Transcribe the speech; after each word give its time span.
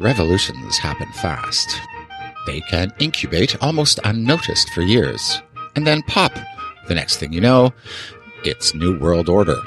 revolutions 0.00 0.78
happen 0.78 1.06
fast. 1.12 1.78
They 2.46 2.60
can 2.62 2.92
incubate 2.98 3.62
almost 3.62 4.00
unnoticed 4.04 4.70
for 4.70 4.80
years, 4.80 5.40
and 5.76 5.86
then 5.86 6.02
pop. 6.02 6.32
The 6.88 6.94
next 6.94 7.16
thing 7.18 7.32
you 7.32 7.40
know, 7.40 7.72
it's 8.42 8.74
New 8.74 8.98
World 8.98 9.28
Order. 9.28 9.58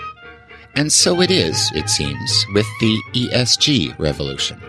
And 0.75 0.91
so 0.91 1.21
it 1.21 1.29
is, 1.29 1.71
it 1.75 1.87
seems, 1.87 2.45
with 2.53 2.65
the 2.79 2.97
ESG 3.13 3.97
revolution. 3.99 4.59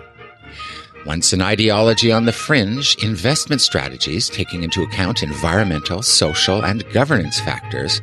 Once 1.07 1.33
an 1.33 1.41
ideology 1.43 2.13
on 2.13 2.25
the 2.25 2.33
fringe, 2.33 2.97
investment 3.03 3.61
strategies 3.61 4.29
taking 4.29 4.63
into 4.63 4.83
account 4.83 5.23
environmental, 5.23 6.03
social, 6.03 6.65
and 6.65 6.89
governance 6.93 7.41
factors 7.41 8.01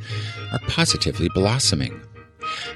are 0.51 0.59
positively 0.67 1.29
blossoming. 1.33 1.99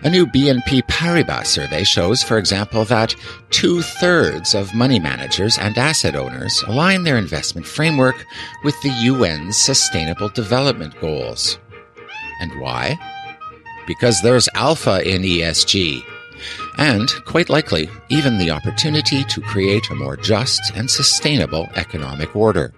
A 0.06 0.10
new 0.10 0.28
BNP 0.28 0.84
Paribas 0.84 1.48
survey 1.48 1.84
shows, 1.84 2.22
for 2.22 2.38
example, 2.38 2.86
that 2.86 3.16
two 3.50 3.82
thirds 3.82 4.54
of 4.54 4.76
money 4.76 5.00
managers 5.00 5.58
and 5.58 5.76
asset 5.80 6.16
owners 6.16 6.62
align 6.68 7.02
their 7.02 7.18
investment 7.18 7.66
framework 7.66 8.24
with 8.64 8.80
the 8.84 8.92
UN's 9.08 9.58
Sustainable 9.58 10.30
Development 10.30 10.94
Goals. 11.02 11.58
And 12.40 12.62
why? 12.62 13.00
Because 13.88 14.22
there's 14.22 14.48
alpha 14.54 15.02
in 15.02 15.24
ESG. 15.24 16.04
And, 16.78 17.10
quite 17.26 17.50
likely, 17.50 17.90
even 18.10 18.38
the 18.38 18.52
opportunity 18.52 19.24
to 19.24 19.42
create 19.42 19.90
a 19.90 19.96
more 19.96 20.18
just 20.18 20.72
and 20.76 20.88
sustainable 20.88 21.68
economic 21.74 22.36
order. 22.36 22.76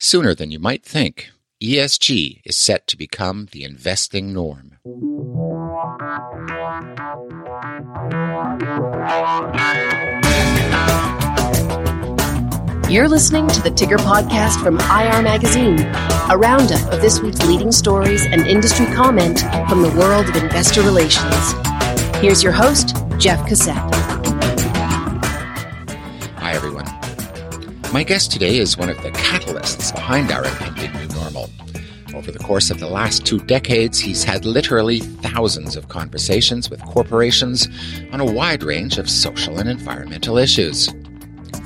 Sooner 0.00 0.34
than 0.34 0.50
you 0.50 0.58
might 0.58 0.84
think, 0.84 1.30
ESG 1.62 2.40
is 2.42 2.56
set 2.56 2.86
to 2.86 2.96
become 2.96 3.46
the 3.52 3.64
investing 3.64 4.32
norm. 4.32 4.78
You're 12.90 13.08
listening 13.08 13.46
to 13.48 13.60
the 13.60 13.70
Ticker 13.76 13.98
Podcast 13.98 14.62
from 14.62 14.76
IR 14.78 15.20
Magazine, 15.20 15.80
a 16.30 16.38
roundup 16.38 16.90
of 16.94 17.02
this 17.02 17.20
week's 17.20 17.46
leading 17.46 17.72
stories 17.72 18.24
and 18.24 18.46
industry 18.46 18.86
comment 18.86 19.40
from 19.68 19.82
the 19.82 19.94
world 19.98 20.30
of 20.30 20.36
investor 20.36 20.80
relations. 20.80 21.52
Here's 22.22 22.42
your 22.42 22.52
host, 22.52 22.96
Jeff 23.18 23.46
Cossette. 23.46 24.39
My 27.92 28.04
guest 28.04 28.30
today 28.30 28.58
is 28.58 28.78
one 28.78 28.88
of 28.88 29.02
the 29.02 29.10
catalysts 29.10 29.92
behind 29.92 30.30
our 30.30 30.44
impending 30.44 30.92
new 30.92 31.08
normal. 31.08 31.50
Over 32.14 32.30
the 32.30 32.38
course 32.38 32.70
of 32.70 32.78
the 32.78 32.86
last 32.86 33.26
two 33.26 33.40
decades, 33.40 33.98
he's 33.98 34.22
had 34.22 34.44
literally 34.44 35.00
thousands 35.00 35.74
of 35.74 35.88
conversations 35.88 36.70
with 36.70 36.80
corporations 36.84 37.66
on 38.12 38.20
a 38.20 38.24
wide 38.24 38.62
range 38.62 38.96
of 38.98 39.10
social 39.10 39.58
and 39.58 39.68
environmental 39.68 40.38
issues. 40.38 40.88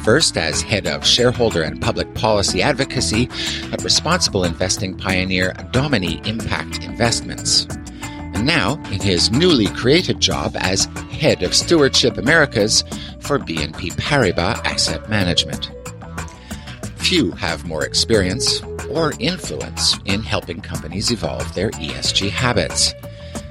First, 0.02 0.38
as 0.38 0.62
head 0.62 0.86
of 0.86 1.04
shareholder 1.04 1.62
and 1.62 1.82
public 1.82 2.14
policy 2.14 2.62
advocacy 2.62 3.28
at 3.70 3.84
responsible 3.84 4.44
investing 4.44 4.96
pioneer 4.96 5.52
Domini 5.72 6.22
Impact 6.26 6.82
Investments. 6.84 7.66
And 8.00 8.46
now, 8.46 8.82
in 8.90 9.00
his 9.00 9.30
newly 9.30 9.66
created 9.66 10.20
job 10.20 10.56
as 10.56 10.86
head 11.10 11.42
of 11.42 11.54
Stewardship 11.54 12.16
Americas 12.16 12.82
for 13.20 13.38
BNP 13.38 13.92
Paribas 13.96 14.64
Asset 14.64 15.10
Management. 15.10 15.73
Few 17.04 17.32
have 17.32 17.66
more 17.66 17.84
experience 17.84 18.62
or 18.88 19.12
influence 19.18 19.94
in 20.06 20.22
helping 20.22 20.62
companies 20.62 21.10
evolve 21.10 21.54
their 21.54 21.68
ESG 21.72 22.30
habits. 22.30 22.94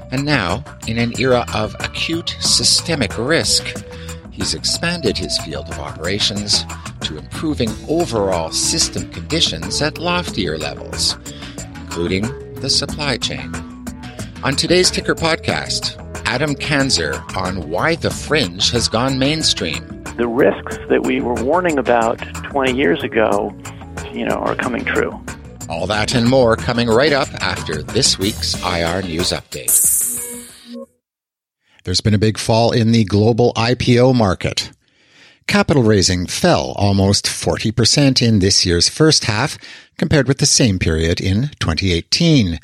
And 0.09 0.25
now, 0.25 0.63
in 0.87 0.97
an 0.97 1.13
era 1.19 1.45
of 1.53 1.75
acute 1.79 2.35
systemic 2.39 3.15
risk, 3.15 3.63
he's 4.31 4.55
expanded 4.55 5.19
his 5.19 5.37
field 5.45 5.69
of 5.69 5.77
operations 5.77 6.65
to 7.01 7.19
improving 7.19 7.69
overall 7.87 8.51
system 8.51 9.11
conditions 9.11 9.83
at 9.83 9.99
loftier 9.99 10.57
levels, 10.57 11.15
including 11.75 12.23
the 12.55 12.71
supply 12.71 13.17
chain. 13.17 13.53
On 14.43 14.55
today's 14.55 14.89
Ticker 14.89 15.13
podcast, 15.13 16.02
Adam 16.33 16.55
Kanzer 16.55 17.13
on 17.37 17.69
why 17.69 17.93
the 17.93 18.09
fringe 18.09 18.71
has 18.71 18.87
gone 18.87 19.19
mainstream. 19.19 19.85
The 20.17 20.27
risks 20.27 20.79
that 20.89 21.03
we 21.03 21.21
were 21.21 21.35
warning 21.35 21.77
about 21.77 22.17
20 22.45 22.73
years 22.73 23.03
ago, 23.03 23.55
you 24.11 24.25
know, 24.25 24.37
are 24.37 24.55
coming 24.55 24.83
true. 24.83 25.11
All 25.69 25.85
that 25.85 26.15
and 26.15 26.27
more 26.27 26.55
coming 26.55 26.87
right 26.87 27.13
up 27.13 27.27
after 27.35 27.83
this 27.83 28.17
week's 28.17 28.55
IR 28.63 29.03
News 29.03 29.29
Update. 29.29 29.69
There's 31.83 32.01
been 32.01 32.15
a 32.15 32.17
big 32.17 32.39
fall 32.39 32.71
in 32.71 32.93
the 32.93 33.03
global 33.03 33.53
IPO 33.53 34.15
market. 34.15 34.71
Capital 35.45 35.83
raising 35.83 36.25
fell 36.25 36.71
almost 36.77 37.27
40% 37.27 38.27
in 38.27 38.39
this 38.39 38.65
year's 38.65 38.89
first 38.89 39.25
half 39.25 39.59
compared 39.99 40.27
with 40.27 40.39
the 40.39 40.47
same 40.47 40.79
period 40.79 41.21
in 41.21 41.51
2018. 41.59 42.59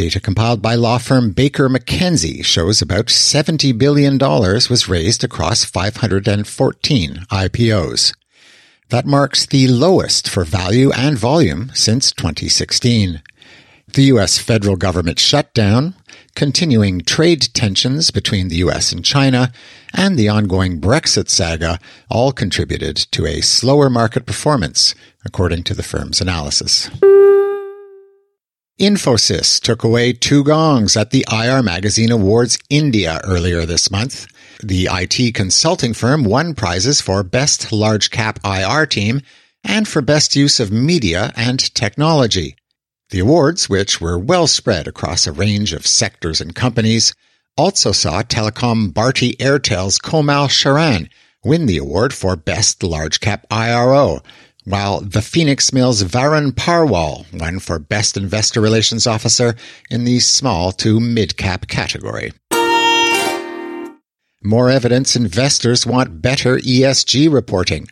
Data 0.00 0.18
compiled 0.18 0.62
by 0.62 0.76
law 0.76 0.96
firm 0.96 1.32
Baker 1.32 1.68
McKenzie 1.68 2.42
shows 2.42 2.80
about 2.80 3.08
$70 3.08 3.76
billion 3.76 4.16
was 4.16 4.88
raised 4.88 5.22
across 5.22 5.66
514 5.66 7.26
IPOs. 7.30 8.14
That 8.88 9.04
marks 9.04 9.44
the 9.44 9.68
lowest 9.68 10.26
for 10.26 10.42
value 10.44 10.90
and 10.92 11.18
volume 11.18 11.70
since 11.74 12.12
2016. 12.12 13.20
The 13.92 14.02
U.S. 14.04 14.38
federal 14.38 14.76
government 14.76 15.18
shutdown, 15.18 15.94
continuing 16.34 17.02
trade 17.02 17.42
tensions 17.52 18.10
between 18.10 18.48
the 18.48 18.56
U.S. 18.56 18.92
and 18.92 19.04
China, 19.04 19.52
and 19.92 20.18
the 20.18 20.30
ongoing 20.30 20.80
Brexit 20.80 21.28
saga 21.28 21.78
all 22.08 22.32
contributed 22.32 22.96
to 23.10 23.26
a 23.26 23.42
slower 23.42 23.90
market 23.90 24.24
performance, 24.24 24.94
according 25.26 25.64
to 25.64 25.74
the 25.74 25.82
firm's 25.82 26.22
analysis. 26.22 26.88
Infosys 28.80 29.60
took 29.60 29.84
away 29.84 30.14
two 30.14 30.42
gongs 30.42 30.96
at 30.96 31.10
the 31.10 31.26
IR 31.30 31.62
Magazine 31.62 32.10
Awards 32.10 32.58
India 32.70 33.20
earlier 33.24 33.66
this 33.66 33.90
month. 33.90 34.26
The 34.62 34.88
IT 34.90 35.34
consulting 35.34 35.92
firm 35.92 36.24
won 36.24 36.54
prizes 36.54 36.98
for 36.98 37.22
Best 37.22 37.72
Large 37.72 38.10
Cap 38.10 38.38
IR 38.42 38.86
Team 38.86 39.20
and 39.62 39.86
for 39.86 40.00
Best 40.00 40.34
Use 40.34 40.60
of 40.60 40.72
Media 40.72 41.30
and 41.36 41.58
Technology. 41.74 42.56
The 43.10 43.18
awards, 43.18 43.68
which 43.68 44.00
were 44.00 44.18
well 44.18 44.46
spread 44.46 44.88
across 44.88 45.26
a 45.26 45.32
range 45.32 45.74
of 45.74 45.86
sectors 45.86 46.40
and 46.40 46.54
companies, 46.54 47.12
also 47.58 47.92
saw 47.92 48.22
Telecom 48.22 48.94
Bharti 48.94 49.36
Airtel's 49.36 49.98
Komal 49.98 50.48
Sharan 50.48 51.10
win 51.44 51.66
the 51.66 51.76
award 51.76 52.14
for 52.14 52.34
Best 52.34 52.82
Large 52.82 53.20
Cap 53.20 53.46
IRO, 53.50 54.20
while 54.64 55.00
the 55.00 55.22
Phoenix 55.22 55.72
Mills 55.72 56.02
Varun 56.02 56.54
Parwal 56.54 57.26
won 57.32 57.58
for 57.58 57.78
Best 57.78 58.16
Investor 58.16 58.60
Relations 58.60 59.06
Officer 59.06 59.54
in 59.90 60.04
the 60.04 60.20
small 60.20 60.72
to 60.72 61.00
mid 61.00 61.36
cap 61.36 61.68
category. 61.68 62.32
More 64.42 64.70
evidence 64.70 65.16
investors 65.16 65.86
want 65.86 66.22
better 66.22 66.56
ESG 66.56 67.30
reporting. 67.32 67.88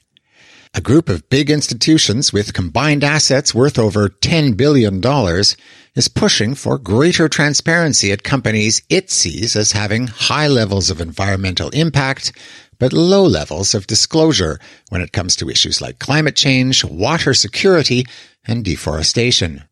A 0.74 0.80
group 0.80 1.08
of 1.08 1.28
big 1.28 1.50
institutions 1.50 2.32
with 2.32 2.52
combined 2.52 3.02
assets 3.02 3.54
worth 3.54 3.78
over 3.78 4.08
$10 4.08 4.56
billion 4.56 5.02
is 5.94 6.08
pushing 6.08 6.54
for 6.54 6.78
greater 6.78 7.28
transparency 7.28 8.12
at 8.12 8.22
companies 8.22 8.82
it 8.88 9.10
sees 9.10 9.56
as 9.56 9.72
having 9.72 10.06
high 10.06 10.46
levels 10.46 10.90
of 10.90 11.00
environmental 11.00 11.70
impact, 11.70 12.32
but 12.78 12.92
low 12.92 13.24
levels 13.24 13.74
of 13.74 13.86
disclosure 13.86 14.58
when 14.88 15.00
it 15.00 15.12
comes 15.12 15.36
to 15.36 15.50
issues 15.50 15.80
like 15.80 15.98
climate 15.98 16.36
change, 16.36 16.84
water 16.84 17.34
security, 17.34 18.04
and 18.46 18.64
deforestation. 18.64 19.64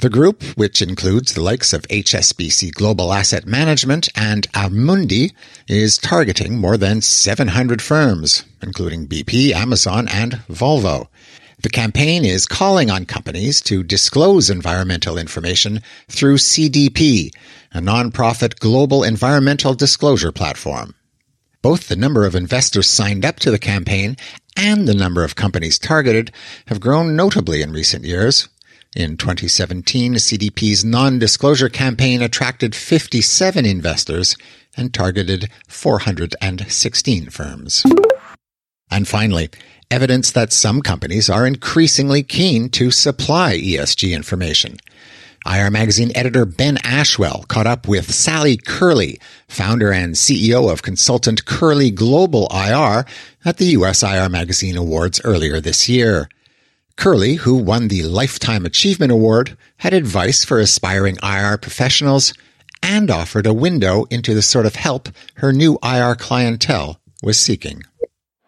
The 0.00 0.10
group, 0.10 0.44
which 0.56 0.80
includes 0.80 1.34
the 1.34 1.42
likes 1.42 1.72
of 1.72 1.82
HSBC 1.88 2.72
Global 2.72 3.12
Asset 3.12 3.46
Management 3.46 4.08
and 4.14 4.46
Amundi, 4.52 5.32
is 5.66 5.98
targeting 5.98 6.56
more 6.56 6.76
than 6.76 7.00
700 7.00 7.82
firms, 7.82 8.44
including 8.62 9.08
BP, 9.08 9.50
Amazon, 9.50 10.06
and 10.06 10.34
Volvo. 10.48 11.08
The 11.62 11.68
campaign 11.68 12.24
is 12.24 12.46
calling 12.46 12.88
on 12.88 13.06
companies 13.06 13.60
to 13.62 13.82
disclose 13.82 14.48
environmental 14.48 15.18
information 15.18 15.82
through 16.08 16.36
CDP, 16.36 17.34
a 17.72 17.80
nonprofit 17.80 18.60
global 18.60 19.02
environmental 19.02 19.74
disclosure 19.74 20.30
platform. 20.30 20.94
Both 21.60 21.88
the 21.88 21.96
number 21.96 22.24
of 22.24 22.36
investors 22.36 22.86
signed 22.86 23.24
up 23.24 23.40
to 23.40 23.50
the 23.50 23.58
campaign 23.58 24.16
and 24.56 24.86
the 24.86 24.94
number 24.94 25.24
of 25.24 25.34
companies 25.34 25.78
targeted 25.78 26.30
have 26.66 26.80
grown 26.80 27.16
notably 27.16 27.62
in 27.62 27.72
recent 27.72 28.04
years. 28.04 28.48
In 28.96 29.16
2017, 29.16 30.14
CDP's 30.14 30.84
non-disclosure 30.84 31.68
campaign 31.68 32.22
attracted 32.22 32.74
57 32.74 33.66
investors 33.66 34.36
and 34.76 34.94
targeted 34.94 35.50
416 35.66 37.30
firms. 37.30 37.84
And 38.90 39.06
finally, 39.06 39.50
evidence 39.90 40.30
that 40.30 40.52
some 40.52 40.80
companies 40.80 41.28
are 41.28 41.46
increasingly 41.46 42.22
keen 42.22 42.68
to 42.70 42.90
supply 42.90 43.58
ESG 43.58 44.14
information. 44.14 44.78
IR 45.46 45.70
Magazine 45.70 46.12
editor 46.14 46.44
Ben 46.44 46.78
Ashwell 46.84 47.46
caught 47.48 47.66
up 47.66 47.86
with 47.86 48.12
Sally 48.12 48.56
Curley, 48.56 49.20
founder 49.48 49.92
and 49.92 50.14
CEO 50.14 50.70
of 50.70 50.82
consultant 50.82 51.44
Curley 51.44 51.90
Global 51.90 52.48
IR 52.50 53.04
at 53.44 53.56
the 53.58 53.66
US 53.76 54.02
IR 54.02 54.28
Magazine 54.28 54.76
Awards 54.76 55.20
earlier 55.24 55.60
this 55.60 55.88
year. 55.88 56.28
Curley, 56.96 57.34
who 57.34 57.56
won 57.56 57.88
the 57.88 58.02
Lifetime 58.02 58.66
Achievement 58.66 59.12
Award, 59.12 59.56
had 59.76 59.94
advice 59.94 60.44
for 60.44 60.58
aspiring 60.58 61.16
IR 61.22 61.56
professionals 61.56 62.34
and 62.82 63.10
offered 63.10 63.46
a 63.46 63.54
window 63.54 64.04
into 64.10 64.34
the 64.34 64.42
sort 64.42 64.66
of 64.66 64.74
help 64.74 65.08
her 65.34 65.52
new 65.52 65.78
IR 65.82 66.14
clientele 66.14 67.00
was 67.22 67.38
seeking. 67.38 67.84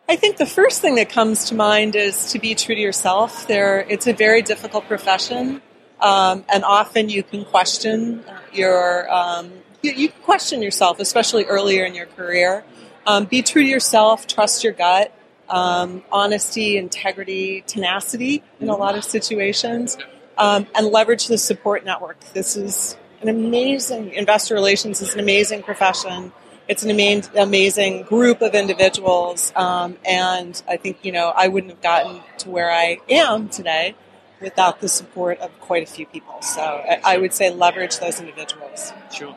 I 0.08 0.16
think 0.16 0.38
the 0.38 0.46
first 0.46 0.81
thing 0.81 0.96
that 0.96 1.08
comes 1.08 1.44
to 1.46 1.54
mind 1.54 1.94
is 1.94 2.32
to 2.32 2.40
be 2.40 2.56
true 2.56 2.75
to 2.75 2.81
yourself. 2.81 3.46
There, 3.46 3.81
it's 3.88 4.08
a 4.08 4.12
very 4.12 4.42
difficult 4.42 4.87
profession. 4.87 5.62
Um, 6.00 6.44
and 6.49 6.64
often 6.64 7.08
you 7.08 7.23
can 7.23 7.44
question 7.44 8.25
your 8.52 9.12
um, 9.12 9.52
you, 9.82 9.93
you, 9.93 10.08
question 10.25 10.62
yourself, 10.62 11.00
especially 11.00 11.44
earlier 11.44 11.85
in 11.85 11.94
your 11.94 12.06
career. 12.06 12.64
Um, 13.06 13.25
be 13.25 13.43
true 13.43 13.62
to 13.62 13.69
yourself. 13.69 14.26
Trust 14.26 14.64
your 14.64 14.73
gut. 14.73 15.12
Um, 15.49 16.05
honesty, 16.12 16.76
integrity, 16.76 17.62
tenacity 17.67 18.44
in 18.61 18.69
a 18.69 18.76
lot 18.76 18.97
of 18.97 19.02
situations, 19.02 19.99
um, 20.38 20.69
and 20.76 20.87
leverage 20.87 21.26
the 21.26 21.38
support 21.38 21.85
network. 21.85 22.20
This 22.35 22.56
is 22.56 22.97
an 23.20 23.29
amazing 23.29 24.12
investor 24.12 24.55
relations 24.55 25.02
is 25.02 25.12
an 25.14 25.19
amazing 25.19 25.64
profession. 25.64 26.32
It's 26.69 26.85
an 26.85 26.91
amazing, 26.91 27.37
amazing 27.37 28.02
group 28.05 28.43
of 28.43 28.55
individuals, 28.55 29.52
um, 29.56 29.97
and 30.05 30.62
I 30.69 30.76
think 30.76 30.99
you 31.02 31.11
know 31.11 31.32
I 31.35 31.49
wouldn't 31.49 31.73
have 31.73 31.82
gotten 31.82 32.20
to 32.38 32.49
where 32.49 32.70
I 32.70 32.99
am 33.08 33.49
today 33.49 33.97
without 34.40 34.81
the 34.81 34.88
support 34.88 35.38
of 35.40 35.58
quite 35.60 35.82
a 35.82 35.87
few 35.87 36.06
people. 36.06 36.40
So 36.42 36.60
I, 36.60 37.19
would 37.19 37.32
say 37.32 37.50
leverage 37.50 37.98
those 37.98 38.20
individuals. 38.20 38.92
Sure. 39.12 39.37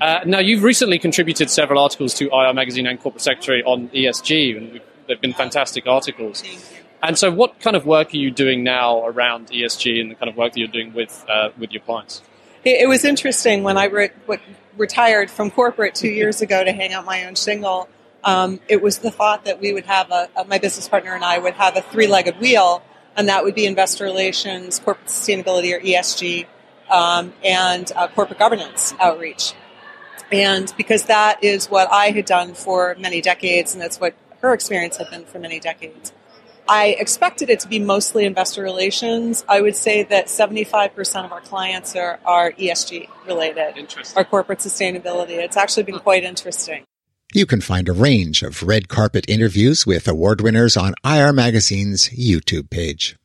Uh, 0.00 0.20
now, 0.26 0.38
you've 0.38 0.62
recently 0.62 0.98
contributed 0.98 1.50
several 1.50 1.80
articles 1.80 2.14
to 2.14 2.28
IR 2.28 2.52
Magazine 2.52 2.86
and 2.86 3.00
Corporate 3.00 3.22
Secretary 3.22 3.62
on 3.64 3.88
ESG, 3.88 4.56
and 4.56 4.80
they've 5.08 5.20
been 5.20 5.32
fantastic 5.32 5.86
articles. 5.86 6.42
And 7.02 7.16
so, 7.18 7.30
what 7.30 7.60
kind 7.60 7.76
of 7.76 7.86
work 7.86 8.12
are 8.12 8.16
you 8.16 8.30
doing 8.30 8.62
now 8.62 9.06
around 9.06 9.48
ESG 9.48 10.00
and 10.00 10.10
the 10.10 10.14
kind 10.14 10.28
of 10.28 10.36
work 10.36 10.52
that 10.52 10.58
you're 10.58 10.68
doing 10.68 10.92
with 10.92 11.24
uh, 11.28 11.50
with 11.58 11.72
your 11.72 11.82
clients? 11.82 12.22
It, 12.64 12.82
it 12.82 12.88
was 12.88 13.04
interesting 13.04 13.62
when 13.62 13.78
I 13.78 13.84
re- 13.84 14.10
retired 14.76 15.30
from 15.30 15.50
corporate 15.50 15.94
two 15.94 16.08
years 16.08 16.42
ago 16.42 16.62
to 16.62 16.72
hang 16.72 16.92
out 16.92 17.04
my 17.04 17.24
own 17.24 17.34
shingle. 17.34 17.88
Um, 18.24 18.60
it 18.68 18.82
was 18.82 18.98
the 18.98 19.10
thought 19.10 19.44
that 19.44 19.60
we 19.60 19.72
would 19.72 19.86
have 19.86 20.10
a, 20.10 20.28
my 20.48 20.58
business 20.58 20.88
partner 20.88 21.14
and 21.14 21.24
I 21.24 21.38
would 21.38 21.54
have 21.54 21.76
a 21.76 21.82
three-legged 21.82 22.40
wheel 22.40 22.82
and 23.16 23.28
that 23.28 23.44
would 23.44 23.54
be 23.54 23.66
investor 23.66 24.04
relations, 24.04 24.78
corporate 24.78 25.08
sustainability 25.08 25.74
or 25.74 25.80
ESG, 25.80 26.46
um, 26.90 27.32
and 27.42 27.90
uh, 27.96 28.08
corporate 28.08 28.38
governance 28.38 28.94
outreach. 29.00 29.54
And 30.30 30.72
because 30.76 31.04
that 31.04 31.42
is 31.42 31.66
what 31.66 31.90
I 31.90 32.10
had 32.10 32.26
done 32.26 32.54
for 32.54 32.96
many 32.98 33.20
decades, 33.20 33.72
and 33.72 33.80
that's 33.80 34.00
what 34.00 34.14
her 34.40 34.52
experience 34.52 34.96
had 34.96 35.10
been 35.10 35.24
for 35.24 35.38
many 35.38 35.60
decades. 35.60 36.12
I 36.68 36.96
expected 36.98 37.48
it 37.48 37.60
to 37.60 37.68
be 37.68 37.78
mostly 37.78 38.24
investor 38.24 38.62
relations. 38.62 39.44
I 39.48 39.60
would 39.60 39.76
say 39.76 40.02
that 40.02 40.26
75% 40.26 41.24
of 41.24 41.32
our 41.32 41.40
clients 41.40 41.94
are, 41.94 42.18
are 42.24 42.52
ESG 42.52 43.08
related, 43.24 43.88
or 44.16 44.24
corporate 44.24 44.58
sustainability. 44.58 45.38
It's 45.38 45.56
actually 45.56 45.84
been 45.84 46.00
quite 46.00 46.24
interesting. 46.24 46.84
You 47.34 47.44
can 47.44 47.60
find 47.60 47.88
a 47.88 47.92
range 47.92 48.42
of 48.42 48.62
red 48.62 48.88
carpet 48.88 49.24
interviews 49.28 49.84
with 49.84 50.06
award 50.06 50.40
winners 50.40 50.76
on 50.76 50.94
IR 51.04 51.32
Magazine's 51.32 52.08
YouTube 52.10 52.70
page. 52.70 53.16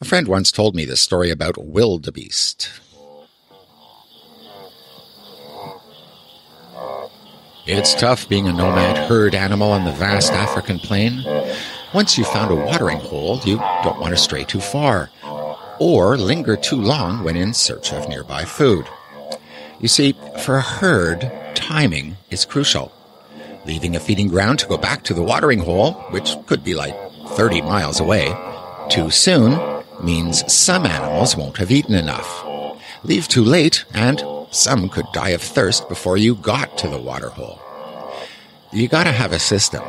A 0.00 0.04
friend 0.04 0.26
once 0.26 0.50
told 0.50 0.74
me 0.74 0.84
this 0.84 1.00
story 1.00 1.30
about 1.30 1.56
wildebeest. 1.56 2.68
It's 7.64 7.94
tough 7.94 8.28
being 8.28 8.48
a 8.48 8.52
nomad 8.52 9.08
herd 9.08 9.36
animal 9.36 9.70
on 9.70 9.84
the 9.84 9.92
vast 9.92 10.32
African 10.32 10.80
plain. 10.80 11.22
Once 11.94 12.18
you've 12.18 12.26
found 12.26 12.50
a 12.50 12.56
watering 12.56 12.98
hole, 12.98 13.38
you 13.44 13.58
don't 13.84 14.00
want 14.00 14.10
to 14.10 14.20
stray 14.20 14.42
too 14.42 14.60
far 14.60 15.10
or 15.78 16.18
linger 16.18 16.56
too 16.56 16.80
long 16.80 17.22
when 17.22 17.36
in 17.36 17.54
search 17.54 17.92
of 17.92 18.08
nearby 18.08 18.44
food. 18.44 18.84
You 19.82 19.88
see, 19.88 20.14
for 20.44 20.56
a 20.56 20.62
herd, 20.62 21.30
timing 21.54 22.16
is 22.30 22.44
crucial. 22.44 22.92
Leaving 23.66 23.96
a 23.96 24.00
feeding 24.00 24.28
ground 24.28 24.60
to 24.60 24.68
go 24.68 24.78
back 24.78 25.02
to 25.04 25.14
the 25.14 25.22
watering 25.22 25.58
hole, 25.58 25.94
which 26.10 26.36
could 26.46 26.62
be 26.62 26.74
like 26.74 26.96
30 27.30 27.62
miles 27.62 27.98
away, 27.98 28.32
too 28.88 29.10
soon 29.10 29.58
means 30.00 30.50
some 30.52 30.86
animals 30.86 31.36
won't 31.36 31.56
have 31.56 31.72
eaten 31.72 31.96
enough. 31.96 32.44
Leave 33.02 33.26
too 33.26 33.42
late, 33.42 33.84
and 33.92 34.22
some 34.52 34.88
could 34.88 35.06
die 35.12 35.30
of 35.30 35.42
thirst 35.42 35.88
before 35.88 36.16
you 36.16 36.36
got 36.36 36.78
to 36.78 36.88
the 36.88 36.98
water 36.98 37.30
hole. 37.30 37.58
You 38.72 38.86
gotta 38.86 39.10
have 39.10 39.32
a 39.32 39.40
system. 39.40 39.82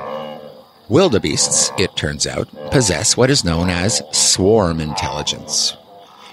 Wildebeests, 0.89 1.71
it 1.77 1.95
turns 1.95 2.25
out, 2.25 2.49
possess 2.71 3.15
what 3.15 3.29
is 3.29 3.45
known 3.45 3.69
as 3.69 4.01
swarm 4.11 4.79
intelligence. 4.79 5.77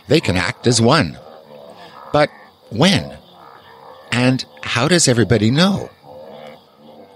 They 0.08 0.20
can 0.20 0.36
act 0.38 0.66
as 0.66 0.80
one. 0.80 1.18
But 2.12 2.30
when? 2.70 3.19
And 4.12 4.44
how 4.62 4.88
does 4.88 5.08
everybody 5.08 5.50
know? 5.50 5.90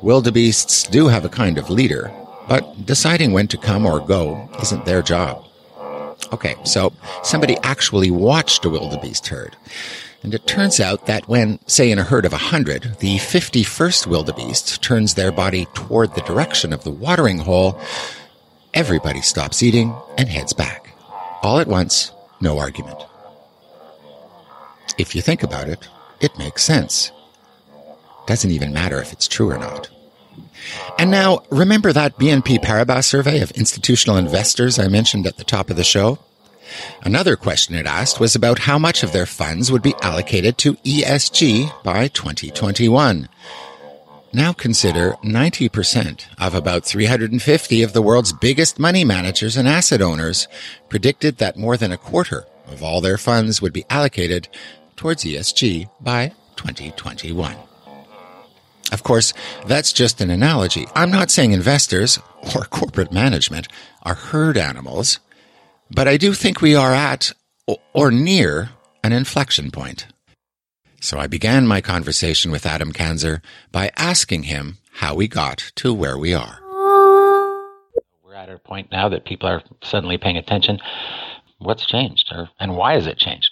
Wildebeests 0.03 0.85
do 0.85 1.09
have 1.09 1.25
a 1.25 1.31
kind 1.31 1.59
of 1.59 1.71
leader, 1.71 2.13
but 2.49 2.87
deciding 2.87 3.33
when 3.33 3.49
to 3.49 3.57
come 3.57 3.87
or 3.87 4.01
go 4.01 4.49
isn't 4.61 4.85
their 4.85 5.03
job. 5.03 5.45
Okay, 6.33 6.57
so 6.65 6.93
somebody 7.23 7.57
actually 7.63 8.11
watched 8.11 8.65
a 8.65 8.71
wildebeest 8.71 9.29
herd. 9.29 9.57
And 10.23 10.33
it 10.35 10.47
turns 10.47 10.81
out 10.81 11.07
that 11.07 11.29
when, 11.29 11.59
say 11.67 11.91
in 11.91 11.99
a 11.99 12.03
herd 12.03 12.25
of 12.25 12.33
a 12.33 12.39
hundred, 12.39 12.97
the 13.01 13.17
51st 13.17 14.07
wildebeest 14.07 14.83
turns 14.83 15.15
their 15.15 15.31
body 15.31 15.67
toward 15.75 16.15
the 16.15 16.23
direction 16.23 16.73
of 16.73 16.83
the 16.83 16.91
watering 16.91 17.39
hole, 17.39 17.79
everybody 18.73 19.21
stops 19.21 19.63
eating 19.63 19.95
and 20.17 20.29
heads 20.29 20.55
back. 20.55 20.97
All 21.43 21.59
at 21.59 21.69
once, 21.69 22.11
no 22.41 22.59
argument. 22.59 22.99
If 24.97 25.15
you 25.15 25.21
think 25.21 25.43
about 25.43 25.69
it, 25.69 25.89
it 26.25 26.39
makes 26.39 26.63
sense. 26.63 27.13
Doesn't 28.27 28.51
even 28.51 28.73
matter 28.73 29.01
if 29.01 29.13
it's 29.13 29.29
true 29.29 29.51
or 29.51 29.59
not. 29.59 29.91
And 30.99 31.11
now, 31.11 31.43
remember 31.51 31.93
that 31.93 32.19
BNP 32.19 32.63
Paribas 32.63 33.05
survey 33.05 33.41
of 33.41 33.51
institutional 33.53 34.17
investors 34.17 34.79
I 34.79 34.89
mentioned 34.89 35.27
at 35.27 35.37
the 35.37 35.45
top 35.45 35.69
of 35.69 35.77
the 35.77 35.85
show? 35.85 36.19
Another 37.03 37.37
question 37.37 37.75
it 37.75 37.87
asked 37.87 38.19
was 38.19 38.35
about 38.35 38.61
how 38.61 38.79
much 38.79 39.03
of 39.03 39.13
their 39.13 39.27
funds 39.27 39.71
would 39.71 39.83
be 39.83 39.95
allocated 40.01 40.57
to 40.59 40.75
ESG 40.77 41.83
by 41.83 42.09
2021. 42.09 43.29
Now 44.33 44.53
consider 44.53 45.13
90% 45.23 46.25
of 46.39 46.55
about 46.55 46.85
350 46.85 47.83
of 47.83 47.93
the 47.93 48.03
world's 48.03 48.33
biggest 48.33 48.79
money 48.79 49.05
managers 49.05 49.57
and 49.57 49.69
asset 49.69 50.01
owners 50.01 50.49
predicted 50.89 51.37
that 51.39 51.57
more 51.57 51.77
than 51.77 51.93
a 51.93 51.99
quarter 51.99 52.45
of 52.67 52.83
all 52.83 53.01
their 53.01 53.19
funds 53.19 53.61
would 53.61 53.73
be 53.73 53.85
allocated 53.91 54.49
towards 54.97 55.25
ESG 55.25 55.89
by 56.01 56.33
2021. 56.57 57.57
Of 58.93 59.03
course, 59.03 59.33
that's 59.67 59.93
just 59.93 60.21
an 60.21 60.31
analogy. 60.31 60.87
I'm 60.95 61.11
not 61.11 61.31
saying 61.31 61.53
investors 61.53 62.19
or 62.55 62.65
corporate 62.71 63.13
management 63.13 63.69
are 64.03 64.15
herd 64.15 64.57
animals, 64.57 65.19
but 65.91 66.07
I 66.07 66.17
do 66.17 66.33
think 66.33 66.61
we 66.61 66.75
are 66.75 66.93
at 66.93 67.33
or 67.93 68.11
near 68.11 68.71
an 69.03 69.13
inflection 69.13 69.71
point. 69.71 70.07
So 71.01 71.19
I 71.19 71.27
began 71.27 71.67
my 71.67 71.81
conversation 71.81 72.51
with 72.51 72.67
Adam 72.67 72.93
Kanzer 72.93 73.43
by 73.71 73.91
asking 73.97 74.45
him 74.45 74.79
how 74.93 75.15
we 75.15 75.29
got 75.29 75.73
to 75.77 75.93
where 75.93 76.17
we 76.17 76.33
are. 76.33 76.61
We're 78.25 78.35
at 78.35 78.49
a 78.49 78.59
point 78.59 78.91
now 78.91 79.09
that 79.09 79.27
people 79.27 79.49
are 79.49 79.63
suddenly 79.83 80.19
paying 80.19 80.37
attention. 80.37 80.79
What's 81.59 81.87
changed, 81.87 82.31
or, 82.33 82.49
and 82.59 82.77
why 82.77 82.95
has 82.95 83.07
it 83.07 83.19
changed? 83.19 83.51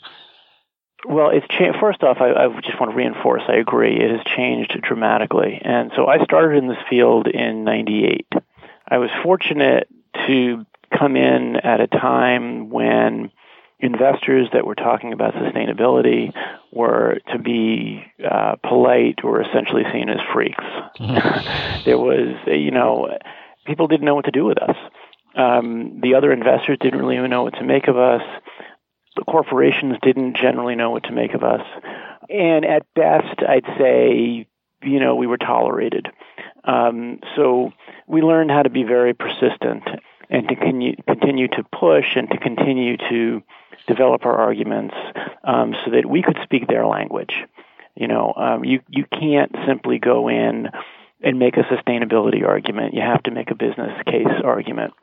Well, 1.05 1.31
it's 1.31 1.47
changed. 1.49 1.79
First 1.81 2.03
off, 2.03 2.19
I, 2.21 2.33
I 2.33 2.61
just 2.61 2.79
want 2.79 2.93
to 2.93 2.97
reinforce. 2.97 3.43
I 3.49 3.55
agree. 3.55 4.01
It 4.01 4.11
has 4.11 4.25
changed 4.37 4.77
dramatically, 4.83 5.61
and 5.63 5.91
so 5.97 6.07
I 6.07 6.23
started 6.25 6.59
in 6.59 6.69
this 6.69 6.79
field 6.89 7.27
in 7.27 7.65
'98. 7.65 8.27
I 8.89 8.99
was 8.99 9.11
fortunate 9.23 9.89
to 10.27 10.65
come 10.97 11.17
in 11.17 11.57
at 11.57 11.81
a 11.81 11.87
time 11.87 12.71
when 12.71 13.31
investors 13.81 14.49
that 14.53 14.65
were 14.65 14.77
talking 14.77 15.13
about 15.13 15.35
sustainability 15.35 16.33
were 16.73 17.19
to 17.33 17.39
be 17.39 18.05
uh, 18.25 18.55
polite 18.63 19.25
were 19.25 19.43
essentially 19.43 19.83
seen 19.93 20.09
as 20.09 20.21
freaks. 20.33 20.65
Mm-hmm. 21.01 21.85
there 21.85 21.99
was, 21.99 22.37
you 22.47 22.71
know, 22.71 23.19
people 23.67 23.89
didn't 23.89 24.07
know 24.07 24.15
what 24.15 24.27
to 24.27 24.31
do 24.31 24.45
with 24.45 24.59
us. 24.59 24.77
Um, 25.35 26.01
the 26.01 26.15
other 26.15 26.33
investors 26.33 26.79
didn't 26.81 27.01
really 27.01 27.17
even 27.17 27.31
know 27.31 27.43
what 27.43 27.55
to 27.55 27.65
make 27.65 27.89
of 27.89 27.97
us 27.99 28.23
the 29.17 29.25
corporations 29.25 29.97
didn't 30.03 30.37
generally 30.37 30.75
know 30.75 30.91
what 30.91 31.05
to 31.05 31.13
make 31.13 31.35
of 31.35 31.43
us. 31.43 31.67
And 32.29 32.65
at 32.65 32.87
best, 32.95 33.43
I'd 33.47 33.67
say, 33.79 34.47
you 34.83 35.01
know, 35.01 35.17
we 35.17 35.27
were 35.27 35.39
tolerated. 35.39 36.09
Um, 36.65 37.21
so 37.37 37.73
we 38.07 38.23
learned 38.23 38.51
how 38.51 38.63
to 38.63 38.71
be 38.71 38.85
very 38.85 39.15
persistent. 39.15 39.85
and 40.31 40.49
to 40.49 40.57
continue, 40.57 41.49
to 41.49 41.63
push 41.79 42.17
and 42.17 42.31
to 42.31 42.39
continue 42.39 42.97
to 42.97 43.43
develop 43.87 44.25
our 44.25 44.35
arguments 44.35 44.95
um, 45.45 45.75
so 45.85 45.91
that 45.91 46.07
we 46.07 46.23
could 46.23 46.39
speak 46.43 46.67
their 46.67 46.87
language. 46.87 47.35
You 47.95 48.09
know, 48.09 48.33
um, 48.35 48.65
you 48.65 48.81
you 48.89 49.05
can't 49.05 49.55
simply 49.67 49.99
go 49.99 50.29
in 50.29 50.71
and 51.23 51.39
make 51.39 51.59
a 51.59 51.65
sustainability 51.65 52.47
argument. 52.47 52.95
You 52.95 53.03
have 53.03 53.23
to 53.25 53.31
make 53.31 53.51
a 53.51 53.55
business 53.55 53.93
case 54.07 54.27
argument. 54.43 54.95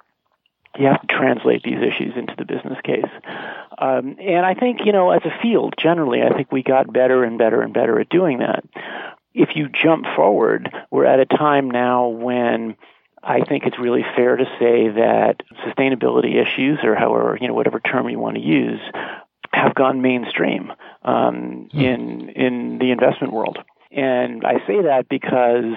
You 0.78 0.86
have 0.88 1.02
to 1.02 1.08
translate 1.08 1.64
these 1.64 1.80
issues 1.80 2.14
into 2.16 2.36
the 2.38 2.46
business 2.46 2.78
case. 2.84 3.10
Um, 3.78 4.18
and 4.20 4.46
I 4.46 4.54
think, 4.54 4.80
you 4.86 4.92
know, 4.92 5.12
as 5.12 5.22
a 5.26 5.42
field, 5.42 5.74
generally, 5.78 6.22
I 6.22 6.36
think 6.36 6.52
we 6.52 6.64
got 6.64 6.92
better 6.92 7.24
and 7.24 7.38
better 7.38 7.62
and 7.62 7.74
better 7.74 8.00
at 8.00 8.10
doing 8.10 8.40
that. 8.40 8.64
If 9.34 9.56
you 9.56 9.70
jump 9.70 10.06
forward, 10.16 10.72
we're 10.92 11.06
at 11.06 11.20
a 11.20 11.26
time 11.26 11.72
now 11.72 12.08
when 12.08 12.76
I 13.24 13.42
think 13.42 13.66
it's 13.66 13.80
really 13.80 14.06
fair 14.16 14.36
to 14.36 14.46
say 14.60 14.90
that 14.90 15.44
sustainability 15.66 16.42
issues, 16.42 16.80
or 16.84 16.96
however, 16.96 17.38
you 17.40 17.48
know, 17.48 17.54
whatever 17.54 17.80
term 17.80 18.10
you 18.10 18.20
want 18.20 18.36
to 18.36 18.42
use, 18.42 18.80
have 19.54 19.76
gone 19.76 20.02
mainstream 20.02 20.72
um, 21.04 21.70
hmm. 21.72 21.80
in 21.80 22.30
in 22.30 22.78
the 22.80 22.92
investment 22.92 23.34
world. 23.34 23.58
And 23.92 24.46
I 24.46 24.66
say 24.68 24.84
that 24.84 25.08
because 25.10 25.76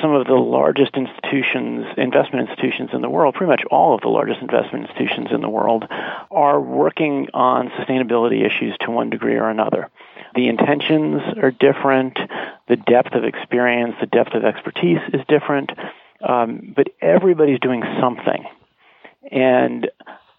some 0.00 0.12
of 0.14 0.26
the 0.26 0.34
largest 0.34 0.94
institutions, 0.94 1.86
investment 1.96 2.48
institutions 2.48 2.90
in 2.92 3.02
the 3.02 3.08
world, 3.08 3.34
pretty 3.34 3.50
much 3.50 3.62
all 3.70 3.94
of 3.94 4.00
the 4.00 4.08
largest 4.08 4.40
investment 4.40 4.86
institutions 4.88 5.28
in 5.32 5.40
the 5.40 5.48
world, 5.48 5.86
are 6.30 6.60
working 6.60 7.28
on 7.34 7.68
sustainability 7.70 8.44
issues 8.44 8.76
to 8.80 8.90
one 8.90 9.10
degree 9.10 9.36
or 9.36 9.48
another. 9.48 9.88
The 10.34 10.48
intentions 10.48 11.22
are 11.42 11.50
different, 11.50 12.18
the 12.68 12.76
depth 12.76 13.14
of 13.14 13.24
experience, 13.24 13.96
the 14.00 14.06
depth 14.06 14.34
of 14.34 14.44
expertise 14.44 15.00
is 15.12 15.20
different, 15.28 15.72
um, 16.26 16.72
but 16.74 16.88
everybody's 17.00 17.60
doing 17.60 17.82
something. 18.00 18.46
And 19.30 19.90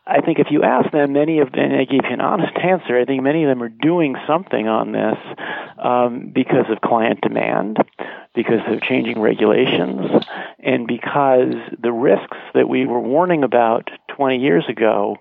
I 0.05 0.19
think 0.19 0.39
if 0.39 0.47
you 0.51 0.63
ask 0.63 0.91
them, 0.91 1.13
many 1.13 1.39
of 1.39 1.53
them, 1.53 1.71
and 1.71 1.75
I 1.75 1.85
gave 1.85 2.01
you 2.03 2.11
an 2.11 2.19
honest 2.19 2.53
answer, 2.61 2.99
I 2.99 3.05
think 3.05 3.23
many 3.23 3.43
of 3.43 3.49
them 3.49 3.63
are 3.63 3.69
doing 3.69 4.15
something 4.27 4.67
on 4.67 4.91
this 4.91 5.17
um, 5.77 6.31
because 6.33 6.65
of 6.69 6.81
client 6.81 7.21
demand, 7.21 7.77
because 8.35 8.59
of 8.67 8.81
changing 8.81 9.21
regulations, 9.21 10.11
and 10.59 10.87
because 10.87 11.53
the 11.81 11.93
risks 11.93 12.37
that 12.53 12.67
we 12.67 12.85
were 12.85 12.99
warning 12.99 13.43
about 13.43 13.89
20 14.09 14.39
years 14.39 14.65
ago 14.67 15.17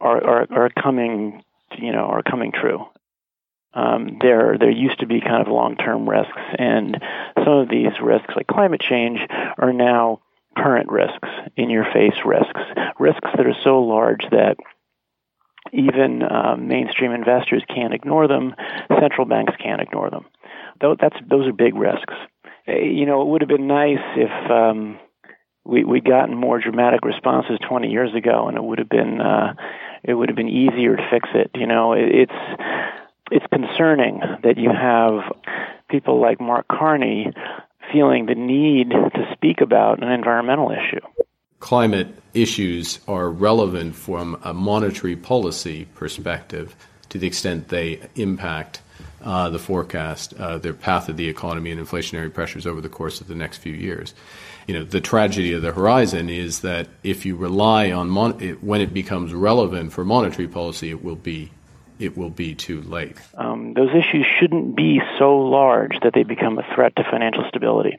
are, 0.00 0.22
are, 0.22 0.46
are 0.50 0.70
coming, 0.70 1.42
you 1.78 1.92
know, 1.92 2.04
are 2.04 2.22
coming 2.22 2.52
true. 2.52 2.84
Um, 3.72 4.18
there, 4.20 4.58
there 4.58 4.70
used 4.70 5.00
to 5.00 5.06
be 5.06 5.20
kind 5.20 5.40
of 5.40 5.48
long-term 5.48 6.06
risks, 6.06 6.42
and 6.58 7.00
some 7.36 7.54
of 7.54 7.70
these 7.70 7.92
risks, 8.02 8.34
like 8.36 8.48
climate 8.48 8.82
change, 8.82 9.20
are 9.56 9.72
now 9.72 10.20
current 10.56 10.90
risks, 10.90 11.28
in 11.56 11.70
your 11.70 11.84
face 11.92 12.18
risks, 12.24 12.60
risks 12.98 13.28
that 13.36 13.46
are 13.46 13.56
so 13.62 13.80
large 13.80 14.22
that 14.30 14.56
even 15.72 16.22
uh, 16.22 16.56
mainstream 16.56 17.12
investors 17.12 17.62
can't 17.68 17.94
ignore 17.94 18.26
them, 18.26 18.54
central 19.00 19.26
banks 19.26 19.52
can't 19.62 19.80
ignore 19.80 20.10
them. 20.10 20.24
Though 20.80 20.96
that's 20.98 21.16
those 21.28 21.46
are 21.46 21.52
big 21.52 21.74
risks. 21.74 22.14
Uh, 22.66 22.72
you 22.72 23.06
know, 23.06 23.22
it 23.22 23.28
would 23.28 23.42
have 23.42 23.48
been 23.48 23.66
nice 23.66 23.98
if 24.16 24.50
um, 24.50 24.98
we 25.64 25.84
we'd 25.84 26.04
gotten 26.04 26.36
more 26.36 26.58
dramatic 26.58 27.04
responses 27.04 27.58
20 27.68 27.88
years 27.88 28.14
ago, 28.14 28.48
and 28.48 28.56
it 28.56 28.64
would 28.64 28.78
have 28.78 28.88
been 28.88 29.20
uh, 29.20 29.54
it 30.02 30.14
would 30.14 30.28
have 30.28 30.36
been 30.36 30.48
easier 30.48 30.96
to 30.96 31.08
fix 31.10 31.28
it. 31.34 31.50
You 31.54 31.66
know, 31.66 31.92
it, 31.92 32.08
it's 32.08 32.62
it's 33.30 33.46
concerning 33.52 34.20
that 34.42 34.56
you 34.56 34.70
have 34.70 35.20
people 35.88 36.20
like 36.20 36.40
Mark 36.40 36.66
Carney 36.68 37.32
feeling 37.92 38.26
the 38.26 38.34
need 38.34 38.90
to 38.90 39.32
speak 39.34 39.60
about 39.60 40.02
an 40.02 40.10
environmental 40.10 40.70
issue. 40.70 41.00
Climate 41.58 42.08
issues 42.32 43.00
are 43.06 43.30
relevant 43.30 43.94
from 43.94 44.40
a 44.44 44.54
monetary 44.54 45.16
policy 45.16 45.86
perspective 45.94 46.74
to 47.10 47.18
the 47.18 47.26
extent 47.26 47.68
they 47.68 48.00
impact 48.14 48.80
uh, 49.22 49.50
the 49.50 49.58
forecast, 49.58 50.32
uh, 50.34 50.58
the 50.58 50.72
path 50.72 51.08
of 51.08 51.16
the 51.16 51.28
economy 51.28 51.70
and 51.70 51.80
inflationary 51.80 52.32
pressures 52.32 52.66
over 52.66 52.80
the 52.80 52.88
course 52.88 53.20
of 53.20 53.28
the 53.28 53.34
next 53.34 53.58
few 53.58 53.72
years. 53.72 54.14
You 54.66 54.74
know, 54.74 54.84
the 54.84 55.00
tragedy 55.00 55.52
of 55.52 55.62
the 55.62 55.72
horizon 55.72 56.30
is 56.30 56.60
that 56.60 56.88
if 57.02 57.26
you 57.26 57.36
rely 57.36 57.90
on 57.92 58.08
mon- 58.08 58.40
it, 58.40 58.62
when 58.62 58.80
it 58.80 58.94
becomes 58.94 59.34
relevant 59.34 59.92
for 59.92 60.04
monetary 60.04 60.48
policy, 60.48 60.90
it 60.90 61.04
will 61.04 61.16
be 61.16 61.50
it 62.00 62.16
will 62.16 62.30
be 62.30 62.54
too 62.54 62.80
late. 62.80 63.16
Um, 63.34 63.74
those 63.74 63.90
issues 63.90 64.26
shouldn't 64.38 64.74
be 64.74 65.00
so 65.18 65.38
large 65.38 66.00
that 66.02 66.14
they 66.14 66.22
become 66.22 66.58
a 66.58 66.74
threat 66.74 66.96
to 66.96 67.04
financial 67.04 67.44
stability. 67.48 67.98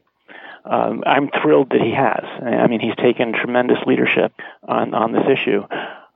Um, 0.65 1.03
I'm 1.05 1.29
thrilled 1.41 1.69
that 1.69 1.81
he 1.81 1.91
has. 1.91 2.23
I 2.43 2.67
mean, 2.67 2.79
he's 2.79 2.95
taken 2.95 3.33
tremendous 3.33 3.79
leadership 3.85 4.33
on, 4.67 4.93
on 4.93 5.11
this 5.11 5.25
issue. 5.31 5.63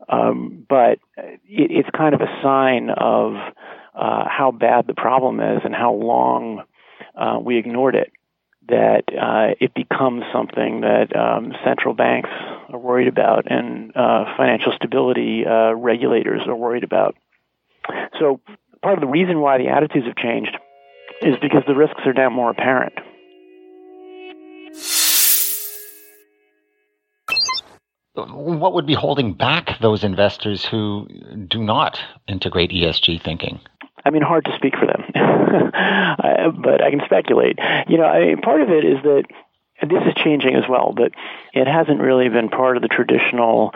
Um, 0.08 0.66
but 0.70 1.00
it, 1.18 1.72
it's 1.72 1.90
kind 1.96 2.14
of 2.14 2.22
a 2.22 2.42
sign 2.44 2.90
of 2.90 3.34
uh, 3.96 4.26
how 4.28 4.52
bad 4.52 4.88
the 4.88 4.94
problem 4.94 5.40
is 5.40 5.62
and 5.64 5.74
how 5.74 5.94
long 5.94 6.64
uh, 7.16 7.40
we 7.42 7.58
ignored 7.58 7.96
it. 7.96 8.12
That 8.68 9.04
uh, 9.10 9.54
it 9.60 9.76
becomes 9.76 10.24
something 10.34 10.82
that 10.82 11.16
um, 11.16 11.54
central 11.64 11.94
banks 11.94 12.32
are 12.70 12.80
worried 12.80 13.08
about 13.08 13.46
and 13.46 13.96
uh, 13.96 14.26
financial 14.38 14.72
stability 14.76 15.46
uh, 15.46 15.74
regulators 15.74 16.42
are 16.48 16.56
worried 16.56 16.84
about. 16.84 17.16
So 18.20 18.40
part 18.82 18.96
of 18.96 19.02
the 19.02 19.08
reason 19.08 19.40
why 19.40 19.58
the 19.58 19.68
attitudes 19.68 20.06
have 20.06 20.16
changed 20.16 20.58
is 21.22 21.36
because 21.42 21.64
the 21.68 21.76
risks 21.76 22.02
are 22.06 22.14
now 22.14 22.30
more 22.30 22.50
apparent. 22.50 22.94
What 28.16 28.74
would 28.74 28.86
be 28.88 28.94
holding 28.94 29.34
back 29.34 29.78
those 29.82 30.04
investors 30.04 30.64
who 30.64 31.08
do 31.50 31.62
not 31.62 32.00
integrate 32.28 32.72
ESG 32.72 33.22
thinking? 33.22 33.60
I 34.06 34.10
mean, 34.10 34.22
hard 34.22 34.46
to 34.46 34.56
speak 34.56 34.76
for 34.78 34.86
them, 34.86 35.04
but 36.62 36.84
I 36.84 36.92
can 36.92 37.02
speculate. 37.06 37.60
You 37.88 37.98
know, 37.98 38.06
I 38.06 38.28
mean, 38.28 38.42
part 38.42 38.62
of 38.62 38.70
it 38.70 38.86
is 38.86 39.02
that 39.04 39.24
this 39.82 40.04
is 40.08 40.14
changing 40.24 40.56
as 40.56 40.64
well, 40.70 40.94
but 40.96 41.12
it 41.54 41.68
hasn't 41.68 42.00
really 42.00 42.30
been 42.30 42.50
part 42.50 42.78
of 42.78 42.84
the 42.84 42.88
traditional 42.88 43.74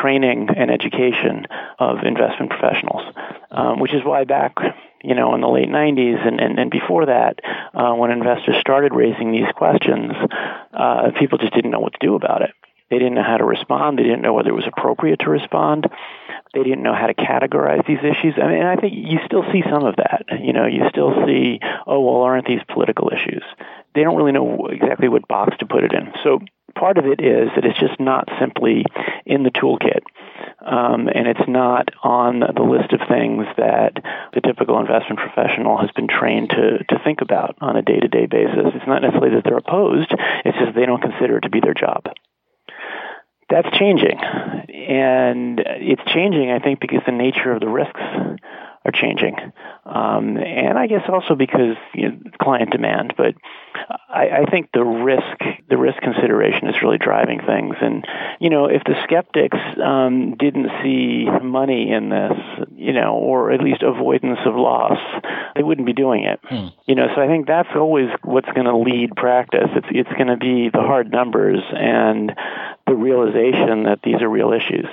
training 0.00 0.48
and 0.56 0.70
education 0.70 1.46
of 1.78 1.98
investment 2.04 2.50
professionals, 2.50 3.02
um, 3.50 3.80
which 3.80 3.94
is 3.94 4.04
why 4.04 4.24
back 4.24 4.54
you 5.02 5.14
know 5.14 5.34
in 5.34 5.40
the 5.40 5.48
late 5.48 5.68
90s 5.68 6.26
and, 6.26 6.40
and, 6.40 6.58
and 6.58 6.70
before 6.70 7.06
that, 7.06 7.40
uh, 7.74 7.94
when 7.94 8.10
investors 8.10 8.56
started 8.60 8.92
raising 8.94 9.32
these 9.32 9.50
questions, 9.56 10.12
uh, 10.72 11.10
people 11.18 11.38
just 11.38 11.54
didn't 11.54 11.70
know 11.70 11.80
what 11.80 11.92
to 11.92 12.06
do 12.06 12.14
about 12.14 12.42
it. 12.42 12.50
They 12.90 12.98
didn't 12.98 13.14
know 13.14 13.24
how 13.24 13.36
to 13.36 13.44
respond. 13.44 13.98
They 13.98 14.04
didn't 14.04 14.22
know 14.22 14.32
whether 14.32 14.50
it 14.50 14.54
was 14.54 14.66
appropriate 14.66 15.20
to 15.20 15.30
respond. 15.30 15.88
They 16.54 16.62
didn't 16.62 16.84
know 16.84 16.94
how 16.94 17.08
to 17.08 17.14
categorize 17.14 17.84
these 17.86 17.98
issues. 17.98 18.34
I 18.40 18.46
mean, 18.46 18.62
I 18.62 18.76
think 18.76 18.94
you 18.94 19.18
still 19.26 19.42
see 19.52 19.62
some 19.68 19.84
of 19.84 19.96
that. 19.96 20.26
You 20.40 20.52
know, 20.52 20.66
you 20.66 20.82
still 20.90 21.12
see, 21.26 21.58
oh, 21.86 22.00
well, 22.00 22.22
aren't 22.22 22.46
these 22.46 22.62
political 22.72 23.10
issues? 23.10 23.42
They 23.94 24.02
don't 24.02 24.16
really 24.16 24.32
know 24.32 24.68
exactly 24.70 25.08
what 25.08 25.26
box 25.26 25.56
to 25.58 25.66
put 25.66 25.82
it 25.82 25.92
in. 25.92 26.12
So 26.22 26.38
part 26.78 26.98
of 26.98 27.06
it 27.06 27.20
is 27.20 27.48
that 27.54 27.64
it's 27.64 27.80
just 27.80 27.98
not 27.98 28.28
simply 28.38 28.84
in 29.24 29.42
the 29.42 29.50
toolkit. 29.50 30.04
Um, 30.64 31.08
and 31.08 31.26
it's 31.26 31.48
not 31.48 31.88
on 32.02 32.40
the 32.40 32.62
list 32.62 32.92
of 32.92 33.00
things 33.08 33.46
that 33.56 33.92
the 34.34 34.40
typical 34.40 34.78
investment 34.78 35.20
professional 35.20 35.78
has 35.78 35.90
been 35.92 36.08
trained 36.08 36.50
to, 36.50 36.84
to 36.84 36.98
think 37.04 37.20
about 37.20 37.56
on 37.60 37.76
a 37.76 37.82
day 37.82 37.98
to 37.98 38.08
day 38.08 38.26
basis. 38.26 38.74
It's 38.74 38.86
not 38.86 39.02
necessarily 39.02 39.36
that 39.36 39.44
they're 39.44 39.58
opposed, 39.58 40.12
it's 40.44 40.58
just 40.58 40.74
they 40.74 40.86
don't 40.86 41.02
consider 41.02 41.38
it 41.38 41.42
to 41.42 41.50
be 41.50 41.60
their 41.60 41.74
job. 41.74 42.06
That's 43.48 43.68
changing. 43.78 44.18
And 44.18 45.62
it's 45.64 46.02
changing, 46.12 46.50
I 46.50 46.58
think, 46.58 46.80
because 46.80 47.02
the 47.06 47.12
nature 47.12 47.52
of 47.52 47.60
the 47.60 47.68
risks 47.68 48.00
are 48.86 48.92
changing. 48.92 49.34
Um, 49.84 50.36
and 50.36 50.78
I 50.78 50.86
guess 50.86 51.02
also 51.08 51.34
because 51.34 51.76
you 51.94 52.10
know, 52.10 52.18
client 52.40 52.70
demand, 52.70 53.14
but 53.16 53.34
I, 54.08 54.42
I 54.42 54.50
think 54.50 54.70
the 54.72 54.84
risk, 54.84 55.38
the 55.68 55.76
risk 55.76 56.00
consideration 56.00 56.68
is 56.68 56.80
really 56.82 56.98
driving 56.98 57.40
things. 57.40 57.76
And, 57.80 58.06
you 58.40 58.50
know, 58.50 58.66
if 58.66 58.84
the 58.84 58.94
skeptics 59.04 59.58
um, 59.82 60.36
didn't 60.36 60.70
see 60.82 61.26
money 61.42 61.90
in 61.90 62.10
this, 62.10 62.32
you 62.76 62.92
know, 62.92 63.14
or 63.14 63.52
at 63.52 63.60
least 63.60 63.82
avoidance 63.82 64.38
of 64.46 64.54
loss, 64.54 64.98
they 65.54 65.62
wouldn't 65.62 65.86
be 65.86 65.92
doing 65.92 66.24
it. 66.24 66.40
Hmm. 66.44 66.68
You 66.86 66.94
know, 66.94 67.08
so 67.14 67.20
I 67.20 67.26
think 67.26 67.46
that's 67.46 67.74
always 67.74 68.08
what's 68.22 68.50
going 68.52 68.66
to 68.66 68.76
lead 68.76 69.16
practice. 69.16 69.68
It's, 69.74 69.88
it's 69.90 70.12
going 70.12 70.28
to 70.28 70.36
be 70.36 70.70
the 70.72 70.82
hard 70.82 71.10
numbers 71.10 71.60
and 71.72 72.32
the 72.86 72.94
realization 72.94 73.84
that 73.84 74.00
these 74.04 74.22
are 74.22 74.28
real 74.28 74.52
issues. 74.52 74.86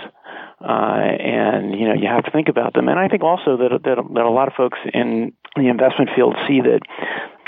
Uh, 0.64 1.12
and 1.20 1.78
you 1.78 1.86
know 1.86 1.94
you 1.94 2.08
have 2.08 2.24
to 2.24 2.32
think 2.32 2.48
about 2.48 2.74
them. 2.74 2.88
And 2.88 2.98
I 2.98 3.10
think 3.10 3.22
also 3.22 3.58
that, 3.58 3.84
that 3.84 3.98
that 3.98 4.24
a 4.24 4.30
lot 4.30 4.48
of 4.48 4.54
folks 4.56 4.80
in 4.94 5.34
the 5.58 5.68
investment 5.68 6.12
field 6.16 6.36
see 6.48 6.62
that 6.62 6.80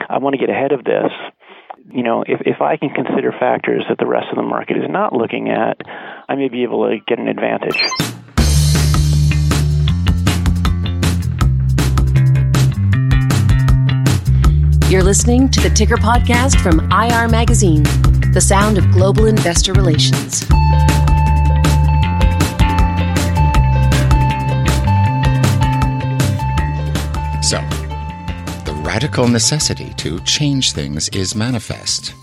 I 0.09 0.17
want 0.17 0.33
to 0.33 0.37
get 0.37 0.49
ahead 0.49 0.73
of 0.73 0.83
this. 0.83 1.11
You 1.93 2.03
know, 2.03 2.25
if 2.27 2.41
if 2.45 2.61
I 2.61 2.75
can 2.75 2.89
consider 2.89 3.31
factors 3.31 3.85
that 3.87 3.99
the 3.99 4.05
rest 4.05 4.27
of 4.31 4.35
the 4.35 4.43
market 4.43 4.75
is 4.75 4.89
not 4.89 5.13
looking 5.13 5.47
at, 5.49 5.79
I 6.27 6.35
may 6.35 6.49
be 6.49 6.63
able 6.63 6.89
to 6.89 6.97
get 7.07 7.17
an 7.17 7.29
advantage. 7.29 7.79
You're 14.91 15.03
listening 15.03 15.49
to 15.49 15.61
the 15.61 15.71
Ticker 15.73 15.97
Podcast 15.97 16.61
from 16.61 16.79
IR 16.91 17.29
Magazine, 17.29 17.83
the 18.33 18.41
sound 18.41 18.77
of 18.77 18.91
global 18.91 19.25
investor 19.25 19.73
relations. 19.73 20.45
Radical 28.85 29.27
necessity 29.27 29.93
to 29.95 30.19
change 30.21 30.71
things 30.71 31.09
is 31.09 31.35
manifest. 31.35 32.13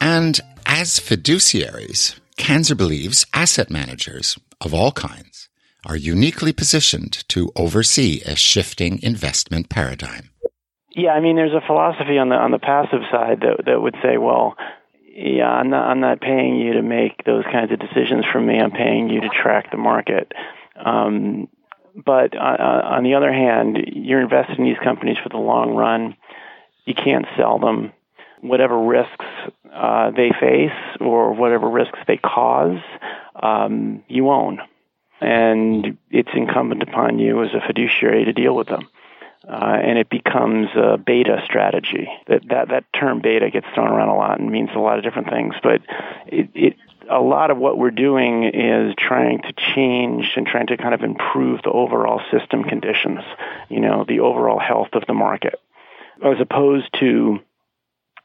And 0.00 0.40
as 0.66 1.00
fiduciaries, 1.00 2.18
Kanzer 2.36 2.76
believes 2.76 3.26
asset 3.32 3.70
managers 3.70 4.38
of 4.60 4.74
all 4.74 4.92
kinds 4.92 5.48
are 5.86 5.96
uniquely 5.96 6.52
positioned 6.52 7.26
to 7.28 7.50
oversee 7.56 8.22
a 8.26 8.36
shifting 8.36 9.02
investment 9.02 9.68
paradigm. 9.68 10.30
Yeah, 10.90 11.10
I 11.10 11.20
mean, 11.20 11.36
there's 11.36 11.52
a 11.52 11.66
philosophy 11.66 12.18
on 12.18 12.28
the 12.28 12.36
on 12.36 12.52
the 12.52 12.58
passive 12.58 13.02
side 13.10 13.40
that 13.40 13.64
that 13.66 13.82
would 13.82 13.96
say, 14.02 14.16
well, 14.16 14.54
yeah, 15.02 15.48
I'm 15.48 15.70
not 15.70 15.86
I'm 15.88 16.00
not 16.00 16.20
paying 16.20 16.56
you 16.56 16.74
to 16.74 16.82
make 16.82 17.24
those 17.24 17.44
kinds 17.50 17.72
of 17.72 17.78
decisions 17.80 18.24
for 18.30 18.40
me. 18.40 18.60
I'm 18.60 18.70
paying 18.70 19.10
you 19.10 19.20
to 19.20 19.28
track 19.28 19.70
the 19.70 19.76
market. 19.76 20.32
Um, 20.76 21.48
but 21.94 22.36
uh, 22.36 22.40
uh, 22.40 22.80
on 22.96 23.04
the 23.04 23.14
other 23.14 23.32
hand, 23.32 23.78
you're 23.92 24.20
invested 24.20 24.58
in 24.58 24.64
these 24.64 24.78
companies 24.82 25.16
for 25.22 25.28
the 25.28 25.36
long 25.36 25.74
run. 25.74 26.16
You 26.84 26.94
can't 26.94 27.26
sell 27.36 27.58
them. 27.58 27.92
Whatever 28.40 28.78
risks 28.78 29.24
uh, 29.72 30.10
they 30.10 30.30
face 30.38 30.98
or 31.00 31.32
whatever 31.32 31.68
risks 31.68 31.98
they 32.06 32.18
cause, 32.18 32.80
um, 33.40 34.02
you 34.08 34.28
own. 34.30 34.60
And 35.20 35.96
it's 36.10 36.28
incumbent 36.34 36.82
upon 36.82 37.18
you 37.18 37.42
as 37.42 37.50
a 37.54 37.66
fiduciary 37.66 38.24
to 38.26 38.32
deal 38.32 38.54
with 38.54 38.68
them. 38.68 38.88
Uh, 39.48 39.78
and 39.82 39.98
it 39.98 40.08
becomes 40.08 40.68
a 40.74 40.96
beta 40.96 41.42
strategy. 41.44 42.08
That, 42.28 42.48
that 42.48 42.68
that 42.68 42.84
term 42.98 43.20
beta 43.22 43.50
gets 43.50 43.66
thrown 43.74 43.88
around 43.88 44.08
a 44.08 44.16
lot 44.16 44.40
and 44.40 44.50
means 44.50 44.70
a 44.74 44.78
lot 44.78 44.98
of 44.98 45.04
different 45.04 45.28
things, 45.28 45.54
but 45.62 45.82
it, 46.26 46.48
it 46.54 46.76
a 47.10 47.20
lot 47.20 47.50
of 47.50 47.58
what 47.58 47.78
we're 47.78 47.90
doing 47.90 48.44
is 48.44 48.94
trying 48.96 49.42
to 49.42 49.52
change 49.74 50.32
and 50.36 50.46
trying 50.46 50.66
to 50.68 50.76
kind 50.76 50.94
of 50.94 51.02
improve 51.02 51.62
the 51.62 51.70
overall 51.70 52.20
system 52.30 52.64
conditions, 52.64 53.20
you 53.68 53.80
know, 53.80 54.04
the 54.06 54.20
overall 54.20 54.58
health 54.58 54.88
of 54.94 55.04
the 55.06 55.14
market, 55.14 55.60
as 56.24 56.40
opposed 56.40 56.88
to 57.00 57.40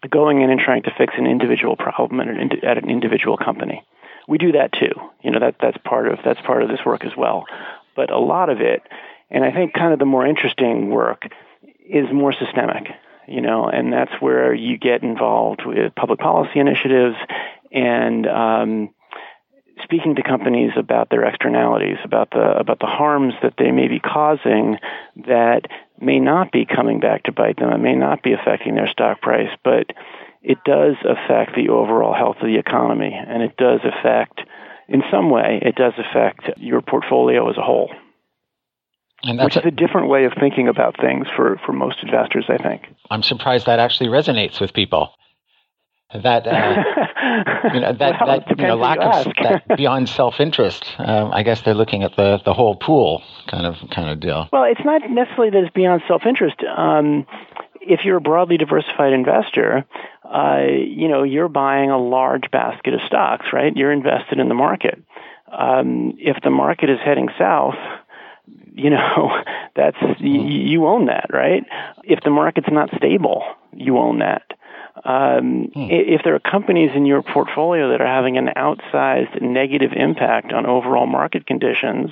going 0.10 0.42
in 0.42 0.50
and 0.50 0.60
trying 0.60 0.84
to 0.84 0.92
fix 0.98 1.14
an 1.18 1.28
individual 1.28 1.76
problem 1.76 2.22
at 2.22 2.28
an, 2.28 2.66
at 2.66 2.78
an 2.78 2.90
individual 2.90 3.38
company. 3.38 3.84
We 4.28 4.38
do 4.38 4.54
that 4.54 4.72
too. 4.72 4.92
You 5.24 5.32
know, 5.32 5.40
that 5.40 5.56
that's 5.60 5.78
part 5.84 6.08
of 6.08 6.20
that's 6.24 6.42
part 6.42 6.64
of 6.64 6.70
this 6.70 6.80
work 6.86 7.04
as 7.04 7.16
well. 7.18 7.46
But 7.96 8.12
a 8.12 8.20
lot 8.20 8.50
of 8.50 8.62
it, 8.62 8.84
and 9.30 9.44
I 9.44 9.52
think 9.52 9.74
kind 9.74 9.92
of 9.92 10.00
the 10.00 10.06
more 10.06 10.26
interesting 10.26 10.90
work, 10.90 11.24
is 11.88 12.06
more 12.14 12.34
systemic 12.34 12.88
you 13.30 13.42
know, 13.42 13.70
and 13.70 13.94
that's 13.94 14.12
where 14.20 14.54
you 14.54 14.78
get 14.78 15.04
involved 15.04 15.62
with 15.64 15.94
public 15.94 16.20
policy 16.20 16.60
initiatives 16.60 17.16
and 17.72 18.28
um, 18.28 18.90
speaking 19.84 20.16
to 20.16 20.24
companies 20.24 20.72
about 20.78 21.10
their 21.10 21.24
externalities, 21.24 21.98
about 22.04 22.32
the 22.32 22.58
about 22.60 22.80
the 22.80 22.88
harms 22.88 23.34
that 23.42 23.54
they 23.58 23.72
may 23.72 23.88
be 23.88 24.00
causing 24.00 24.78
that 25.28 25.62
may 26.00 26.20
not 26.20 26.52
be 26.52 26.66
coming 26.66 27.00
back 27.00 27.24
to 27.24 27.32
bite 27.32 27.58
them. 27.58 27.72
It 27.72 27.80
may 27.80 27.96
not 27.96 28.24
be 28.24 28.34
affecting 28.34 28.76
their 28.76 28.88
stock 28.88 29.22
price, 29.22 29.50
but 29.64 29.88
it 30.42 30.58
does 30.66 30.96
affect 31.04 31.56
the 31.56 31.70
overall 31.70 32.14
health 32.14 32.38
of 32.42 32.48
the 32.48 32.58
economy, 32.58 33.14
and 33.14 33.44
it 33.44 33.58
does 33.58 33.82
affect, 33.84 34.40
in 34.88 35.04
some 35.12 35.30
way, 35.30 35.60
it 35.62 35.76
does 35.76 35.94
affect 35.98 36.58
your 36.58 36.82
portfolio 36.82 37.50
as 37.50 37.58
a 37.58 37.62
whole. 37.62 37.92
Which 39.26 39.58
is 39.58 39.66
a, 39.66 39.68
a 39.68 39.72
different 39.72 40.08
way 40.08 40.24
of 40.24 40.34
thinking 40.40 40.70
about 40.70 40.96
things 40.96 41.28
for, 41.36 41.60
for 41.66 41.74
most 41.74 41.98
investors, 42.02 42.46
I 42.48 42.58
think. 42.58 42.84
I'm 43.12 43.22
surprised 43.22 43.66
that 43.66 43.78
actually 43.78 44.08
resonates 44.08 44.62
with 44.62 44.74
people 44.74 45.12
that 46.14 46.48
uh, 46.48 46.84
you 47.74 47.80
know 47.82 47.94
that, 47.94 48.16
well, 48.20 48.40
that 48.40 48.58
you 48.58 48.68
know 48.68 48.76
lack 48.76 48.98
of 49.00 49.32
that 49.44 49.78
beyond 49.78 50.10
self 50.10 50.40
interest. 50.40 50.96
Um, 50.98 51.32
I 51.32 51.44
guess 51.44 51.62
they're 51.62 51.76
looking 51.76 52.04
at 52.04 52.16
the 52.16 52.40
the 52.44 52.54
whole 52.54 52.76
pool 52.76 53.22
kind 53.48 53.66
of 53.66 53.76
kind 53.92 54.10
of 54.10 54.20
deal. 54.20 54.50
Well, 54.52 54.64
it's 54.64 54.84
not 54.84 55.02
necessarily 55.10 55.52
that 55.52 55.64
it's 55.66 55.74
beyond 55.74 56.02
self 56.08 56.24
interest. 56.26 56.64
Um, 56.64 57.28
if 57.82 58.02
you're 58.06 58.18
a 58.18 58.22
broadly 58.22 58.58
diversified 58.58 59.14
investor, 59.14 59.86
uh, 60.24 60.64
you 60.68 61.08
know 61.08 61.24
you're 61.24 61.48
buying 61.48 61.92
a 61.92 62.00
large 62.00 62.50
basket 62.52 62.96
of 62.96 63.02
stocks, 63.06 63.48
right? 63.54 63.76
You're 63.76 63.92
invested 63.92 64.40
in 64.40 64.50
the 64.50 64.56
market. 64.56 65.04
Um, 65.52 66.14
if 66.18 66.38
the 66.44 66.52
market 66.52 66.90
is 66.90 66.98
heading 67.04 67.30
south, 67.38 67.76
you 68.74 68.90
know 68.90 69.30
that's 69.76 69.98
you, 70.20 70.42
you 70.42 70.88
own 70.88 71.06
that, 71.06 71.28
right? 71.32 71.64
If 72.04 72.22
the 72.24 72.32
market's 72.32 72.70
not 72.72 72.90
stable, 72.98 73.44
you 73.74 74.00
own 74.00 74.20
that. 74.20 74.42
Um, 75.04 75.70
hmm. 75.74 75.88
If 75.90 76.22
there 76.24 76.36
are 76.36 76.40
companies 76.40 76.92
in 76.94 77.06
your 77.06 77.22
portfolio 77.22 77.90
that 77.92 78.02
are 78.02 78.08
having 78.08 78.38
an 78.38 78.50
outsized 78.56 79.42
negative 79.42 79.92
impact 79.96 80.54
on 80.54 80.66
overall 80.66 81.08
market 81.08 81.46
conditions, 81.46 82.12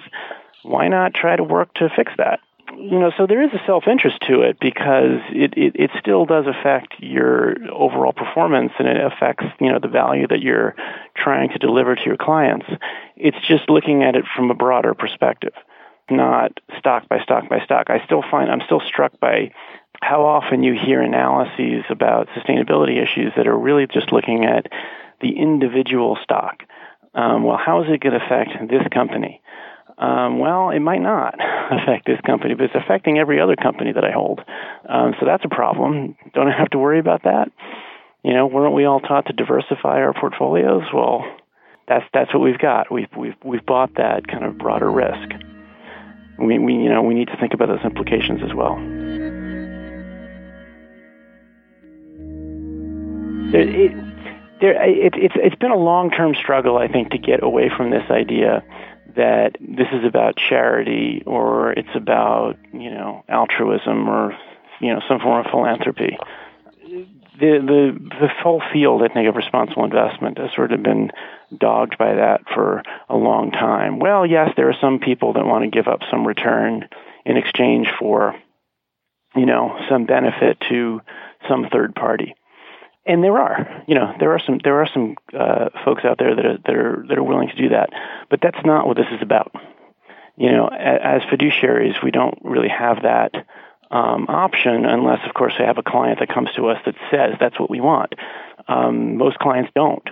why 0.63 0.87
not 0.87 1.13
try 1.13 1.35
to 1.35 1.43
work 1.43 1.73
to 1.75 1.89
fix 1.95 2.11
that? 2.17 2.39
You 2.75 2.99
know, 2.99 3.11
so 3.17 3.25
there 3.25 3.41
is 3.41 3.51
a 3.53 3.65
self-interest 3.65 4.17
to 4.27 4.41
it 4.41 4.59
because 4.59 5.21
it, 5.29 5.53
it, 5.57 5.75
it 5.75 5.91
still 5.99 6.25
does 6.25 6.45
affect 6.47 6.95
your 6.99 7.55
overall 7.71 8.11
performance 8.11 8.73
and 8.77 8.87
it 8.87 8.97
affects, 8.97 9.45
you 9.59 9.71
know, 9.71 9.79
the 9.79 9.87
value 9.87 10.27
that 10.27 10.41
you're 10.41 10.75
trying 11.15 11.49
to 11.49 11.59
deliver 11.59 11.95
to 11.95 12.03
your 12.03 12.17
clients. 12.17 12.65
It's 13.15 13.37
just 13.47 13.69
looking 13.69 14.03
at 14.03 14.15
it 14.15 14.25
from 14.35 14.51
a 14.51 14.53
broader 14.53 14.93
perspective, 14.93 15.53
not 16.09 16.59
stock 16.77 17.07
by 17.07 17.21
stock 17.23 17.47
by 17.47 17.63
stock. 17.63 17.89
I 17.89 18.03
still 18.05 18.23
find 18.29 18.51
I'm 18.51 18.61
still 18.65 18.81
struck 18.81 19.17
by 19.19 19.53
how 20.01 20.25
often 20.25 20.63
you 20.63 20.73
hear 20.73 21.01
analyses 21.01 21.83
about 21.89 22.27
sustainability 22.29 23.01
issues 23.01 23.33
that 23.35 23.47
are 23.47 23.57
really 23.57 23.87
just 23.87 24.11
looking 24.11 24.45
at 24.45 24.67
the 25.21 25.37
individual 25.37 26.17
stock. 26.23 26.63
Um, 27.13 27.43
well, 27.43 27.57
how 27.57 27.83
is 27.83 27.89
it 27.89 28.01
going 28.01 28.17
to 28.17 28.23
affect 28.23 28.69
this 28.69 28.83
company? 28.93 29.41
Um, 29.97 30.37
well, 30.37 30.69
it 30.69 30.79
might 30.79 31.01
not 31.01 31.35
affect 31.71 32.05
this 32.05 32.21
company, 32.21 32.53
but 32.53 32.65
it's 32.65 32.75
affecting 32.75 33.17
every 33.17 33.41
other 33.41 33.55
company 33.55 33.91
that 33.91 34.03
I 34.03 34.11
hold. 34.11 34.41
Um, 34.87 35.15
so 35.19 35.25
that's 35.25 35.43
a 35.43 35.49
problem. 35.49 36.15
Don't 36.33 36.47
I 36.47 36.57
have 36.57 36.69
to 36.71 36.77
worry 36.77 36.99
about 36.99 37.23
that? 37.23 37.51
You 38.23 38.33
know, 38.33 38.45
weren't 38.45 38.75
we 38.75 38.85
all 38.85 38.99
taught 38.99 39.25
to 39.27 39.33
diversify 39.33 39.99
our 39.99 40.13
portfolios? 40.13 40.83
Well, 40.93 41.23
that's 41.87 42.05
that's 42.13 42.33
what 42.33 42.43
we've 42.43 42.59
got. 42.59 42.91
We've 42.91 43.07
we've 43.17 43.35
we've 43.43 43.65
bought 43.65 43.95
that 43.95 44.27
kind 44.27 44.43
of 44.43 44.57
broader 44.57 44.91
risk. 44.91 45.31
We 46.37 46.59
we 46.59 46.73
you 46.73 46.89
know 46.89 47.01
we 47.01 47.13
need 47.13 47.29
to 47.29 47.37
think 47.37 47.53
about 47.53 47.69
those 47.69 47.85
implications 47.85 48.41
as 48.43 48.53
well. 48.53 48.75
It, 53.53 54.59
there, 54.59 54.83
it, 54.83 55.13
it's 55.15 55.35
it's 55.37 55.55
been 55.55 55.71
a 55.71 55.77
long 55.77 56.11
term 56.11 56.35
struggle, 56.35 56.77
I 56.77 56.87
think, 56.87 57.11
to 57.11 57.17
get 57.17 57.43
away 57.43 57.69
from 57.75 57.91
this 57.91 58.09
idea 58.09 58.63
that 59.15 59.55
this 59.59 59.87
is 59.91 60.05
about 60.05 60.35
charity 60.35 61.23
or 61.25 61.71
it's 61.71 61.95
about 61.95 62.57
you 62.73 62.89
know 62.89 63.23
altruism 63.29 64.07
or 64.07 64.37
you 64.79 64.93
know 64.93 65.01
some 65.07 65.19
form 65.19 65.45
of 65.45 65.51
philanthropy. 65.51 66.17
The 67.39 67.59
the 67.61 68.17
the 68.19 68.27
whole 68.41 68.63
field, 68.73 69.03
I 69.03 69.13
think, 69.13 69.27
of 69.27 69.35
responsible 69.35 69.85
investment 69.85 70.39
has 70.39 70.49
sort 70.55 70.71
of 70.71 70.81
been 70.81 71.11
dogged 71.55 71.97
by 71.97 72.15
that 72.15 72.41
for 72.53 72.81
a 73.09 73.15
long 73.15 73.51
time. 73.51 73.99
Well, 73.99 74.25
yes, 74.25 74.49
there 74.57 74.69
are 74.69 74.77
some 74.81 74.99
people 74.99 75.33
that 75.33 75.45
want 75.45 75.63
to 75.63 75.69
give 75.69 75.87
up 75.87 75.99
some 76.09 76.25
return 76.25 76.87
in 77.25 77.37
exchange 77.37 77.89
for 77.99 78.35
you 79.35 79.45
know 79.45 79.77
some 79.87 80.05
benefit 80.05 80.57
to 80.69 81.01
some 81.47 81.67
third 81.71 81.93
party 81.93 82.33
and 83.07 83.23
there 83.23 83.37
are, 83.37 83.83
you 83.87 83.95
know, 83.95 84.13
there 84.19 84.33
are 84.33 84.39
some 84.39 84.59
there 84.63 84.81
are 84.81 84.87
some 84.93 85.15
uh, 85.33 85.69
folks 85.85 86.03
out 86.03 86.17
there 86.17 86.35
that 86.35 86.45
are 86.45 86.57
that 86.57 86.75
are 86.75 87.05
that 87.07 87.17
are 87.17 87.23
willing 87.23 87.49
to 87.49 87.55
do 87.55 87.69
that, 87.69 87.89
but 88.29 88.39
that's 88.41 88.63
not 88.65 88.87
what 88.87 88.97
this 88.97 89.07
is 89.11 89.21
about. 89.21 89.51
You 90.35 90.51
know, 90.51 90.67
as, 90.67 91.23
fiduciaries, 91.23 92.03
we 92.03 92.11
don't 92.11 92.37
really 92.43 92.69
have 92.69 93.01
that 93.01 93.33
um, 93.89 94.27
option 94.29 94.85
unless, 94.85 95.19
of 95.27 95.33
course, 95.33 95.53
we 95.57 95.65
have 95.65 95.79
a 95.79 95.83
client 95.83 96.19
that 96.19 96.29
comes 96.29 96.49
to 96.55 96.67
us 96.67 96.79
that 96.85 96.93
says 97.09 97.35
that's 97.39 97.59
what 97.59 97.71
we 97.71 97.81
want. 97.81 98.13
Um, 98.67 99.17
most 99.17 99.39
clients 99.39 99.71
don't. 99.73 100.07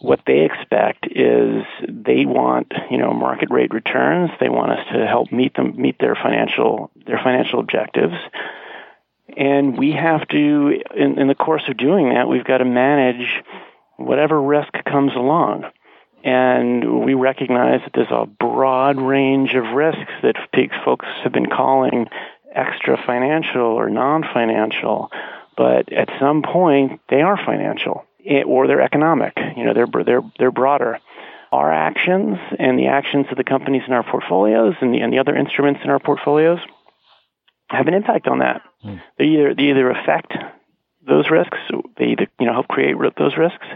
What 0.00 0.20
they 0.26 0.40
expect 0.40 1.06
is 1.06 1.64
they 1.88 2.26
want, 2.26 2.72
you 2.90 2.98
know, 2.98 3.14
market 3.14 3.50
rate 3.50 3.72
returns. 3.72 4.30
They 4.38 4.50
want 4.50 4.72
us 4.72 4.86
to 4.92 5.06
help 5.06 5.32
meet 5.32 5.54
them 5.54 5.80
meet 5.80 5.98
their 5.98 6.14
financial 6.14 6.90
their 7.06 7.20
financial 7.22 7.60
objectives 7.60 8.16
and 9.36 9.78
we 9.78 9.92
have 9.92 10.26
to, 10.28 10.80
in, 10.96 11.18
in 11.18 11.28
the 11.28 11.34
course 11.34 11.62
of 11.68 11.76
doing 11.76 12.10
that, 12.10 12.28
we've 12.28 12.44
got 12.44 12.58
to 12.58 12.64
manage 12.64 13.42
whatever 13.96 14.40
risk 14.40 14.72
comes 14.84 15.12
along. 15.14 15.64
And 16.22 17.04
we 17.04 17.14
recognize 17.14 17.80
that 17.82 17.92
there's 17.94 18.10
a 18.10 18.26
broad 18.26 19.00
range 19.00 19.54
of 19.54 19.74
risks 19.74 20.12
that 20.22 20.36
folks 20.84 21.06
have 21.22 21.32
been 21.32 21.46
calling 21.46 22.06
extra 22.52 22.98
financial 23.06 23.62
or 23.62 23.88
non 23.88 24.22
financial, 24.22 25.10
but 25.56 25.92
at 25.92 26.08
some 26.18 26.42
point 26.42 27.00
they 27.08 27.22
are 27.22 27.36
financial 27.36 28.04
eh, 28.26 28.42
or 28.42 28.66
they're 28.66 28.82
economic. 28.82 29.32
You 29.56 29.64
know, 29.64 29.72
they're, 29.72 30.04
they're, 30.04 30.22
they're 30.38 30.50
broader. 30.50 30.98
Our 31.52 31.72
actions 31.72 32.38
and 32.58 32.78
the 32.78 32.88
actions 32.88 33.26
of 33.30 33.36
the 33.36 33.44
companies 33.44 33.82
in 33.86 33.92
our 33.92 34.04
portfolios 34.04 34.74
and 34.80 34.94
the, 34.94 35.00
and 35.00 35.12
the 35.12 35.18
other 35.18 35.34
instruments 35.34 35.80
in 35.82 35.90
our 35.90 35.98
portfolios 35.98 36.60
have 37.70 37.86
an 37.86 37.94
impact 37.94 38.28
on 38.28 38.38
that. 38.38 38.62
Hmm. 38.82 38.96
They 39.18 39.24
either 39.24 39.54
they 39.54 39.70
either 39.70 39.90
affect 39.90 40.32
those 41.06 41.30
risks, 41.30 41.58
they 41.96 42.06
either 42.06 42.26
you 42.38 42.46
know 42.46 42.52
help 42.52 42.68
create 42.68 42.96
those 43.16 43.36
risks, 43.36 43.66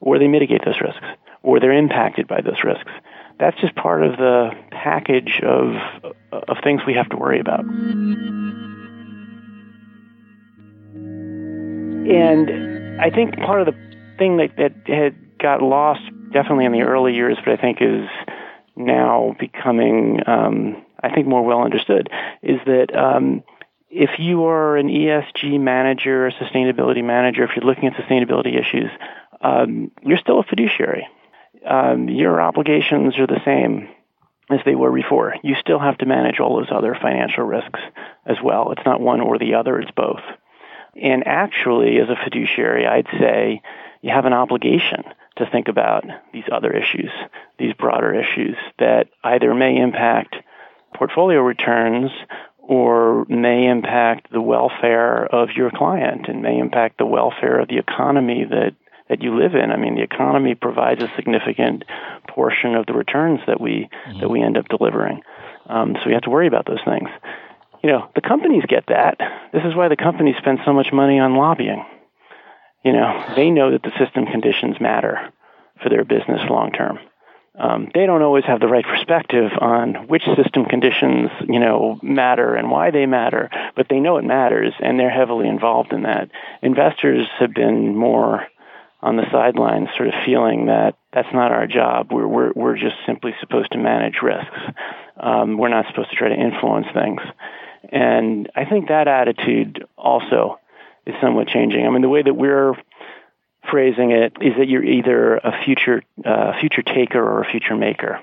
or 0.00 0.18
they 0.18 0.28
mitigate 0.28 0.64
those 0.64 0.80
risks, 0.80 1.04
or 1.42 1.60
they're 1.60 1.72
impacted 1.72 2.28
by 2.28 2.40
those 2.40 2.62
risks. 2.64 2.90
That's 3.38 3.58
just 3.60 3.74
part 3.74 4.02
of 4.02 4.16
the 4.16 4.50
package 4.70 5.40
of 5.42 5.74
of 6.32 6.56
things 6.62 6.82
we 6.86 6.94
have 6.94 7.08
to 7.10 7.16
worry 7.16 7.40
about. 7.40 7.64
and 12.10 13.00
I 13.00 13.10
think 13.10 13.36
part 13.36 13.60
of 13.60 13.66
the 13.66 13.90
thing 14.18 14.36
that, 14.38 14.56
that 14.56 14.72
had 14.86 15.38
got 15.38 15.62
lost 15.62 16.02
definitely 16.32 16.64
in 16.64 16.72
the 16.72 16.82
early 16.82 17.14
years, 17.14 17.38
but 17.44 17.52
I 17.52 17.56
think 17.56 17.78
is 17.80 18.08
now 18.76 19.36
becoming, 19.38 20.20
um, 20.26 20.84
I 21.02 21.12
think, 21.14 21.26
more 21.26 21.44
well 21.44 21.62
understood, 21.62 22.08
is 22.42 22.60
that 22.66 22.96
um, 22.96 23.42
if 23.90 24.18
you 24.18 24.44
are 24.44 24.76
an 24.76 24.88
ESG 24.88 25.60
manager, 25.60 26.26
a 26.26 26.32
sustainability 26.32 27.04
manager, 27.04 27.44
if 27.44 27.50
you're 27.56 27.64
looking 27.64 27.86
at 27.86 27.94
sustainability 27.94 28.58
issues, 28.58 28.90
um, 29.40 29.90
you're 30.02 30.18
still 30.18 30.40
a 30.40 30.44
fiduciary. 30.44 31.08
Um, 31.66 32.08
your 32.08 32.40
obligations 32.40 33.18
are 33.18 33.26
the 33.26 33.40
same 33.44 33.88
as 34.50 34.60
they 34.64 34.74
were 34.74 34.92
before. 34.92 35.34
You 35.42 35.54
still 35.60 35.78
have 35.78 35.98
to 35.98 36.06
manage 36.06 36.40
all 36.40 36.56
those 36.56 36.70
other 36.70 36.96
financial 37.00 37.44
risks 37.44 37.80
as 38.26 38.36
well. 38.42 38.72
It's 38.72 38.84
not 38.84 39.00
one 39.00 39.20
or 39.20 39.38
the 39.38 39.54
other, 39.54 39.78
it's 39.78 39.90
both. 39.90 40.22
And 41.00 41.26
actually, 41.26 41.98
as 41.98 42.08
a 42.08 42.16
fiduciary, 42.22 42.86
I'd 42.86 43.06
say 43.18 43.62
you 44.02 44.10
have 44.10 44.24
an 44.24 44.32
obligation 44.32 45.04
to 45.36 45.46
think 45.46 45.68
about 45.68 46.04
these 46.32 46.44
other 46.50 46.72
issues, 46.72 47.10
these 47.58 47.74
broader 47.74 48.14
issues 48.14 48.56
that 48.78 49.08
either 49.22 49.54
may 49.54 49.76
impact 49.76 50.36
portfolio 50.94 51.40
returns 51.40 52.10
or 52.58 53.24
may 53.28 53.66
impact 53.66 54.30
the 54.32 54.40
welfare 54.40 55.26
of 55.26 55.50
your 55.56 55.70
client 55.70 56.26
and 56.28 56.42
may 56.42 56.58
impact 56.58 56.98
the 56.98 57.06
welfare 57.06 57.58
of 57.58 57.68
the 57.68 57.78
economy 57.78 58.44
that 58.48 58.74
that 59.08 59.22
you 59.22 59.36
live 59.36 59.56
in. 59.56 59.72
I 59.72 59.76
mean, 59.76 59.96
the 59.96 60.02
economy 60.02 60.54
provides 60.54 61.02
a 61.02 61.12
significant 61.16 61.82
portion 62.28 62.76
of 62.76 62.86
the 62.86 62.92
returns 62.92 63.40
that 63.48 63.60
we 63.60 63.88
mm-hmm. 63.90 64.20
that 64.20 64.28
we 64.28 64.40
end 64.40 64.56
up 64.56 64.68
delivering. 64.68 65.22
Um, 65.66 65.94
so 65.94 66.06
we 66.06 66.12
have 66.12 66.22
to 66.22 66.30
worry 66.30 66.46
about 66.46 66.66
those 66.66 66.82
things. 66.84 67.08
You 67.82 67.90
know, 67.90 68.08
the 68.14 68.20
companies 68.20 68.62
get 68.68 68.84
that. 68.86 69.18
This 69.52 69.62
is 69.64 69.74
why 69.74 69.88
the 69.88 69.96
companies 69.96 70.36
spend 70.38 70.60
so 70.64 70.72
much 70.72 70.92
money 70.92 71.18
on 71.18 71.34
lobbying. 71.34 71.84
You 72.84 72.92
know, 72.92 73.24
they 73.34 73.50
know 73.50 73.72
that 73.72 73.82
the 73.82 73.92
system 73.98 74.26
conditions 74.26 74.80
matter 74.80 75.32
for 75.82 75.88
their 75.88 76.04
business 76.04 76.40
long 76.48 76.70
term. 76.72 76.98
Um, 77.60 77.90
they 77.92 78.06
don't 78.06 78.22
always 78.22 78.44
have 78.44 78.58
the 78.60 78.68
right 78.68 78.84
perspective 78.84 79.50
on 79.60 80.08
which 80.08 80.22
system 80.34 80.64
conditions, 80.64 81.28
you 81.46 81.60
know, 81.60 81.98
matter 82.02 82.54
and 82.54 82.70
why 82.70 82.90
they 82.90 83.04
matter, 83.04 83.50
but 83.76 83.86
they 83.90 84.00
know 84.00 84.16
it 84.16 84.24
matters 84.24 84.72
and 84.80 84.98
they're 84.98 85.10
heavily 85.10 85.46
involved 85.46 85.92
in 85.92 86.04
that. 86.04 86.30
Investors 86.62 87.26
have 87.38 87.52
been 87.52 87.94
more 87.94 88.46
on 89.02 89.16
the 89.16 89.30
sidelines, 89.30 89.88
sort 89.94 90.08
of 90.08 90.14
feeling 90.24 90.66
that 90.66 90.96
that's 91.12 91.32
not 91.34 91.52
our 91.52 91.66
job. 91.66 92.08
We're 92.10 92.26
we're 92.26 92.52
we're 92.54 92.78
just 92.78 92.96
simply 93.04 93.34
supposed 93.40 93.72
to 93.72 93.78
manage 93.78 94.20
risks. 94.22 94.58
Um, 95.18 95.58
we're 95.58 95.68
not 95.68 95.86
supposed 95.88 96.10
to 96.10 96.16
try 96.16 96.30
to 96.30 96.34
influence 96.34 96.86
things. 96.94 97.20
And 97.92 98.50
I 98.56 98.64
think 98.64 98.88
that 98.88 99.06
attitude 99.06 99.84
also 99.98 100.60
is 101.06 101.14
somewhat 101.20 101.48
changing. 101.48 101.86
I 101.86 101.90
mean, 101.90 102.02
the 102.02 102.08
way 102.08 102.22
that 102.22 102.34
we're 102.34 102.74
phrasing 103.70 104.10
it 104.10 104.36
is 104.40 104.54
that 104.58 104.68
you're 104.68 104.84
either 104.84 105.36
a 105.36 105.64
future 105.64 106.02
uh, 106.24 106.58
future 106.60 106.82
taker 106.82 107.22
or 107.22 107.42
a 107.42 107.50
future 107.50 107.76
maker. 107.76 108.20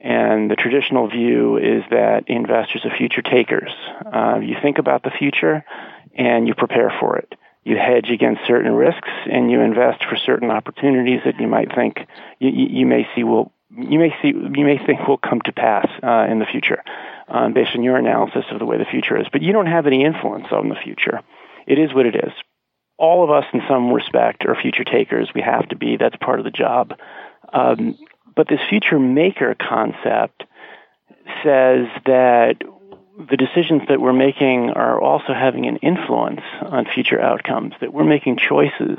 And 0.00 0.50
the 0.50 0.56
traditional 0.56 1.08
view 1.08 1.56
is 1.56 1.82
that 1.90 2.24
investors 2.28 2.82
are 2.84 2.96
future 2.96 3.22
takers. 3.22 3.72
Uh, 4.06 4.38
you 4.40 4.56
think 4.62 4.78
about 4.78 5.02
the 5.02 5.10
future 5.10 5.64
and 6.14 6.46
you 6.46 6.54
prepare 6.54 6.92
for 7.00 7.16
it. 7.16 7.34
You 7.64 7.76
hedge 7.76 8.10
against 8.10 8.42
certain 8.46 8.72
risks 8.72 9.08
and 9.30 9.50
you 9.50 9.60
invest 9.60 10.04
for 10.04 10.16
certain 10.16 10.50
opportunities 10.50 11.20
that 11.24 11.40
you 11.40 11.48
might 11.48 11.74
think 11.74 12.06
you, 12.38 12.50
you 12.50 12.86
may 12.86 13.06
see 13.14 13.24
will 13.24 13.52
you 13.76 13.98
may 13.98 14.14
see 14.22 14.28
you 14.28 14.64
may 14.64 14.78
think 14.78 15.06
will 15.06 15.18
come 15.18 15.40
to 15.42 15.52
pass 15.52 15.86
uh, 16.02 16.26
in 16.30 16.38
the 16.38 16.46
future 16.46 16.82
um, 17.28 17.52
based 17.52 17.74
on 17.76 17.82
your 17.82 17.96
analysis 17.96 18.44
of 18.50 18.58
the 18.58 18.64
way 18.64 18.78
the 18.78 18.86
future 18.86 19.20
is. 19.20 19.26
But 19.30 19.42
you 19.42 19.52
don't 19.52 19.66
have 19.66 19.86
any 19.86 20.04
influence 20.04 20.46
on 20.50 20.68
the 20.68 20.76
future. 20.76 21.20
It 21.66 21.78
is 21.78 21.92
what 21.92 22.06
it 22.06 22.14
is. 22.14 22.32
All 22.98 23.22
of 23.24 23.30
us, 23.30 23.44
in 23.52 23.62
some 23.68 23.92
respect, 23.92 24.44
are 24.46 24.54
future 24.60 24.84
takers. 24.84 25.30
We 25.34 25.40
have 25.40 25.68
to 25.68 25.76
be. 25.76 25.96
That's 25.96 26.16
part 26.16 26.40
of 26.40 26.44
the 26.44 26.50
job. 26.50 26.94
Um, 27.52 27.96
but 28.34 28.48
this 28.48 28.60
future 28.68 28.98
maker 28.98 29.54
concept 29.54 30.44
says 31.42 31.86
that 32.06 32.56
the 33.18 33.36
decisions 33.36 33.82
that 33.88 34.00
we're 34.00 34.12
making 34.12 34.70
are 34.70 35.00
also 35.00 35.34
having 35.34 35.66
an 35.66 35.76
influence 35.78 36.42
on 36.62 36.86
future 36.86 37.20
outcomes, 37.20 37.74
that 37.80 37.92
we're 37.92 38.04
making 38.04 38.38
choices 38.38 38.98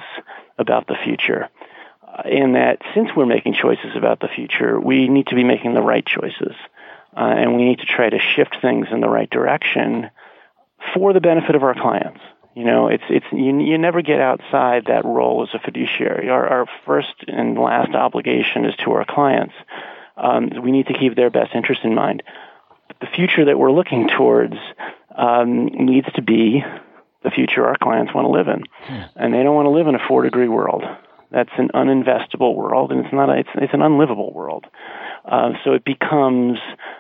about 0.58 0.88
the 0.88 0.96
future. 1.04 1.50
Uh, 2.06 2.24
and 2.26 2.56
that 2.56 2.80
since 2.94 3.10
we're 3.16 3.26
making 3.26 3.54
choices 3.54 3.96
about 3.96 4.20
the 4.20 4.28
future, 4.28 4.80
we 4.80 5.08
need 5.08 5.28
to 5.28 5.36
be 5.36 5.44
making 5.44 5.74
the 5.74 5.82
right 5.82 6.06
choices. 6.06 6.56
Uh, 7.16 7.34
and 7.38 7.56
we 7.56 7.64
need 7.64 7.80
to 7.80 7.86
try 7.86 8.10
to 8.10 8.20
shift 8.20 8.58
things 8.62 8.88
in 8.92 9.00
the 9.00 9.10
right 9.10 9.30
direction 9.30 10.10
for 10.94 11.14
the 11.14 11.22
benefit 11.22 11.56
of 11.56 11.64
our 11.64 11.74
clients. 11.74 12.20
You 12.56 12.66
know, 12.66 12.88
it's 12.88 13.04
it's 13.10 13.26
you, 13.32 13.60
you 13.62 13.78
never 13.78 14.02
get 14.02 14.20
outside 14.20 14.86
that 14.88 15.06
role 15.06 15.48
as 15.48 15.54
a 15.54 15.64
fiduciary. 15.64 16.30
Our, 16.30 16.48
our 16.48 16.66
first 16.86 17.14
and 17.28 17.58
last 17.58 17.94
obligation 17.94 18.66
is 18.66 18.76
to 18.84 18.92
our 18.92 19.06
clients. 19.06 19.54
Um, 20.18 20.50
we 20.62 20.72
need 20.72 20.88
to 20.88 20.94
keep 20.94 21.16
their 21.16 21.30
best 21.30 21.56
interest 21.56 21.82
in 21.84 21.96
mind. 21.96 22.24
the 23.00 23.08
future 23.08 23.46
that 23.46 23.58
we're 23.58 23.72
looking 23.72 24.10
towards 24.10 24.56
um, 25.16 25.66
needs 25.66 26.08
to 26.16 26.22
be 26.22 26.64
the 27.24 27.32
future 27.32 27.66
our 27.66 27.78
clients 27.78 28.14
want 28.14 28.26
to 28.26 28.32
live 28.32 28.48
in, 28.48 28.64
hmm. 28.84 29.02
and 29.16 29.34
they 29.34 29.44
don't 29.44 29.56
want 29.56 29.66
to 29.66 29.72
live 29.72 29.88
in 29.88 29.96
a 29.96 30.08
four 30.08 30.24
degree 30.24 30.48
world. 30.48 30.84
That's 31.32 31.52
an 31.58 31.70
uninvestable 31.74 32.56
world, 32.56 32.92
and 32.92 33.06
it's 33.06 33.14
not. 33.14 33.30
A, 33.30 33.40
it's 33.40 33.50
it's 33.56 33.74
an 33.74 33.82
unlivable 33.82 34.34
world. 34.34 34.66
Uh, 35.24 35.52
so 35.64 35.74
it 35.74 35.86
becomes 35.86 36.58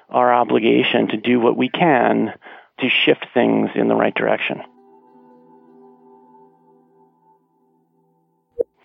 our 0.10 0.32
obligation 0.32 1.08
to 1.08 1.18
do 1.18 1.40
what 1.40 1.58
we 1.58 1.70
can 1.70 2.34
to 2.80 2.90
shift 2.90 3.26
things 3.34 3.72
in 3.76 3.88
the 3.88 3.96
right 3.96 4.14
direction. 4.14 4.62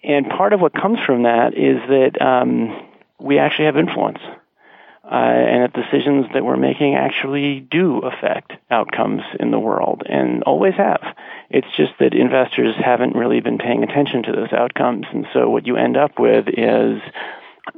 And 0.04 0.28
part 0.28 0.52
of 0.52 0.60
what 0.60 0.74
comes 0.74 0.98
from 1.04 1.22
that 1.22 1.54
is 1.54 1.78
that 1.88 2.20
um, 2.20 2.88
we 3.18 3.38
actually 3.38 3.66
have 3.66 3.76
influence. 3.76 4.20
Uh, 5.04 5.16
and 5.16 5.62
that 5.62 5.72
decisions 5.74 6.24
that 6.32 6.44
we're 6.44 6.56
making 6.56 6.94
actually 6.94 7.60
do 7.60 7.98
affect 7.98 8.52
outcomes 8.70 9.20
in 9.38 9.50
the 9.50 9.58
world 9.58 10.02
and 10.08 10.42
always 10.44 10.72
have. 10.74 11.02
It's 11.50 11.66
just 11.76 11.92
that 12.00 12.14
investors 12.14 12.74
haven't 12.82 13.14
really 13.14 13.40
been 13.40 13.58
paying 13.58 13.82
attention 13.82 14.22
to 14.22 14.32
those 14.32 14.52
outcomes. 14.52 15.04
And 15.12 15.26
so 15.34 15.50
what 15.50 15.66
you 15.66 15.76
end 15.76 15.98
up 15.98 16.18
with 16.18 16.48
is 16.48 17.02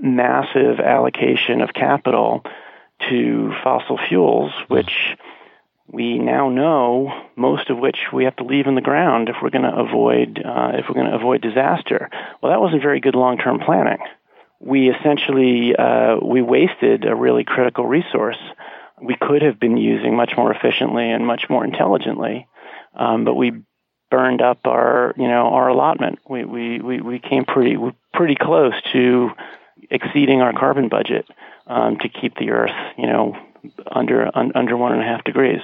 massive 0.01 0.79
allocation 0.79 1.63
of 1.63 1.75
capital 1.75 2.45
to 3.09 3.53
fossil 3.63 3.99
fuels, 4.09 4.53
which 4.69 5.17
we 5.89 6.19
now 6.19 6.49
know 6.49 7.29
most 7.37 7.71
of 7.71 7.79
which 7.79 7.97
we 8.13 8.25
have 8.25 8.37
to 8.37 8.45
leave 8.45 8.67
in 8.67 8.75
the 8.75 8.81
ground 8.81 9.29
if 9.29 9.37
we're 9.41 9.51
going 9.51 9.71
to 9.71 9.77
avoid 9.77 10.43
uh, 10.45 10.73
if 10.75 10.87
we're 10.89 10.95
going 10.95 11.11
to 11.11 11.17
avoid 11.17 11.41
disaster. 11.43 12.11
Well, 12.43 12.53
that 12.53 12.61
wasn't 12.61 12.83
very 12.83 13.01
good 13.01 13.15
long-term 13.15 13.61
planning. 13.61 13.99
We 14.59 14.91
essentially 14.91 15.77
uh, 15.77 16.17
we 16.23 16.43
wasted 16.43 17.05
a 17.05 17.15
really 17.15 17.45
critical 17.45 17.87
resource. 17.87 18.39
We 19.01 19.17
could 19.21 19.43
have 19.43 19.61
been 19.61 19.77
using 19.77 20.17
much 20.17 20.33
more 20.37 20.53
efficiently 20.53 21.11
and 21.11 21.27
much 21.27 21.45
more 21.49 21.65
intelligently, 21.65 22.49
um, 22.95 23.25
but 23.25 23.35
we 23.35 23.53
burned 24.11 24.41
up 24.43 24.61
our 24.65 25.15
you 25.17 25.29
know 25.29 25.49
our 25.49 25.69
allotment. 25.69 26.19
We 26.29 26.45
we 26.45 26.81
we, 26.81 27.01
we 27.01 27.19
came 27.21 27.45
pretty 27.45 27.77
pretty 28.13 28.35
close 28.35 28.75
to 28.93 29.31
exceeding 29.91 30.41
our 30.41 30.53
carbon 30.53 30.89
budget 30.89 31.27
um, 31.67 31.99
to 31.99 32.09
keep 32.09 32.37
the 32.37 32.51
Earth 32.51 32.95
you 32.97 33.07
know 33.07 33.37
under 33.91 34.31
un, 34.37 34.53
under 34.55 34.77
one 34.77 34.93
and 34.93 35.03
a 35.03 35.05
half 35.05 35.25
degrees. 35.25 35.61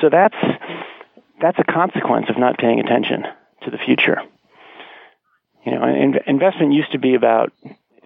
So 0.00 0.08
that's 0.10 0.36
that's 1.40 1.58
a 1.58 1.64
consequence 1.64 2.26
of 2.28 2.38
not 2.38 2.58
paying 2.58 2.80
attention 2.80 3.24
to 3.64 3.70
the 3.70 3.78
future. 3.78 4.18
You 5.64 5.72
know, 5.72 5.84
in, 5.84 6.14
investment 6.26 6.72
used 6.72 6.92
to 6.92 6.98
be 6.98 7.14
about 7.14 7.52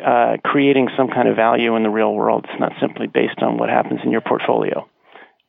uh, 0.04 0.36
creating 0.44 0.88
some 0.96 1.08
kind 1.08 1.28
of 1.28 1.36
value 1.36 1.74
in 1.76 1.82
the 1.82 1.90
real 1.90 2.14
world. 2.14 2.46
It's 2.48 2.60
not 2.60 2.72
simply 2.80 3.06
based 3.06 3.40
on 3.40 3.58
what 3.58 3.68
happens 3.68 4.00
in 4.04 4.12
your 4.12 4.20
portfolio. 4.20 4.88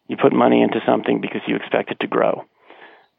You 0.07 0.17
put 0.17 0.33
money 0.33 0.61
into 0.61 0.81
something 0.85 1.21
because 1.21 1.41
you 1.47 1.55
expect 1.55 1.91
it 1.91 1.99
to 1.99 2.07
grow. 2.07 2.45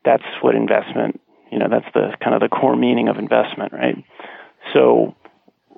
That's 0.04 0.24
what 0.40 0.56
investment. 0.56 1.20
You 1.52 1.58
know, 1.58 1.68
that's 1.70 1.86
the 1.94 2.16
kind 2.22 2.34
of 2.34 2.40
the 2.40 2.48
core 2.48 2.76
meaning 2.76 3.08
of 3.08 3.16
investment, 3.16 3.72
right? 3.72 3.96
So 4.72 5.14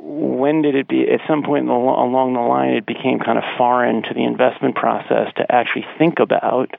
when 0.04 0.62
did 0.62 0.74
it 0.74 0.88
be 0.88 1.02
at 1.08 1.20
some 1.28 1.44
point 1.44 1.66
the, 1.66 1.72
along 1.72 2.34
the 2.34 2.40
line 2.40 2.70
it 2.70 2.84
became 2.84 3.20
kind 3.20 3.38
of 3.38 3.44
foreign 3.56 4.02
to 4.02 4.12
the 4.14 4.24
investment 4.24 4.74
process 4.74 5.32
to 5.36 5.46
actually 5.48 5.86
think 5.96 6.18
about 6.18 6.74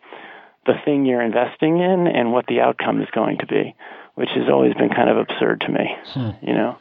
the 0.66 0.74
thing 0.84 1.06
you're 1.06 1.22
investing 1.22 1.80
in 1.80 2.08
and 2.08 2.34
what 2.34 2.46
the 2.48 2.60
outcome 2.60 3.02
is 3.02 3.08
going 3.16 3.38
to 3.38 3.48
be 3.48 3.74
which 4.16 4.30
has 4.36 4.50
always 4.50 4.74
been 4.74 4.90
kind 4.90 5.10
of 5.10 5.18
absurd 5.18 5.62
to 5.62 5.72
me 5.72 5.96
hmm. 6.08 6.30
you 6.42 6.54
know 6.54 6.78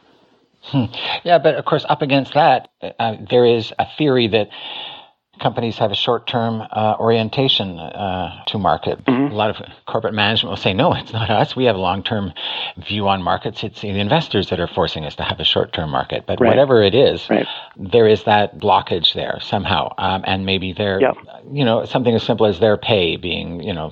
hmm. 0.63 0.85
yeah 1.23 1.37
but 1.37 1.55
of 1.55 1.63
course 1.63 1.85
up 1.87 2.01
against 2.01 2.33
that 2.33 2.69
uh, 2.99 3.15
there 3.29 3.45
is 3.45 3.71
a 3.79 3.85
theory 3.97 4.27
that 4.27 4.49
companies 5.39 5.77
have 5.77 5.91
a 5.91 5.95
short-term 5.95 6.61
uh, 6.71 6.95
orientation 6.99 7.79
uh, 7.79 8.43
to 8.45 8.57
market. 8.57 9.03
Mm-hmm. 9.05 9.33
A 9.33 9.35
lot 9.35 9.49
of 9.49 9.57
corporate 9.87 10.13
management 10.13 10.51
will 10.51 10.57
say, 10.57 10.73
"No, 10.73 10.93
it's 10.93 11.11
not 11.11 11.29
us. 11.29 11.55
We 11.55 11.65
have 11.65 11.75
a 11.75 11.79
long-term 11.79 12.33
view 12.77 13.07
on 13.07 13.21
markets. 13.21 13.63
It's 13.63 13.81
the 13.81 13.89
investors 13.89 14.49
that 14.49 14.59
are 14.59 14.67
forcing 14.67 15.05
us 15.05 15.15
to 15.15 15.23
have 15.23 15.39
a 15.39 15.43
short-term 15.43 15.89
market." 15.89 16.25
But 16.27 16.39
right. 16.39 16.49
whatever 16.49 16.83
it 16.83 16.93
is, 16.93 17.29
right. 17.29 17.47
there 17.77 18.07
is 18.07 18.23
that 18.25 18.57
blockage 18.57 19.13
there 19.13 19.39
somehow, 19.41 19.93
um, 19.97 20.23
and 20.25 20.45
maybe 20.45 20.71
they're, 20.73 21.01
yep. 21.01 21.17
you 21.51 21.65
know, 21.65 21.85
something 21.85 22.13
as 22.13 22.23
simple 22.23 22.45
as 22.45 22.59
their 22.59 22.77
pay 22.77 23.15
being, 23.15 23.61
you 23.61 23.73
know, 23.73 23.91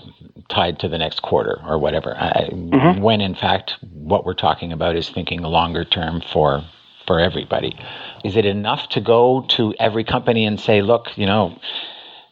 tied 0.49 0.79
to 0.79 0.87
the 0.87 0.97
next 0.97 1.21
quarter 1.21 1.59
or 1.65 1.79
whatever. 1.79 2.11
mm-hmm. 2.11 3.01
When 3.01 3.19
in 3.21 3.35
fact, 3.35 3.77
what 3.93 4.25
we're 4.25 4.33
talking 4.33 4.71
about 4.71 4.95
is 4.95 5.09
thinking 5.09 5.41
longer 5.41 5.85
term 5.85 6.21
for 6.21 6.63
for 7.05 7.19
everybody. 7.19 7.77
Is 8.23 8.35
it 8.35 8.45
enough 8.45 8.89
to 8.89 9.01
go 9.01 9.45
to 9.49 9.73
every 9.79 10.03
company 10.03 10.45
and 10.45 10.59
say, 10.59 10.81
look, 10.81 11.17
you 11.17 11.25
know, 11.25 11.57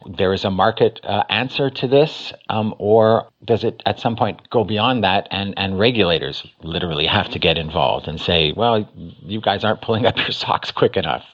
there 0.06 0.32
is 0.32 0.44
a 0.44 0.50
market 0.50 1.00
uh, 1.04 1.24
answer 1.28 1.68
to 1.68 1.86
this, 1.86 2.32
um, 2.48 2.74
or 2.78 3.28
does 3.44 3.64
it 3.64 3.82
at 3.84 4.00
some 4.00 4.16
point 4.16 4.48
go 4.48 4.64
beyond 4.64 5.04
that 5.04 5.28
and, 5.30 5.54
and 5.58 5.78
regulators 5.78 6.46
literally 6.62 7.06
have 7.06 7.28
to 7.30 7.38
get 7.38 7.58
involved 7.58 8.08
and 8.08 8.20
say, 8.20 8.52
well, 8.56 8.88
you 9.22 9.40
guys 9.40 9.62
aren't 9.62 9.82
pulling 9.82 10.06
up 10.06 10.16
your 10.16 10.30
socks 10.30 10.70
quick 10.70 10.96
enough? 10.96 11.24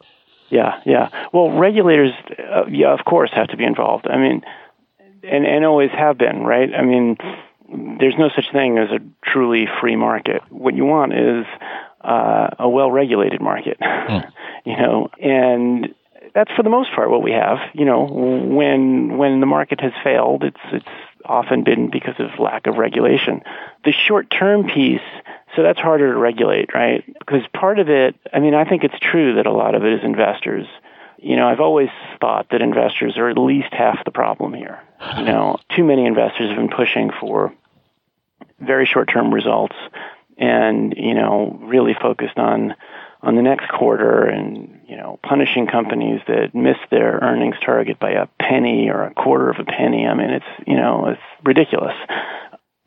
Yeah, 0.51 0.81
yeah. 0.85 1.09
Well, 1.33 1.51
regulators, 1.51 2.13
uh, 2.39 2.67
yeah, 2.71 2.93
of 2.93 3.05
course, 3.05 3.31
have 3.33 3.49
to 3.49 3.57
be 3.57 3.65
involved. 3.65 4.07
I 4.07 4.17
mean, 4.17 4.43
and, 5.23 5.45
and 5.45 5.65
always 5.65 5.91
have 5.91 6.19
been, 6.19 6.45
right? 6.45 6.73
I 6.73 6.83
mean, 6.83 7.17
there's 7.99 8.15
no 8.19 8.31
such 8.35 8.51
thing 8.53 8.79
as 8.79 8.91
a 8.91 9.01
truly 9.29 9.67
free 9.81 9.97
market. 9.97 10.43
What 10.51 10.75
you 10.75 10.85
want 10.85 11.15
is 11.15 11.47
uh, 12.03 12.49
a 12.59 12.69
well-regulated 12.69 13.41
market, 13.41 13.79
mm. 13.81 14.33
you 14.65 14.77
know, 14.77 15.11
and 15.21 15.95
that's 16.35 16.53
for 16.53 16.63
the 16.63 16.71
most 16.71 16.93
part 16.95 17.11
what 17.11 17.23
we 17.23 17.33
have. 17.33 17.59
You 17.73 17.85
know, 17.85 18.05
when 18.05 19.17
when 19.17 19.41
the 19.41 19.47
market 19.47 19.81
has 19.81 19.93
failed, 20.05 20.45
it's 20.45 20.61
it's 20.73 20.87
often 21.25 21.65
been 21.65 21.91
because 21.91 22.15
of 22.19 22.39
lack 22.39 22.67
of 22.67 22.77
regulation. 22.77 23.43
The 23.85 23.93
short-term 23.93 24.69
piece, 24.69 25.01
so 25.55 25.63
that's 25.63 25.81
harder 25.81 26.13
to 26.13 26.19
regulate, 26.19 26.73
right? 26.75 27.05
Because 27.19 27.43
part 27.53 27.79
of 27.79 27.89
it, 27.89 28.15
I 28.33 28.39
mean, 28.39 28.55
I 28.55 28.65
think 28.65 28.85
it's 28.85 28.99
true 29.01 29.35
that 29.37 29.47
a 29.47 29.53
lot 29.53 29.75
of 29.75 29.85
it 29.85 29.93
is 29.95 30.01
investors. 30.05 30.67
You 31.19 31.37
know, 31.37 31.49
I've 31.49 31.61
always 31.61 31.89
thought 32.21 32.49
that 32.51 32.61
investors 32.61 33.17
are 33.17 33.29
at 33.29 33.39
least 33.39 33.73
half 33.73 34.05
the 34.05 34.11
problem 34.11 34.53
here. 34.55 34.79
You 35.19 35.25
know, 35.25 35.59
too 35.75 35.85
many 35.85 36.07
investors 36.07 36.49
have 36.49 36.57
been 36.57 36.69
pushing 36.75 37.11
for 37.21 37.53
very 38.61 38.87
short-term 38.87 39.33
results 39.33 39.75
and 40.37 40.95
you 40.97 41.15
know 41.15 41.59
really 41.63 41.95
focused 42.01 42.39
on 42.39 42.75
on 43.23 43.35
the 43.35 43.43
next 43.43 43.69
quarter 43.69 44.25
and 44.25 44.81
you 44.87 44.97
know 44.97 45.19
punishing 45.23 45.67
companies 45.67 46.21
that 46.29 46.55
miss 46.55 46.77
their 46.91 47.19
earnings 47.23 47.57
target 47.65 47.99
by 47.99 48.11
a 48.11 48.27
penny 48.41 48.89
or 48.91 49.05
a 49.05 49.15
quarter 49.15 49.51
of 49.51 49.59
a 49.59 49.65
penny. 49.65 50.07
I 50.07 50.15
mean, 50.15 50.31
it's 50.31 50.67
you 50.67 50.77
know 50.77 51.07
it's 51.09 51.23
ridiculous. 51.45 51.95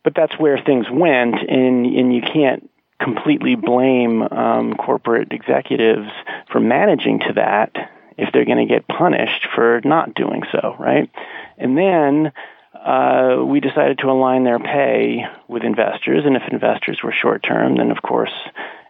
But 0.01 0.15
that's 0.15 0.39
where 0.39 0.57
things 0.57 0.85
went, 0.89 1.35
and 1.35 1.85
and 1.85 2.15
you 2.15 2.21
can't 2.21 2.69
completely 3.01 3.55
blame 3.55 4.21
um, 4.21 4.75
corporate 4.75 5.31
executives 5.31 6.09
for 6.51 6.59
managing 6.59 7.19
to 7.19 7.33
that 7.33 7.73
if 8.17 8.31
they're 8.33 8.45
going 8.45 8.67
to 8.67 8.73
get 8.73 8.87
punished 8.87 9.47
for 9.55 9.79
not 9.85 10.13
doing 10.13 10.43
so, 10.51 10.75
right? 10.77 11.09
And 11.57 11.77
then 11.77 12.33
uh, 12.85 13.43
we 13.43 13.59
decided 13.59 13.99
to 13.99 14.07
align 14.07 14.43
their 14.43 14.59
pay 14.59 15.25
with 15.47 15.63
investors, 15.63 16.23
and 16.25 16.35
if 16.35 16.43
investors 16.51 17.01
were 17.03 17.11
short 17.11 17.43
term, 17.43 17.75
then 17.75 17.91
of 17.91 18.01
course 18.01 18.33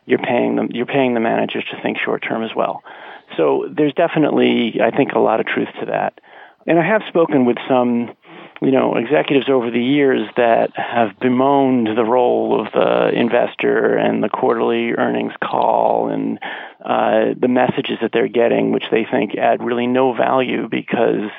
you're 0.06 0.20
paying 0.20 0.56
them. 0.56 0.70
You're 0.72 0.86
paying 0.86 1.14
the 1.14 1.20
managers 1.20 1.66
to 1.72 1.82
think 1.82 1.98
short 1.98 2.24
term 2.24 2.44
as 2.44 2.52
well. 2.56 2.84
So 3.38 3.68
there's 3.70 3.94
definitely, 3.94 4.80
I 4.82 4.92
think, 4.92 5.14
a 5.14 5.20
lot 5.20 5.40
of 5.40 5.46
truth 5.46 5.70
to 5.80 5.86
that. 5.88 6.20
And 6.66 6.80
I 6.80 6.86
have 6.86 7.04
spoken 7.08 7.46
with 7.46 7.58
some, 7.68 8.16
you 8.62 8.72
know, 8.72 8.96
executives 8.96 9.50
over 9.50 9.72
the 9.72 9.82
years 9.82 10.28
that 10.36 10.72
have 10.76 11.20
bemoaned 11.20 11.88
the 11.96 12.04
role 12.04 12.60
of 12.60 12.72
the 12.74 13.10
investor 13.18 13.96
and 13.96 14.24
the 14.24 14.30
quarterly 14.30 14.94
earnings 14.94 15.34
call 15.44 16.10
and 16.10 16.40
uh, 16.84 17.34
the 17.40 17.48
messages 17.48 17.98
that 18.02 18.12
they're 18.12 18.28
getting, 18.28 18.72
which 18.72 18.86
they 18.92 19.06
think 19.10 19.36
add 19.36 19.64
really 19.64 19.88
no 19.88 20.14
value 20.14 20.68
because 20.70 21.30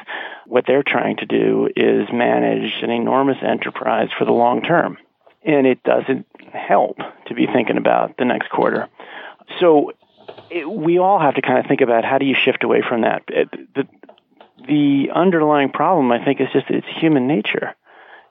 what 0.46 0.64
they're 0.66 0.83
trying 0.83 1.16
to 1.18 1.26
do 1.26 1.68
is 1.74 2.09
manage 2.12 2.83
an 2.83 2.90
enormous 2.90 3.38
enterprise 3.42 4.09
for 4.18 4.24
the 4.24 4.33
long 4.33 4.62
term. 4.62 4.98
And 5.44 5.66
it 5.66 5.83
doesn't 5.83 6.26
help 6.53 6.98
to 7.26 7.35
be 7.35 7.46
thinking 7.46 7.79
about 7.79 8.16
the 8.18 8.24
next 8.24 8.50
quarter. 8.50 8.88
So 9.59 9.92
it, 10.50 10.70
we 10.70 10.98
all 10.98 11.18
have 11.18 11.35
to 11.37 11.42
kind 11.42 11.59
of 11.59 11.66
think 11.66 11.81
about 11.81 12.05
how 12.05 12.18
do 12.18 12.26
you 12.26 12.35
shift 12.35 12.62
away 12.62 12.83
from 12.87 13.03
that. 13.03 13.22
It, 13.29 13.74
the, 13.74 13.88
the 14.66 15.11
underlying 15.14 15.70
problem, 15.70 16.12
I 16.12 16.22
think, 16.24 16.40
is 16.40 16.48
just 16.53 16.66
it's 16.68 16.87
human 17.00 17.26
nature. 17.26 17.74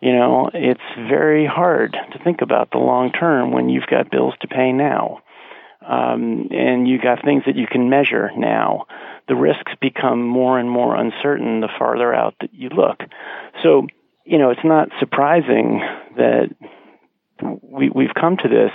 You 0.01 0.13
know, 0.13 0.49
it's 0.53 0.81
very 0.95 1.45
hard 1.45 1.93
to 1.93 2.19
think 2.23 2.41
about 2.41 2.71
the 2.71 2.77
long 2.77 3.11
term 3.11 3.51
when 3.51 3.69
you've 3.69 3.87
got 3.87 4.11
bills 4.11 4.33
to 4.41 4.47
pay 4.47 4.71
now. 4.71 5.21
Um, 5.81 6.49
and 6.51 6.87
you've 6.87 7.01
got 7.01 7.23
things 7.23 7.43
that 7.45 7.55
you 7.55 7.65
can 7.65 7.89
measure 7.89 8.31
now 8.37 8.85
the 9.29 9.35
risks 9.35 9.71
become 9.79 10.21
more 10.25 10.59
and 10.59 10.69
more 10.69 10.95
uncertain 10.95 11.61
the 11.61 11.69
farther 11.77 12.13
out 12.13 12.35
that 12.41 12.53
you 12.53 12.67
look. 12.69 13.03
So, 13.63 13.87
you 14.25 14.37
know, 14.37 14.49
it's 14.49 14.65
not 14.65 14.89
surprising 14.99 15.81
that 16.17 16.49
we, 17.61 17.89
we've 17.89 18.13
come 18.13 18.35
to 18.37 18.49
this. 18.49 18.71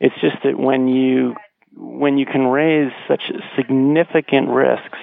It's 0.00 0.14
just 0.20 0.36
that 0.44 0.58
when 0.58 0.88
you 0.88 1.34
when 1.78 2.16
you 2.16 2.24
can 2.24 2.46
raise 2.46 2.90
such 3.06 3.30
significant 3.54 4.48
risks 4.48 4.98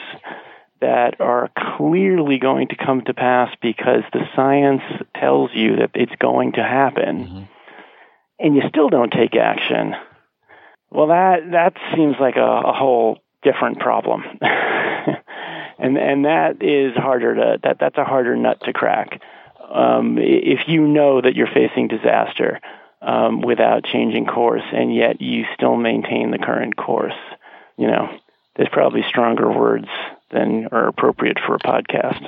that 0.81 1.21
are 1.21 1.51
clearly 1.77 2.39
going 2.39 2.69
to 2.69 2.75
come 2.75 3.01
to 3.01 3.13
pass 3.13 3.53
because 3.61 4.01
the 4.11 4.27
science 4.35 4.81
tells 5.15 5.51
you 5.53 5.75
that 5.75 5.91
it's 5.93 6.15
going 6.19 6.53
to 6.53 6.63
happen, 6.63 7.25
mm-hmm. 7.25 7.43
and 8.39 8.55
you 8.55 8.63
still 8.69 8.89
don't 8.89 9.11
take 9.11 9.35
action. 9.35 9.95
Well, 10.89 11.07
that 11.07 11.51
that 11.51 11.73
seems 11.95 12.15
like 12.19 12.37
a, 12.37 12.61
a 12.65 12.73
whole 12.73 13.19
different 13.43 13.79
problem. 13.79 14.23
and 14.41 15.97
and 15.97 16.25
that 16.25 16.61
is 16.61 16.95
harder 16.95 17.35
to 17.35 17.59
that 17.63 17.77
that's 17.79 17.97
a 17.97 18.03
harder 18.03 18.35
nut 18.35 18.59
to 18.65 18.73
crack. 18.73 19.21
Um, 19.71 20.17
if 20.19 20.67
you 20.67 20.87
know 20.87 21.21
that 21.21 21.35
you're 21.35 21.47
facing 21.47 21.87
disaster 21.87 22.59
um, 23.01 23.41
without 23.41 23.83
changing 23.83 24.25
course, 24.25 24.63
and 24.71 24.93
yet 24.93 25.21
you 25.21 25.45
still 25.55 25.75
maintain 25.75 26.31
the 26.31 26.37
current 26.37 26.75
course, 26.77 27.15
you 27.77 27.87
know, 27.87 28.07
there's 28.55 28.69
probably 28.71 29.03
stronger 29.07 29.51
words 29.51 29.87
than 30.31 30.67
are 30.71 30.87
appropriate 30.87 31.37
for 31.45 31.55
a 31.55 31.59
podcast 31.59 32.19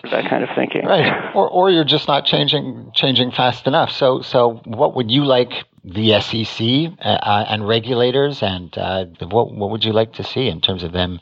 for 0.00 0.08
that 0.10 0.28
kind 0.28 0.44
of 0.44 0.50
thinking. 0.54 0.84
Right. 0.84 1.34
Or 1.34 1.48
or 1.48 1.70
you're 1.70 1.84
just 1.84 2.08
not 2.08 2.24
changing 2.24 2.90
changing 2.94 3.30
fast 3.32 3.66
enough. 3.66 3.90
So 3.90 4.22
so 4.22 4.60
what 4.64 4.94
would 4.96 5.10
you 5.10 5.24
like 5.24 5.64
the 5.84 6.20
SEC 6.20 6.98
uh, 7.00 7.08
uh, 7.08 7.44
and 7.48 7.66
regulators, 7.66 8.42
and 8.42 8.76
uh, 8.76 9.04
what 9.20 9.52
what 9.52 9.70
would 9.70 9.84
you 9.84 9.92
like 9.92 10.14
to 10.14 10.24
see 10.24 10.48
in 10.48 10.60
terms 10.60 10.82
of 10.82 10.92
them? 10.92 11.20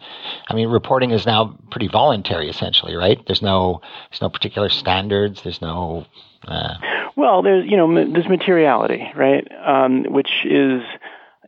I 0.49 0.55
mean, 0.55 0.69
reporting 0.69 1.11
is 1.11 1.27
now 1.27 1.59
pretty 1.71 1.89
voluntary, 1.89 2.49
essentially, 2.49 2.95
right? 2.95 3.21
There's 3.27 3.43
no 3.43 3.81
there's 4.11 4.21
no 4.21 4.31
particular 4.31 4.69
standards. 4.69 5.43
There's 5.43 5.61
no. 5.61 6.07
Uh... 6.47 6.75
Well, 7.17 7.43
there's 7.43 7.69
you 7.69 7.77
know 7.77 7.93
there's 8.13 8.29
materiality, 8.29 9.11
right? 9.15 9.47
Um, 9.65 10.05
which 10.05 10.45
is 10.45 10.83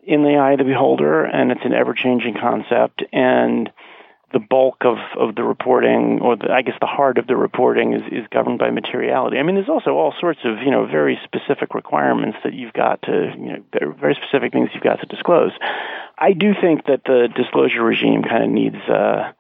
in 0.04 0.22
the 0.22 0.36
eye 0.36 0.52
of 0.52 0.58
the 0.58 0.64
beholder, 0.64 1.24
and 1.24 1.52
it's 1.52 1.64
an 1.64 1.74
ever 1.74 1.94
changing 1.94 2.34
concept, 2.40 3.04
and 3.12 3.70
the 4.32 4.38
bulk 4.38 4.84
of, 4.84 4.98
of 5.18 5.34
the 5.34 5.42
reporting, 5.42 6.20
or 6.20 6.36
the, 6.36 6.50
I 6.52 6.62
guess 6.62 6.76
the 6.80 6.86
heart 6.86 7.16
of 7.16 7.26
the 7.26 7.36
reporting, 7.36 7.94
is, 7.94 8.02
is 8.12 8.26
governed 8.30 8.58
by 8.58 8.70
materiality. 8.70 9.38
I 9.38 9.42
mean, 9.42 9.54
there's 9.54 9.70
also 9.70 9.92
all 9.92 10.14
sorts 10.20 10.40
of 10.44 10.58
you 10.58 10.70
know 10.70 10.86
very 10.86 11.18
specific 11.24 11.74
requirements 11.74 12.38
that 12.44 12.52
you've 12.52 12.74
got 12.74 13.00
to 13.02 13.32
you 13.36 13.52
know 13.52 13.94
very 13.98 14.14
specific 14.14 14.52
things 14.52 14.70
you've 14.74 14.82
got 14.82 15.00
to 15.00 15.06
disclose. 15.06 15.52
I 16.18 16.32
do 16.32 16.52
think 16.60 16.86
that 16.86 17.04
the 17.04 17.28
disclosure 17.34 17.82
regime 17.82 18.22
kind 18.22 18.44
of 18.44 18.50
needs 18.50 18.76
uh, 18.88 19.32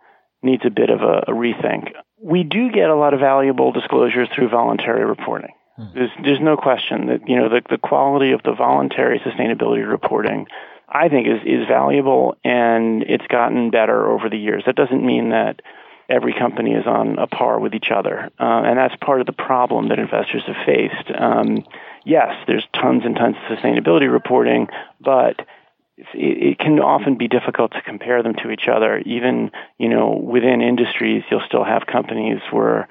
needs 0.42 0.62
a 0.64 0.70
bit 0.70 0.90
of 0.90 1.02
a, 1.02 1.24
a 1.28 1.32
rethink. 1.32 1.92
We 2.22 2.42
do 2.42 2.70
get 2.70 2.88
a 2.88 2.96
lot 2.96 3.14
of 3.14 3.20
valuable 3.20 3.72
disclosures 3.72 4.28
through 4.34 4.48
voluntary 4.48 5.04
reporting. 5.04 5.52
Hmm. 5.76 5.84
There's 5.94 6.10
there's 6.24 6.40
no 6.40 6.56
question 6.56 7.06
that 7.06 7.28
you 7.28 7.36
know 7.36 7.50
the 7.50 7.60
the 7.68 7.78
quality 7.78 8.32
of 8.32 8.42
the 8.42 8.54
voluntary 8.54 9.20
sustainability 9.20 9.88
reporting 9.88 10.46
I 10.88 11.08
think 11.08 11.26
is 11.26 11.40
is 11.44 11.68
valuable 11.68 12.36
and 12.44 13.02
it's 13.02 13.26
gotten 13.26 13.70
better 13.70 14.06
over 14.06 14.28
the 14.28 14.38
years. 14.38 14.64
That 14.66 14.76
doesn't 14.76 15.04
mean 15.04 15.30
that 15.30 15.60
every 16.08 16.32
company 16.32 16.72
is 16.72 16.86
on 16.86 17.18
a 17.18 17.26
par 17.26 17.60
with 17.60 17.74
each 17.74 17.90
other, 17.90 18.30
uh, 18.40 18.62
and 18.64 18.78
that's 18.78 18.96
part 18.96 19.20
of 19.20 19.26
the 19.26 19.32
problem 19.32 19.88
that 19.88 19.98
investors 19.98 20.42
have 20.46 20.56
faced. 20.64 21.10
Um, 21.14 21.64
yes, 22.04 22.34
there's 22.46 22.66
tons 22.74 23.02
and 23.04 23.14
tons 23.14 23.36
of 23.36 23.58
sustainability 23.58 24.10
reporting, 24.10 24.68
but 24.98 25.40
it, 25.98 26.06
it 26.14 26.58
can 26.58 26.80
often 26.80 27.18
be 27.18 27.28
difficult 27.28 27.72
to 27.72 27.82
compare 27.82 28.22
them 28.22 28.34
to 28.42 28.50
each 28.50 28.68
other. 28.68 28.98
Even 29.00 29.50
you 29.78 29.90
know 29.90 30.12
within 30.12 30.62
industries, 30.62 31.22
you'll 31.30 31.46
still 31.46 31.64
have 31.64 31.86
companies 31.86 32.40
where 32.50 32.88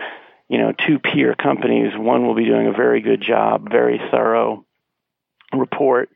you 0.48 0.60
know 0.60 0.72
two 0.72 1.00
peer 1.00 1.34
companies. 1.34 1.94
One 1.96 2.28
will 2.28 2.36
be 2.36 2.46
doing 2.46 2.68
a 2.68 2.74
very 2.74 3.02
good 3.02 3.22
job, 3.22 3.72
very 3.72 4.00
thorough 4.12 4.66
report 5.54 6.10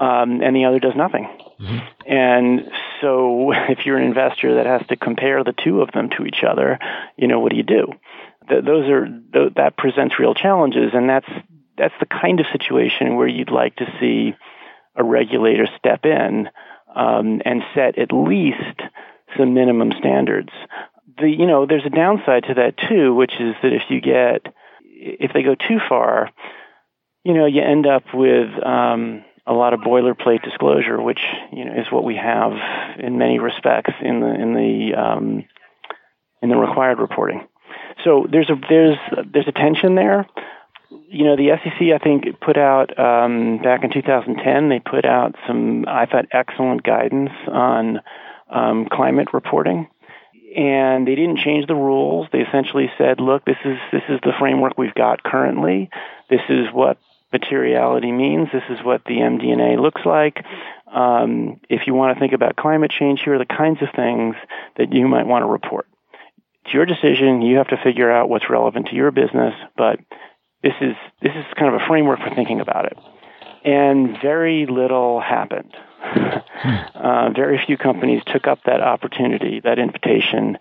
um, 0.00 0.40
and 0.40 0.56
the 0.56 0.64
other 0.64 0.80
does 0.80 0.96
nothing. 0.96 1.28
Mm-hmm. 1.60 1.78
And 2.06 2.70
so 3.00 3.52
if 3.68 3.84
you're 3.84 3.98
an 3.98 4.04
investor 4.04 4.56
that 4.56 4.66
has 4.66 4.86
to 4.88 4.96
compare 4.96 5.44
the 5.44 5.52
two 5.52 5.82
of 5.82 5.92
them 5.92 6.08
to 6.16 6.24
each 6.24 6.42
other, 6.42 6.78
you 7.16 7.28
know, 7.28 7.38
what 7.38 7.50
do 7.50 7.56
you 7.56 7.62
do? 7.62 7.92
Th- 8.48 8.64
those 8.64 8.88
are 8.88 9.06
th- 9.06 9.54
that 9.56 9.76
presents 9.76 10.18
real 10.18 10.34
challenges, 10.34 10.90
and 10.94 11.08
that's 11.08 11.28
that's 11.76 11.94
the 12.00 12.06
kind 12.06 12.40
of 12.40 12.46
situation 12.52 13.16
where 13.16 13.28
you'd 13.28 13.50
like 13.50 13.76
to 13.76 13.86
see 14.00 14.34
a 14.96 15.04
regulator 15.04 15.66
step 15.78 16.04
in 16.04 16.48
um, 16.94 17.40
and 17.44 17.62
set 17.74 17.98
at 17.98 18.12
least 18.12 18.80
some 19.38 19.54
minimum 19.54 19.92
standards. 19.98 20.50
The 21.18 21.28
you 21.28 21.46
know 21.46 21.66
there's 21.66 21.86
a 21.86 21.90
downside 21.90 22.44
to 22.44 22.54
that 22.54 22.74
too, 22.88 23.14
which 23.14 23.32
is 23.38 23.54
that 23.62 23.72
if 23.72 23.82
you 23.90 24.00
get 24.00 24.52
if 24.82 25.32
they 25.32 25.42
go 25.42 25.54
too 25.54 25.78
far, 25.88 26.30
you 27.22 27.34
know 27.34 27.46
you 27.46 27.62
end 27.62 27.86
up 27.86 28.04
with 28.14 28.48
um, 28.64 29.24
a 29.50 29.52
lot 29.52 29.74
of 29.74 29.80
boilerplate 29.80 30.44
disclosure, 30.44 31.02
which 31.02 31.18
you 31.52 31.64
know 31.64 31.72
is 31.72 31.90
what 31.90 32.04
we 32.04 32.14
have 32.14 32.52
in 33.00 33.18
many 33.18 33.40
respects 33.40 33.92
in 34.00 34.20
the 34.20 34.32
in 34.32 34.54
the 34.54 34.94
um, 34.94 35.44
in 36.40 36.48
the 36.48 36.56
required 36.56 37.00
reporting. 37.00 37.46
So 38.04 38.28
there's 38.30 38.48
a 38.48 38.54
there's 38.68 38.96
there's 39.32 39.48
a 39.48 39.52
tension 39.52 39.96
there. 39.96 40.26
You 41.08 41.24
know, 41.24 41.36
the 41.36 41.50
SEC 41.62 41.88
I 41.92 41.98
think 41.98 42.40
put 42.40 42.56
out 42.56 42.96
um, 42.96 43.58
back 43.58 43.82
in 43.82 43.90
2010. 43.90 44.68
They 44.68 44.78
put 44.78 45.04
out 45.04 45.34
some 45.48 45.84
I 45.88 46.06
thought 46.06 46.26
excellent 46.30 46.84
guidance 46.84 47.30
on 47.48 48.00
um, 48.48 48.86
climate 48.90 49.28
reporting, 49.32 49.88
and 50.56 51.08
they 51.08 51.16
didn't 51.16 51.38
change 51.38 51.66
the 51.66 51.74
rules. 51.74 52.28
They 52.32 52.42
essentially 52.42 52.88
said, 52.96 53.18
"Look, 53.18 53.44
this 53.44 53.58
is 53.64 53.78
this 53.90 54.02
is 54.08 54.20
the 54.22 54.32
framework 54.38 54.78
we've 54.78 54.94
got 54.94 55.24
currently. 55.24 55.90
This 56.28 56.42
is 56.48 56.66
what 56.72 56.98
materiality 57.32 58.12
means. 58.12 58.48
This 58.52 58.62
is 58.70 58.84
what 58.84 59.04
the 59.04 59.16
MD&A 59.16 59.80
looks 59.80 60.02
like. 60.04 60.44
Um, 60.92 61.60
if 61.68 61.86
you 61.86 61.94
want 61.94 62.14
to 62.16 62.20
think 62.20 62.32
about 62.32 62.56
climate 62.56 62.90
change, 62.90 63.20
here 63.24 63.34
are 63.34 63.38
the 63.38 63.46
kinds 63.46 63.80
of 63.82 63.88
things 63.94 64.34
that 64.76 64.92
you 64.92 65.06
might 65.06 65.26
want 65.26 65.42
to 65.42 65.46
report. 65.46 65.86
It's 66.64 66.74
your 66.74 66.86
decision. 66.86 67.42
You 67.42 67.58
have 67.58 67.68
to 67.68 67.80
figure 67.82 68.10
out 68.10 68.28
what's 68.28 68.50
relevant 68.50 68.88
to 68.88 68.96
your 68.96 69.10
business, 69.10 69.54
but 69.76 70.00
this 70.62 70.74
is 70.80 70.94
this 71.22 71.32
is 71.34 71.44
kind 71.56 71.74
of 71.74 71.80
a 71.80 71.86
framework 71.86 72.20
for 72.20 72.34
thinking 72.34 72.60
about 72.60 72.86
it. 72.86 72.98
And 73.64 74.18
very 74.20 74.66
little 74.66 75.20
happened. 75.20 75.74
uh, 76.94 77.30
very 77.34 77.62
few 77.64 77.76
companies 77.76 78.22
took 78.26 78.46
up 78.46 78.60
that 78.64 78.80
opportunity, 78.80 79.60
that 79.60 79.78
invitation 79.78 80.58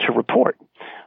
to 0.00 0.12
report. 0.12 0.56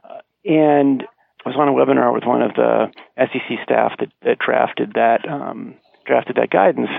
Uh, 0.04 0.22
and 0.46 1.06
I 1.46 1.50
was 1.50 1.58
on 1.58 1.68
a 1.68 1.74
webinar 1.74 2.14
with 2.14 2.24
one 2.24 2.42
of 2.42 2.54
the 2.54 2.92
SEC 3.18 3.60
staff 3.64 3.94
that, 4.00 4.12
that 4.24 4.40
drafted 4.40 4.94
that 4.96 5.28
um, 5.28 5.76
drafted 6.06 6.38
that 6.38 6.50
guidance, 6.50 6.90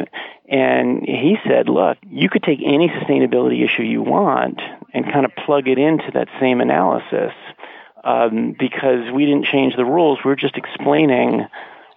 and 0.48 1.02
he 1.02 1.36
said, 1.46 1.68
"Look, 1.68 1.98
you 2.08 2.28
could 2.28 2.42
take 2.42 2.60
any 2.64 2.88
sustainability 2.88 3.64
issue 3.64 3.82
you 3.82 4.02
want 4.02 4.60
and 4.92 5.10
kind 5.10 5.24
of 5.24 5.32
plug 5.46 5.68
it 5.68 5.78
into 5.78 6.10
that 6.12 6.28
same 6.40 6.60
analysis, 6.60 7.32
um, 8.02 8.54
because 8.58 9.10
we 9.12 9.24
didn't 9.24 9.46
change 9.46 9.76
the 9.76 9.84
rules. 9.84 10.18
We're 10.24 10.36
just 10.36 10.56
explaining 10.56 11.46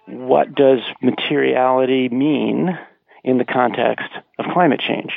what 0.06 0.54
does 0.54 0.80
materiality 1.02 2.08
mean 2.08 2.78
in 3.24 3.36
the 3.36 3.44
context 3.44 4.10
of 4.38 4.46
climate 4.52 4.80
change." 4.80 5.12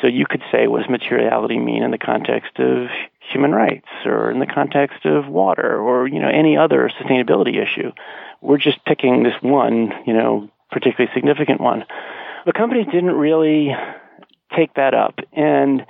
So 0.00 0.06
you 0.06 0.26
could 0.26 0.42
say, 0.52 0.68
what 0.68 0.82
does 0.82 0.90
materiality 0.90 1.58
mean 1.58 1.82
in 1.82 1.90
the 1.90 1.98
context 1.98 2.60
of 2.60 2.86
human 3.32 3.52
rights 3.52 3.88
or 4.04 4.30
in 4.30 4.38
the 4.38 4.46
context 4.46 5.04
of 5.04 5.26
water 5.26 5.78
or, 5.78 6.06
you 6.06 6.20
know, 6.20 6.28
any 6.28 6.56
other 6.56 6.90
sustainability 7.00 7.62
issue? 7.62 7.92
We're 8.40 8.58
just 8.58 8.84
picking 8.84 9.22
this 9.22 9.34
one, 9.42 9.92
you 10.06 10.14
know, 10.14 10.48
particularly 10.70 11.10
significant 11.14 11.60
one. 11.60 11.84
The 12.46 12.52
company 12.52 12.84
didn't 12.84 13.12
really 13.12 13.74
take 14.56 14.74
that 14.74 14.94
up. 14.94 15.18
And 15.32 15.84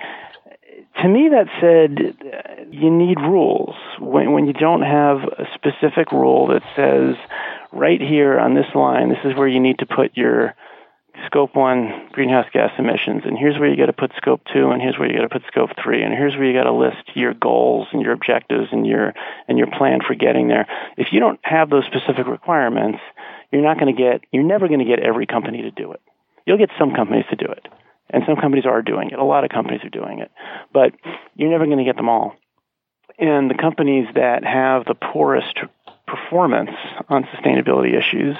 to 1.01 1.07
me, 1.07 1.29
that 1.29 1.47
said, 1.61 2.67
you 2.71 2.89
need 2.89 3.19
rules. 3.19 3.75
When, 3.99 4.33
when 4.33 4.47
you 4.47 4.53
don't 4.53 4.81
have 4.81 5.17
a 5.23 5.45
specific 5.55 6.11
rule 6.11 6.47
that 6.47 6.63
says, 6.75 7.15
right 7.71 8.01
here 8.01 8.39
on 8.39 8.55
this 8.55 8.65
line, 8.73 9.09
this 9.09 9.19
is 9.23 9.35
where 9.35 9.47
you 9.47 9.59
need 9.59 9.79
to 9.79 9.85
put 9.85 10.17
your 10.17 10.55
scope 11.25 11.55
one 11.55 12.09
greenhouse 12.11 12.47
gas 12.53 12.71
emissions, 12.77 13.23
and 13.25 13.37
here's 13.37 13.57
where 13.59 13.69
you 13.69 13.77
got 13.77 13.87
to 13.87 13.93
put 13.93 14.11
scope 14.17 14.41
two, 14.53 14.71
and 14.71 14.81
here's 14.81 14.97
where 14.97 15.09
you 15.09 15.15
got 15.15 15.27
to 15.27 15.29
put 15.29 15.43
scope 15.47 15.71
three, 15.81 16.03
and 16.03 16.13
here's 16.13 16.35
where 16.35 16.45
you 16.45 16.53
got 16.53 16.63
to 16.63 16.73
list 16.73 17.15
your 17.15 17.33
goals 17.33 17.87
and 17.91 18.01
your 18.01 18.13
objectives 18.13 18.67
and 18.71 18.85
your 18.85 19.13
and 19.47 19.57
your 19.57 19.67
plan 19.67 19.99
for 20.05 20.15
getting 20.15 20.47
there. 20.47 20.67
If 20.97 21.11
you 21.11 21.19
don't 21.19 21.39
have 21.43 21.69
those 21.69 21.85
specific 21.85 22.27
requirements, 22.27 22.99
you're 23.51 23.61
not 23.63 23.79
going 23.79 23.95
to 23.95 24.01
get 24.01 24.21
you're 24.31 24.43
never 24.43 24.67
going 24.67 24.79
to 24.79 24.85
get 24.85 24.99
every 24.99 25.25
company 25.25 25.61
to 25.63 25.71
do 25.71 25.91
it. 25.91 26.01
You'll 26.45 26.57
get 26.57 26.71
some 26.77 26.93
companies 26.93 27.25
to 27.29 27.35
do 27.35 27.45
it, 27.45 27.67
and 28.09 28.23
some 28.25 28.35
companies 28.35 28.65
are 28.65 28.81
doing 28.81 29.11
it. 29.11 29.19
A 29.19 29.23
lot 29.23 29.43
of 29.43 29.49
companies 29.49 29.81
are 29.83 29.89
doing 29.89 30.19
it, 30.19 30.31
but 30.73 30.93
you're 31.35 31.51
never 31.51 31.65
going 31.65 31.79
to 31.79 31.83
get 31.83 31.97
them 31.97 32.09
all. 32.09 32.35
And 33.17 33.49
the 33.49 33.55
companies 33.55 34.07
that 34.15 34.45
have 34.45 34.85
the 34.85 34.95
poorest 34.95 35.59
performance 36.07 36.71
on 37.09 37.23
sustainability 37.25 37.97
issues 37.97 38.37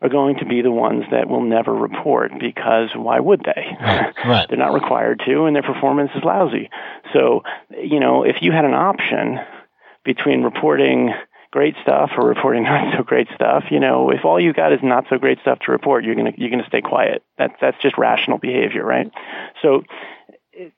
are 0.00 0.08
going 0.08 0.36
to 0.36 0.46
be 0.46 0.62
the 0.62 0.70
ones 0.70 1.04
that 1.10 1.28
will 1.28 1.42
never 1.42 1.74
report 1.74 2.32
because 2.38 2.90
why 2.94 3.18
would 3.20 3.44
they? 3.44 3.66
Right. 4.24 4.46
They're 4.48 4.58
not 4.58 4.72
required 4.72 5.22
to, 5.26 5.44
and 5.44 5.54
their 5.54 5.62
performance 5.62 6.10
is 6.14 6.22
lousy. 6.24 6.70
So, 7.12 7.42
you 7.70 8.00
know, 8.00 8.24
if 8.24 8.36
you 8.42 8.52
had 8.52 8.64
an 8.64 8.74
option 8.74 9.38
between 10.04 10.42
reporting 10.42 11.14
great 11.50 11.74
stuff 11.82 12.10
or 12.16 12.26
reporting 12.26 12.62
not 12.64 12.96
so 12.96 13.02
great 13.02 13.28
stuff, 13.34 13.64
you 13.70 13.80
know, 13.80 14.10
if 14.10 14.24
all 14.24 14.40
you 14.40 14.52
got 14.52 14.72
is 14.72 14.80
not 14.82 15.04
so 15.08 15.18
great 15.18 15.38
stuff 15.40 15.60
to 15.60 15.72
report, 15.72 16.04
you're 16.04 16.14
gonna 16.14 16.32
you're 16.36 16.50
gonna 16.50 16.66
stay 16.66 16.82
quiet. 16.82 17.22
That's 17.38 17.54
that's 17.60 17.80
just 17.80 17.96
rational 17.96 18.38
behavior, 18.38 18.84
right? 18.84 19.10
So, 19.62 19.82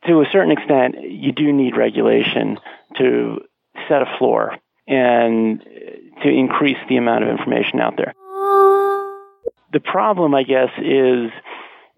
to 0.06 0.20
a 0.20 0.26
certain 0.30 0.52
extent, 0.52 0.96
you 1.02 1.32
do 1.32 1.52
need 1.52 1.76
regulation 1.76 2.58
to 2.98 3.40
set 3.88 4.02
a 4.02 4.16
floor 4.18 4.56
and 4.86 5.60
to 6.22 6.28
increase 6.28 6.78
the 6.88 6.96
amount 6.96 7.24
of 7.24 7.30
information 7.30 7.80
out 7.80 7.96
there 7.96 8.14
the 9.72 9.80
problem, 9.80 10.34
I 10.34 10.42
guess, 10.42 10.70
is 10.78 11.30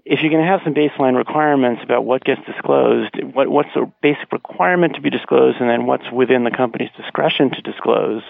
if 0.05 0.21
you're 0.21 0.31
going 0.31 0.45
to 0.45 0.51
have 0.51 0.61
some 0.65 0.75
baseline 0.75 1.17
requirements 1.17 1.83
about 1.85 2.05
what 2.05 2.25
gets 2.25 2.41
disclosed, 2.45 3.15
what, 3.35 3.49
what's 3.49 3.73
the 3.75 3.91
basic 4.03 4.33
requirement 4.33 4.97
to 4.97 5.01
be 5.01 5.11
disclosed, 5.11 5.59
and 5.61 5.71
then 5.71 5.87
what's 5.87 6.11
within 6.11 6.45
the 6.45 6.51
company's 6.51 6.91
discretion 6.97 7.51
to 7.51 7.63
disclose, 7.63 8.23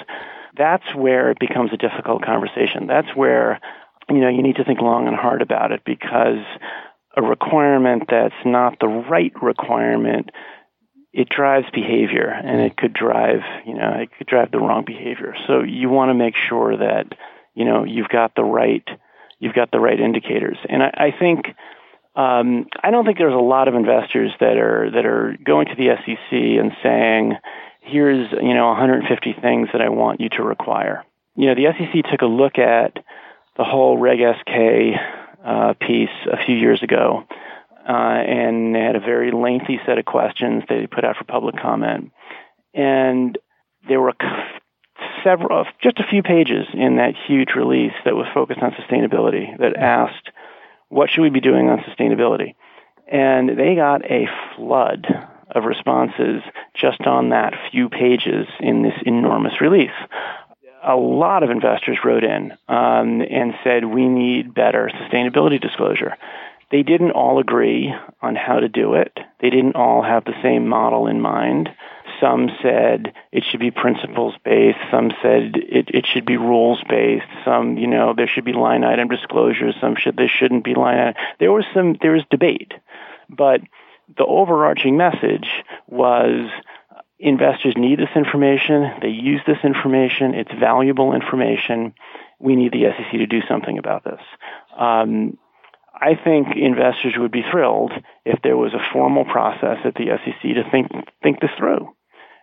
that's 0.56 0.94
where 0.94 1.30
it 1.30 1.38
becomes 1.38 1.72
a 1.72 1.78
difficult 1.78 2.22
conversation. 2.22 2.86
That's 2.86 3.08
where 3.16 3.60
you 4.10 4.20
know 4.20 4.28
you 4.28 4.42
need 4.42 4.56
to 4.56 4.64
think 4.64 4.80
long 4.80 5.06
and 5.08 5.16
hard 5.16 5.42
about 5.42 5.72
it 5.72 5.82
because 5.84 6.44
a 7.16 7.22
requirement 7.22 8.04
that's 8.08 8.34
not 8.44 8.78
the 8.80 8.88
right 8.88 9.32
requirement 9.42 10.30
it 11.12 11.28
drives 11.28 11.66
behavior 11.72 12.28
and 12.28 12.60
it 12.60 12.76
could 12.76 12.92
drive 12.92 13.40
you 13.66 13.74
know 13.74 13.92
it 13.92 14.10
could 14.16 14.26
drive 14.26 14.50
the 14.50 14.58
wrong 14.58 14.84
behavior 14.84 15.34
so 15.46 15.62
you 15.62 15.88
want 15.88 16.08
to 16.08 16.14
make 16.14 16.34
sure 16.36 16.76
that 16.76 17.06
you 17.54 17.64
know 17.64 17.84
you've 17.84 18.08
got 18.08 18.34
the 18.34 18.44
right 18.44 18.88
you've 19.42 19.54
got 19.54 19.72
the 19.72 19.80
right 19.80 19.98
indicators. 19.98 20.56
And 20.68 20.84
I, 20.84 20.90
I 21.08 21.10
think 21.18 21.46
um, 22.14 22.66
I 22.82 22.90
don't 22.90 23.04
think 23.04 23.18
there's 23.18 23.34
a 23.34 23.36
lot 23.36 23.68
of 23.68 23.74
investors 23.74 24.30
that 24.38 24.56
are 24.56 24.90
that 24.90 25.04
are 25.04 25.36
going 25.44 25.66
to 25.66 25.74
the 25.74 25.96
SEC 25.96 26.32
and 26.32 26.72
saying, 26.82 27.36
"Here's 27.80 28.30
you 28.32 28.54
know 28.54 28.68
150 28.68 29.34
things 29.42 29.68
that 29.72 29.82
I 29.82 29.88
want 29.88 30.20
you 30.20 30.28
to 30.36 30.42
require." 30.42 31.04
You 31.34 31.48
know, 31.48 31.54
the 31.54 31.72
SEC 31.76 32.10
took 32.10 32.22
a 32.22 32.26
look 32.26 32.58
at 32.58 32.98
the 33.56 33.64
whole 33.64 33.98
Reg 33.98 34.20
SK 34.20 35.00
uh, 35.44 35.74
piece 35.80 36.14
a 36.30 36.36
few 36.44 36.54
years 36.54 36.82
ago, 36.82 37.24
uh, 37.88 37.92
and 37.92 38.74
they 38.74 38.80
had 38.80 38.94
a 38.94 39.00
very 39.00 39.32
lengthy 39.32 39.80
set 39.84 39.98
of 39.98 40.04
questions 40.04 40.62
they 40.68 40.86
put 40.86 41.04
out 41.04 41.16
for 41.16 41.24
public 41.24 41.56
comment, 41.56 42.12
and 42.74 43.38
there 43.88 44.00
were 44.00 44.12
several, 45.24 45.64
just 45.82 45.98
a 45.98 46.06
few 46.08 46.22
pages 46.22 46.66
in 46.74 46.96
that 46.96 47.14
huge 47.26 47.50
release 47.56 47.94
that 48.04 48.14
was 48.14 48.26
focused 48.34 48.60
on 48.60 48.72
sustainability 48.72 49.56
that 49.58 49.76
asked, 49.76 50.30
what 50.88 51.10
should 51.10 51.22
we 51.22 51.30
be 51.30 51.40
doing 51.40 51.68
on 51.68 51.78
sustainability? 51.78 52.54
And 53.06 53.58
they 53.58 53.74
got 53.74 54.04
a 54.10 54.28
flood 54.56 55.06
of 55.50 55.64
responses 55.64 56.42
just 56.74 57.02
on 57.02 57.30
that 57.30 57.54
few 57.70 57.88
pages 57.88 58.46
in 58.60 58.82
this 58.82 58.94
enormous 59.04 59.60
release. 59.60 59.90
A 60.84 60.96
lot 60.96 61.42
of 61.42 61.50
investors 61.50 61.98
wrote 62.04 62.24
in 62.24 62.52
um, 62.68 63.20
and 63.20 63.54
said, 63.62 63.84
we 63.84 64.08
need 64.08 64.54
better 64.54 64.90
sustainability 65.02 65.60
disclosure. 65.60 66.16
They 66.70 66.82
didn't 66.82 67.12
all 67.12 67.38
agree 67.38 67.94
on 68.22 68.34
how 68.34 68.60
to 68.60 68.68
do 68.68 68.94
it. 68.94 69.16
They 69.40 69.50
didn't 69.50 69.76
all 69.76 70.02
have 70.02 70.24
the 70.24 70.40
same 70.42 70.66
model 70.66 71.06
in 71.06 71.20
mind. 71.20 71.68
Some 72.22 72.50
said 72.62 73.12
it 73.32 73.42
should 73.42 73.58
be 73.58 73.72
principles 73.72 74.34
based. 74.44 74.78
Some 74.92 75.10
said 75.20 75.56
it, 75.56 75.88
it 75.92 76.06
should 76.06 76.24
be 76.24 76.36
rules 76.36 76.80
based. 76.88 77.26
Some, 77.44 77.76
you 77.78 77.88
know, 77.88 78.14
there 78.16 78.28
should 78.28 78.44
be 78.44 78.52
line 78.52 78.84
item 78.84 79.08
disclosures. 79.08 79.74
Some 79.80 79.96
should 79.96 80.16
there 80.16 80.28
shouldn't 80.28 80.62
be 80.62 80.74
line 80.74 80.98
item. 80.98 81.14
There 81.40 81.50
was 81.50 81.64
some 81.74 81.96
there 82.00 82.12
was 82.12 82.22
debate, 82.30 82.72
but 83.28 83.60
the 84.16 84.24
overarching 84.24 84.96
message 84.96 85.48
was 85.88 86.48
investors 87.18 87.74
need 87.76 87.98
this 87.98 88.14
information. 88.14 88.92
They 89.02 89.08
use 89.08 89.40
this 89.44 89.58
information. 89.64 90.34
It's 90.34 90.52
valuable 90.52 91.14
information. 91.14 91.92
We 92.38 92.54
need 92.54 92.72
the 92.72 92.84
SEC 92.96 93.10
to 93.12 93.26
do 93.26 93.40
something 93.48 93.78
about 93.78 94.04
this. 94.04 94.20
Um, 94.78 95.38
I 95.94 96.14
think 96.22 96.56
investors 96.56 97.14
would 97.16 97.32
be 97.32 97.44
thrilled 97.50 97.92
if 98.24 98.40
there 98.42 98.56
was 98.56 98.74
a 98.74 98.92
formal 98.92 99.24
process 99.24 99.78
at 99.84 99.94
the 99.94 100.06
SEC 100.24 100.42
to 100.42 100.70
think 100.70 100.88
think 101.22 101.40
this 101.40 101.50
through. 101.58 101.94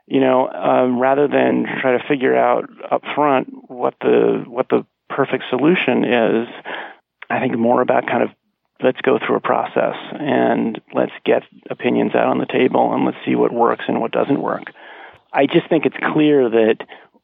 You 0.09 0.19
know, 0.21 0.49
um, 0.49 0.99
rather 0.99 1.27
than 1.27 1.65
try 1.81 1.95
to 1.95 2.03
figure 2.07 2.35
out 2.35 2.67
up 2.91 3.03
front 3.13 3.69
what 3.69 3.93
the 4.01 4.43
what 4.47 4.67
the 4.67 4.83
perfect 5.07 5.43
solution 5.49 6.03
is, 6.03 6.47
I 7.29 7.39
think 7.39 7.55
more 7.57 7.81
about 7.81 8.07
kind 8.07 8.23
of 8.23 8.29
let's 8.81 8.99
go 9.01 9.19
through 9.19 9.35
a 9.35 9.39
process 9.39 9.95
and 10.19 10.81
let's 10.93 11.11
get 11.25 11.43
opinions 11.69 12.15
out 12.15 12.25
on 12.25 12.39
the 12.39 12.47
table 12.47 12.91
and 12.93 13.05
let's 13.05 13.17
see 13.23 13.35
what 13.35 13.53
works 13.53 13.85
and 13.87 14.01
what 14.01 14.11
doesn't 14.11 14.41
work. 14.41 14.71
I 15.31 15.45
just 15.45 15.69
think 15.69 15.85
it's 15.85 15.97
clear 16.13 16.49
that 16.49 16.77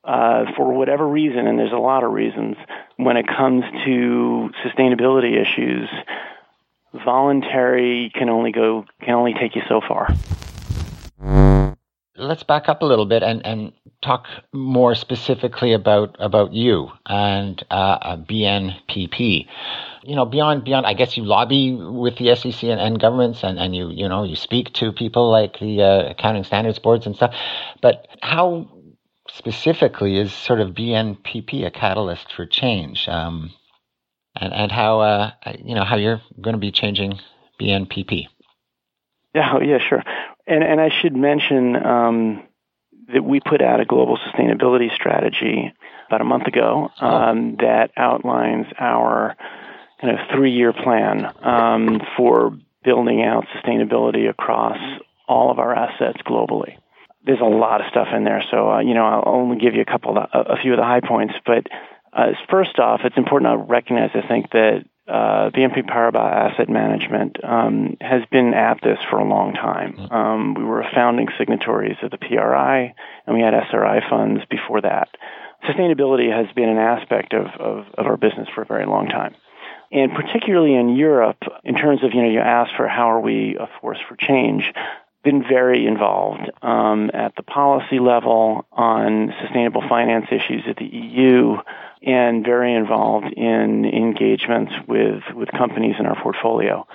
uh, 0.03 0.45
for 0.55 0.71
whatever 0.71 1.07
reason, 1.07 1.47
and 1.47 1.57
there's 1.57 1.71
a 1.71 1.77
lot 1.77 2.03
of 2.03 2.11
reasons, 2.11 2.55
when 2.97 3.17
it 3.17 3.25
comes 3.25 3.63
to 3.85 4.51
sustainability 4.63 5.41
issues, 5.41 5.89
voluntary 7.03 8.11
can 8.13 8.29
only 8.29 8.51
go 8.51 8.85
can 9.01 9.15
only 9.15 9.33
take 9.33 9.55
you 9.55 9.63
so 9.67 9.81
far. 9.81 10.07
Let's 12.17 12.43
back 12.43 12.69
up 12.69 12.81
a 12.81 12.85
little 12.85 13.05
bit 13.05 13.23
and, 13.23 13.45
and 13.45 13.73
talk 14.01 14.27
more 14.53 14.95
specifically 14.95 15.73
about 15.73 16.15
about 16.19 16.53
you 16.53 16.89
and 17.05 17.61
uh, 17.69 18.17
BNPP. 18.17 19.47
You 20.03 20.15
know, 20.15 20.25
beyond 20.25 20.63
beyond, 20.63 20.85
I 20.85 20.93
guess 20.93 21.17
you 21.17 21.25
lobby 21.25 21.73
with 21.73 22.17
the 22.17 22.35
SEC 22.35 22.63
and, 22.63 22.79
and 22.79 22.99
governments, 22.99 23.43
and, 23.43 23.59
and 23.59 23.75
you 23.75 23.89
you 23.89 24.07
know 24.07 24.23
you 24.23 24.35
speak 24.35 24.73
to 24.73 24.91
people 24.91 25.29
like 25.29 25.59
the 25.59 25.81
uh, 25.81 26.11
accounting 26.11 26.45
standards 26.45 26.79
boards 26.79 27.05
and 27.05 27.15
stuff. 27.15 27.35
But 27.81 28.07
how 28.21 28.69
specifically 29.29 30.17
is 30.17 30.31
sort 30.31 30.61
of 30.61 30.69
BNPP 30.69 31.65
a 31.65 31.71
catalyst 31.71 32.31
for 32.31 32.45
change? 32.45 33.07
Um, 33.09 33.51
and, 34.35 34.53
and 34.53 34.71
how, 34.71 34.99
uh, 34.99 35.31
you 35.63 35.75
know, 35.75 35.83
how 35.83 35.95
you're 35.95 36.21
going 36.41 36.53
to 36.53 36.59
be 36.59 36.71
changing 36.71 37.19
BNPP? 37.59 38.27
Yeah, 39.33 39.59
yeah, 39.61 39.77
sure. 39.79 40.03
And, 40.47 40.63
and 40.63 40.79
I 40.79 40.89
should 41.01 41.15
mention 41.15 41.75
um, 41.75 42.43
that 43.13 43.23
we 43.23 43.39
put 43.39 43.61
out 43.61 43.79
a 43.79 43.85
global 43.85 44.17
sustainability 44.17 44.93
strategy 44.93 45.73
about 46.07 46.21
a 46.21 46.25
month 46.25 46.47
ago 46.47 46.89
oh. 47.01 47.07
um, 47.07 47.57
oh. 47.59 47.65
that 47.65 47.91
outlines 47.97 48.67
our 48.79 49.35
kind 50.01 50.19
of 50.19 50.27
three-year 50.33 50.73
plan 50.73 51.25
um, 51.41 52.01
for 52.17 52.57
building 52.83 53.23
out 53.23 53.45
sustainability 53.55 54.29
across 54.29 54.77
all 55.27 55.49
of 55.49 55.57
our 55.57 55.73
assets 55.73 56.19
globally 56.27 56.77
there's 57.25 57.41
a 57.41 57.43
lot 57.43 57.81
of 57.81 57.87
stuff 57.89 58.07
in 58.15 58.23
there. 58.23 58.43
So, 58.51 58.71
uh, 58.71 58.79
you 58.79 58.93
know, 58.93 59.05
I'll 59.05 59.23
only 59.25 59.57
give 59.57 59.73
you 59.73 59.81
a 59.81 59.85
couple, 59.85 60.17
of, 60.17 60.29
a 60.31 60.57
few 60.61 60.73
of 60.73 60.77
the 60.77 60.83
high 60.83 61.01
points. 61.01 61.33
But 61.45 61.67
uh, 62.13 62.33
first 62.49 62.77
off, 62.79 63.01
it's 63.03 63.17
important 63.17 63.51
to 63.51 63.57
recognize, 63.57 64.11
I 64.13 64.27
think, 64.27 64.51
that 64.51 64.85
uh, 65.07 65.51
BNP 65.51 65.87
Paribas 65.87 66.51
Asset 66.51 66.69
Management 66.69 67.37
um, 67.43 67.95
has 68.01 68.23
been 68.31 68.53
at 68.53 68.79
this 68.81 68.97
for 69.09 69.19
a 69.19 69.27
long 69.27 69.53
time. 69.53 69.93
Mm-hmm. 69.93 70.13
Um, 70.13 70.53
we 70.55 70.63
were 70.63 70.83
founding 70.93 71.27
signatories 71.37 71.97
of 72.01 72.11
the 72.11 72.17
PRI, 72.17 72.93
and 73.27 73.35
we 73.35 73.41
had 73.41 73.53
SRI 73.53 74.01
funds 74.09 74.41
before 74.49 74.81
that. 74.81 75.09
Sustainability 75.63 76.31
has 76.31 76.51
been 76.55 76.69
an 76.69 76.77
aspect 76.77 77.33
of, 77.33 77.47
of, 77.59 77.85
of 77.97 78.05
our 78.05 78.17
business 78.17 78.47
for 78.53 78.61
a 78.61 78.65
very 78.65 78.85
long 78.85 79.07
time. 79.07 79.35
And 79.91 80.11
particularly 80.13 80.75
in 80.75 80.95
Europe, 80.95 81.43
in 81.63 81.75
terms 81.75 82.03
of, 82.03 82.13
you 82.13 82.21
know, 82.21 82.29
you 82.29 82.39
asked 82.39 82.73
for 82.75 82.87
how 82.87 83.11
are 83.11 83.19
we 83.19 83.55
a 83.59 83.69
force 83.79 83.99
for 84.09 84.15
change, 84.15 84.73
been 85.25 85.43
very 85.43 85.85
involved 85.85 86.49
um, 86.61 87.09
at 87.13 87.35
the 87.35 87.43
policy 87.43 87.99
level 87.99 88.65
on 88.71 89.33
sustainable 89.41 89.83
finance 89.89 90.27
issues 90.31 90.63
at 90.69 90.77
the 90.77 90.85
EU 90.85 91.57
and 92.03 92.45
very 92.45 92.73
involved 92.73 93.33
in 93.33 93.83
engagements 93.85 94.71
with, 94.87 95.23
with 95.33 95.49
companies 95.51 95.95
in 95.99 96.05
our 96.05 96.21
portfolio. 96.21 96.87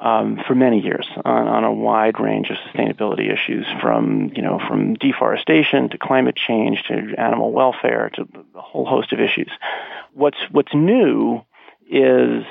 Um, 0.00 0.38
for 0.46 0.54
many 0.54 0.80
years 0.80 1.08
on, 1.24 1.48
on, 1.48 1.64
a 1.64 1.72
wide 1.72 2.20
range 2.20 2.50
of 2.50 2.56
sustainability 2.58 3.32
issues, 3.32 3.66
from 3.82 4.30
you 4.32 4.42
know 4.42 4.60
from 4.68 4.94
deforestation 4.94 5.88
to 5.88 5.98
climate 5.98 6.36
change 6.36 6.84
to 6.84 6.94
animal 7.18 7.50
welfare 7.50 8.08
to 8.14 8.28
a 8.54 8.60
whole 8.60 8.86
host 8.86 9.12
of 9.12 9.18
issues. 9.18 9.50
What's 10.14 10.38
what's 10.52 10.72
new 10.72 11.40
is 11.90 12.44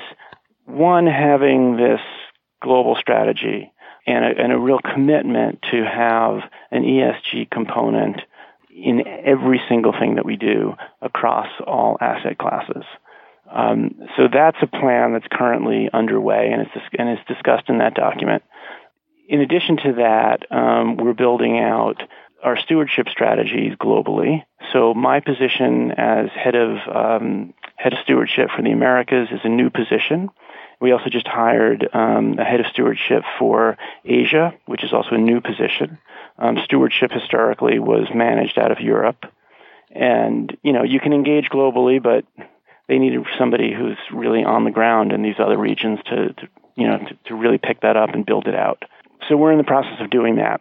one 0.66 1.06
having 1.06 1.78
this 1.78 2.02
global 2.60 2.96
strategy 2.96 3.72
and 4.08 4.24
a, 4.24 4.42
and 4.42 4.52
a 4.52 4.58
real 4.58 4.78
commitment 4.78 5.60
to 5.70 5.84
have 5.84 6.40
an 6.70 6.82
ESG 6.82 7.50
component 7.50 8.20
in 8.70 9.06
every 9.06 9.60
single 9.68 9.92
thing 9.92 10.14
that 10.14 10.24
we 10.24 10.36
do 10.36 10.74
across 11.02 11.48
all 11.66 11.98
asset 12.00 12.38
classes. 12.38 12.84
Um, 13.50 13.94
so 14.16 14.28
that's 14.32 14.58
a 14.62 14.66
plan 14.66 15.12
that's 15.12 15.26
currently 15.30 15.88
underway 15.92 16.50
and 16.52 16.62
it's, 16.62 16.86
and 16.98 17.08
it's 17.08 17.26
discussed 17.26 17.68
in 17.68 17.78
that 17.78 17.94
document. 17.94 18.42
In 19.28 19.40
addition 19.40 19.76
to 19.78 19.92
that, 19.94 20.50
um, 20.50 20.96
we're 20.96 21.12
building 21.12 21.58
out 21.58 22.02
our 22.42 22.56
stewardship 22.56 23.08
strategies 23.08 23.74
globally. 23.74 24.44
So 24.72 24.94
my 24.94 25.20
position 25.20 25.92
as 25.92 26.30
head 26.30 26.54
of 26.54 26.78
um, 26.94 27.52
head 27.76 27.92
of 27.92 27.98
stewardship 28.04 28.50
for 28.54 28.62
the 28.62 28.70
Americas 28.70 29.28
is 29.30 29.40
a 29.44 29.48
new 29.48 29.70
position. 29.70 30.30
We 30.80 30.92
also 30.92 31.10
just 31.10 31.26
hired 31.26 31.88
um, 31.92 32.38
a 32.38 32.44
head 32.44 32.60
of 32.60 32.66
stewardship 32.66 33.24
for 33.38 33.76
Asia, 34.04 34.54
which 34.66 34.84
is 34.84 34.92
also 34.92 35.16
a 35.16 35.18
new 35.18 35.40
position. 35.40 35.98
Um, 36.38 36.58
stewardship 36.64 37.10
historically 37.10 37.78
was 37.78 38.06
managed 38.14 38.58
out 38.58 38.70
of 38.70 38.80
Europe, 38.80 39.24
and 39.90 40.56
you 40.62 40.72
know 40.72 40.84
you 40.84 41.00
can 41.00 41.12
engage 41.12 41.48
globally, 41.50 42.00
but 42.00 42.24
they 42.88 42.98
needed 42.98 43.26
somebody 43.38 43.74
who's 43.74 43.98
really 44.12 44.44
on 44.44 44.64
the 44.64 44.70
ground 44.70 45.12
in 45.12 45.22
these 45.22 45.38
other 45.38 45.58
regions 45.58 45.98
to, 46.06 46.32
to 46.32 46.48
you 46.76 46.86
know 46.86 46.98
to, 46.98 47.18
to 47.26 47.34
really 47.34 47.58
pick 47.58 47.80
that 47.80 47.96
up 47.96 48.10
and 48.10 48.24
build 48.24 48.46
it 48.46 48.54
out. 48.54 48.84
So 49.28 49.36
we're 49.36 49.52
in 49.52 49.58
the 49.58 49.64
process 49.64 50.00
of 50.00 50.10
doing 50.10 50.36
that. 50.36 50.60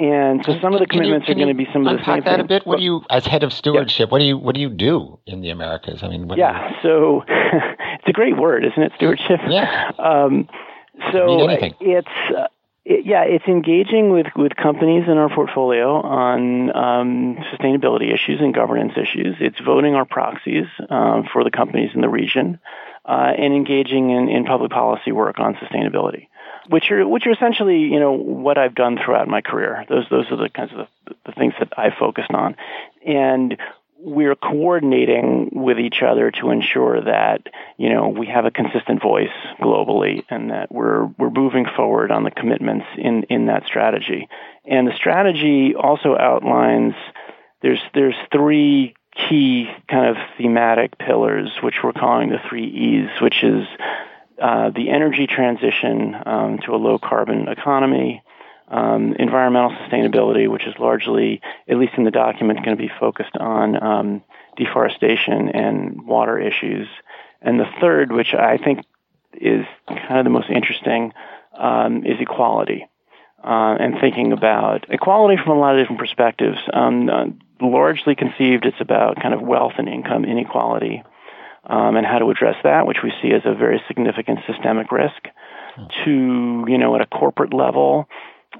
And 0.00 0.42
so 0.46 0.58
some 0.62 0.72
of 0.72 0.80
the 0.80 0.86
commitments 0.86 1.28
you, 1.28 1.32
are 1.32 1.34
going 1.34 1.48
to 1.48 1.54
be 1.54 1.68
some 1.74 1.86
of 1.86 1.98
the 1.98 2.04
same 2.06 2.24
that 2.24 2.36
things. 2.36 2.40
a 2.40 2.48
bit. 2.48 2.66
What 2.66 2.78
do 2.78 2.84
you, 2.84 3.02
as 3.10 3.26
head 3.26 3.42
of 3.42 3.52
stewardship, 3.52 4.08
yeah. 4.08 4.10
what 4.10 4.18
do 4.20 4.24
you 4.24 4.38
what 4.38 4.54
do 4.54 4.60
you 4.62 4.70
do 4.70 5.18
in 5.26 5.42
the 5.42 5.50
Americas? 5.50 6.02
I 6.02 6.08
mean, 6.08 6.26
yeah. 6.38 6.72
So 6.82 7.22
it's 7.28 8.08
a 8.08 8.12
great 8.12 8.38
word, 8.38 8.64
isn't 8.64 8.82
it? 8.82 8.92
Stewardship. 8.96 9.40
Yeah. 9.48 9.90
Um, 10.00 10.48
so 11.12 11.48
it's 11.80 12.08
uh, 12.34 12.46
it, 12.86 13.04
yeah, 13.04 13.24
it's 13.24 13.44
engaging 13.46 14.10
with 14.10 14.26
with 14.34 14.56
companies 14.56 15.04
in 15.06 15.18
our 15.18 15.28
portfolio 15.28 16.00
on 16.00 16.74
um, 16.74 17.36
sustainability 17.52 18.12
issues 18.12 18.40
and 18.40 18.54
governance 18.54 18.92
issues. 18.96 19.36
It's 19.40 19.60
voting 19.60 19.94
our 19.94 20.06
proxies 20.06 20.66
uh, 20.88 21.22
for 21.32 21.44
the 21.44 21.50
companies 21.50 21.90
in 21.94 22.00
the 22.00 22.08
region, 22.08 22.58
uh, 23.04 23.32
and 23.36 23.52
engaging 23.52 24.10
in, 24.10 24.28
in 24.30 24.44
public 24.44 24.70
policy 24.70 25.12
work 25.12 25.38
on 25.38 25.56
sustainability 25.56 26.28
which 26.68 26.90
are 26.90 27.06
which 27.06 27.26
are 27.26 27.32
essentially 27.32 27.78
you 27.80 28.00
know 28.00 28.12
what 28.12 28.58
I've 28.58 28.74
done 28.74 28.98
throughout 29.02 29.28
my 29.28 29.40
career. 29.40 29.84
Those 29.88 30.04
those 30.10 30.26
are 30.30 30.36
the 30.36 30.48
kinds 30.48 30.72
of 30.72 30.86
the, 31.06 31.14
the 31.26 31.32
things 31.32 31.54
that 31.58 31.72
I 31.76 31.90
focused 31.96 32.30
on, 32.30 32.56
and 33.06 33.56
we're 34.02 34.34
coordinating 34.34 35.50
with 35.52 35.78
each 35.78 36.02
other 36.02 36.30
to 36.30 36.50
ensure 36.50 37.02
that 37.02 37.46
you 37.76 37.90
know 37.90 38.08
we 38.08 38.26
have 38.26 38.44
a 38.44 38.50
consistent 38.50 39.02
voice 39.02 39.28
globally 39.60 40.24
and 40.30 40.50
that 40.50 40.72
we're 40.72 41.06
we're 41.18 41.30
moving 41.30 41.66
forward 41.76 42.10
on 42.10 42.24
the 42.24 42.30
commitments 42.30 42.86
in 42.96 43.24
in 43.24 43.46
that 43.46 43.66
strategy. 43.66 44.28
And 44.64 44.86
the 44.86 44.94
strategy 44.96 45.74
also 45.74 46.16
outlines 46.16 46.94
there's 47.62 47.80
there's 47.94 48.16
three 48.32 48.94
key 49.28 49.68
kind 49.88 50.06
of 50.06 50.16
thematic 50.38 50.96
pillars 50.98 51.50
which 51.62 51.76
we're 51.82 51.92
calling 51.92 52.30
the 52.30 52.38
three 52.48 52.66
E's, 52.66 53.20
which 53.20 53.42
is 53.42 53.66
uh, 54.40 54.70
the 54.70 54.90
energy 54.90 55.26
transition 55.26 56.16
um, 56.24 56.58
to 56.64 56.74
a 56.74 56.76
low 56.76 56.98
carbon 56.98 57.48
economy, 57.48 58.22
um, 58.68 59.14
environmental 59.18 59.70
sustainability, 59.70 60.48
which 60.48 60.66
is 60.66 60.74
largely, 60.78 61.40
at 61.68 61.76
least 61.76 61.92
in 61.96 62.04
the 62.04 62.10
document, 62.10 62.64
going 62.64 62.76
to 62.76 62.82
be 62.82 62.90
focused 63.00 63.36
on 63.36 63.82
um, 63.82 64.22
deforestation 64.56 65.50
and 65.50 66.06
water 66.06 66.38
issues. 66.38 66.88
And 67.42 67.58
the 67.58 67.68
third, 67.80 68.12
which 68.12 68.32
I 68.32 68.56
think 68.58 68.84
is 69.34 69.66
kind 69.88 70.18
of 70.18 70.24
the 70.24 70.30
most 70.30 70.50
interesting, 70.50 71.12
um, 71.58 72.06
is 72.06 72.16
equality. 72.20 72.86
Uh, 73.42 73.74
and 73.80 73.94
thinking 74.00 74.32
about 74.32 74.84
equality 74.90 75.40
from 75.42 75.56
a 75.56 75.60
lot 75.60 75.74
of 75.74 75.82
different 75.82 75.98
perspectives. 75.98 76.58
Um, 76.74 77.08
uh, 77.08 77.24
largely 77.62 78.14
conceived, 78.14 78.66
it's 78.66 78.80
about 78.80 79.20
kind 79.20 79.32
of 79.32 79.40
wealth 79.40 79.72
and 79.78 79.88
income 79.88 80.26
inequality 80.26 81.02
um, 81.64 81.96
and 81.96 82.06
how 82.06 82.18
to 82.18 82.30
address 82.30 82.56
that, 82.64 82.86
which 82.86 82.98
we 83.02 83.12
see 83.22 83.32
as 83.32 83.42
a 83.44 83.54
very 83.54 83.82
significant 83.88 84.40
systemic 84.46 84.90
risk. 84.92 85.28
To 86.04 86.64
you 86.68 86.78
know, 86.78 86.94
at 86.96 87.00
a 87.00 87.06
corporate 87.06 87.54
level, 87.54 88.08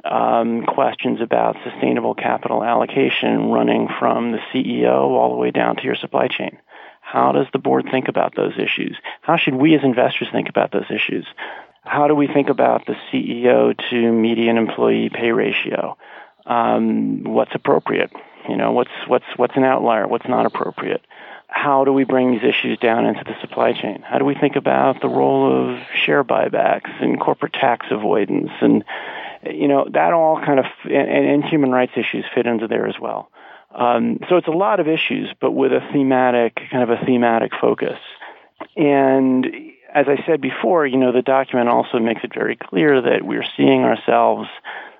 um, 0.04 0.64
questions 0.64 1.20
about 1.20 1.56
sustainable 1.64 2.14
capital 2.14 2.62
allocation 2.62 3.50
running 3.50 3.88
from 3.98 4.32
the 4.32 4.38
CEO 4.52 5.10
all 5.10 5.30
the 5.30 5.36
way 5.36 5.50
down 5.50 5.76
to 5.76 5.82
your 5.82 5.96
supply 5.96 6.28
chain. 6.28 6.58
How 7.00 7.32
does 7.32 7.46
the 7.52 7.58
board 7.58 7.86
think 7.90 8.08
about 8.08 8.36
those 8.36 8.52
issues? 8.56 8.96
How 9.22 9.36
should 9.36 9.54
we 9.54 9.74
as 9.74 9.82
investors 9.82 10.28
think 10.32 10.48
about 10.48 10.70
those 10.70 10.90
issues? 10.90 11.26
How 11.82 12.06
do 12.06 12.14
we 12.14 12.28
think 12.28 12.48
about 12.48 12.86
the 12.86 12.94
CEO 13.10 13.76
to 13.90 14.12
median 14.12 14.56
employee 14.56 15.10
pay 15.12 15.32
ratio? 15.32 15.96
Um, 16.46 17.24
what's 17.24 17.54
appropriate? 17.54 18.12
You 18.48 18.56
know, 18.56 18.72
what's 18.72 18.90
what's 19.06 19.24
what's 19.36 19.56
an 19.56 19.64
outlier? 19.64 20.06
What's 20.06 20.28
not 20.28 20.46
appropriate? 20.46 21.04
How 21.50 21.84
do 21.84 21.92
we 21.92 22.04
bring 22.04 22.32
these 22.32 22.44
issues 22.44 22.78
down 22.78 23.04
into 23.04 23.24
the 23.24 23.38
supply 23.40 23.72
chain? 23.72 24.02
How 24.02 24.18
do 24.18 24.24
we 24.24 24.34
think 24.34 24.56
about 24.56 25.00
the 25.02 25.08
role 25.08 25.70
of 25.70 25.78
share 25.94 26.24
buybacks 26.24 26.90
and 27.02 27.20
corporate 27.20 27.52
tax 27.52 27.86
avoidance 27.90 28.50
and 28.60 28.84
you 29.44 29.68
know 29.68 29.86
that 29.92 30.12
all 30.12 30.40
kind 30.44 30.58
of 30.58 30.66
and, 30.84 30.92
and 30.92 31.44
human 31.44 31.70
rights 31.70 31.92
issues 31.96 32.24
fit 32.34 32.46
into 32.46 32.68
there 32.68 32.86
as 32.86 32.96
well. 33.00 33.30
Um, 33.74 34.18
so 34.28 34.36
it's 34.36 34.48
a 34.48 34.52
lot 34.52 34.80
of 34.80 34.88
issues, 34.88 35.32
but 35.40 35.52
with 35.52 35.72
a 35.72 35.80
thematic 35.92 36.56
kind 36.70 36.82
of 36.82 36.90
a 36.90 37.04
thematic 37.04 37.52
focus. 37.60 37.98
And 38.76 39.46
as 39.94 40.06
I 40.08 40.24
said 40.26 40.40
before, 40.40 40.86
you 40.86 40.98
know 40.98 41.12
the 41.12 41.22
document 41.22 41.68
also 41.68 41.98
makes 41.98 42.22
it 42.22 42.34
very 42.34 42.56
clear 42.56 43.00
that 43.00 43.22
we're 43.22 43.46
seeing 43.56 43.82
ourselves 43.82 44.48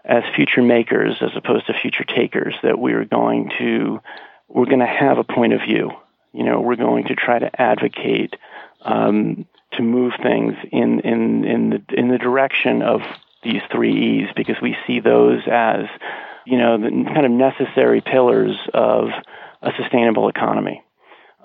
as 0.05 0.25
future 0.35 0.63
makers 0.63 1.17
as 1.21 1.31
opposed 1.37 1.67
to 1.67 1.75
future 1.75 2.05
takers. 2.05 2.55
That 2.63 2.79
we're 2.79 3.05
going 3.05 3.51
to 3.59 4.01
we're 4.49 4.67
going 4.67 4.81
to 4.81 4.87
have 4.87 5.19
a 5.19 5.25
point 5.25 5.53
of 5.53 5.61
view. 5.61 5.91
You 6.33 6.45
know, 6.45 6.61
we're 6.61 6.77
going 6.77 7.05
to 7.05 7.15
try 7.15 7.39
to 7.39 7.61
advocate 7.61 8.35
um, 8.83 9.47
to 9.73 9.83
move 9.83 10.13
things 10.23 10.55
in 10.71 11.01
in 11.01 11.45
in 11.45 11.71
the 11.71 11.83
in 11.95 12.09
the 12.09 12.19
direction 12.19 12.83
of 12.83 13.01
these 13.43 13.63
three 13.73 14.23
E's 14.23 14.29
because 14.37 14.57
we 14.61 14.77
see 14.87 15.01
those 15.01 15.41
as, 15.51 15.87
you 16.45 16.59
know, 16.59 16.77
the 16.79 16.91
kind 17.15 17.25
of 17.25 17.33
necessary 17.33 18.01
pillars 18.01 18.57
of 18.75 19.09
a 19.63 19.71
sustainable 19.79 20.29
economy. 20.29 20.83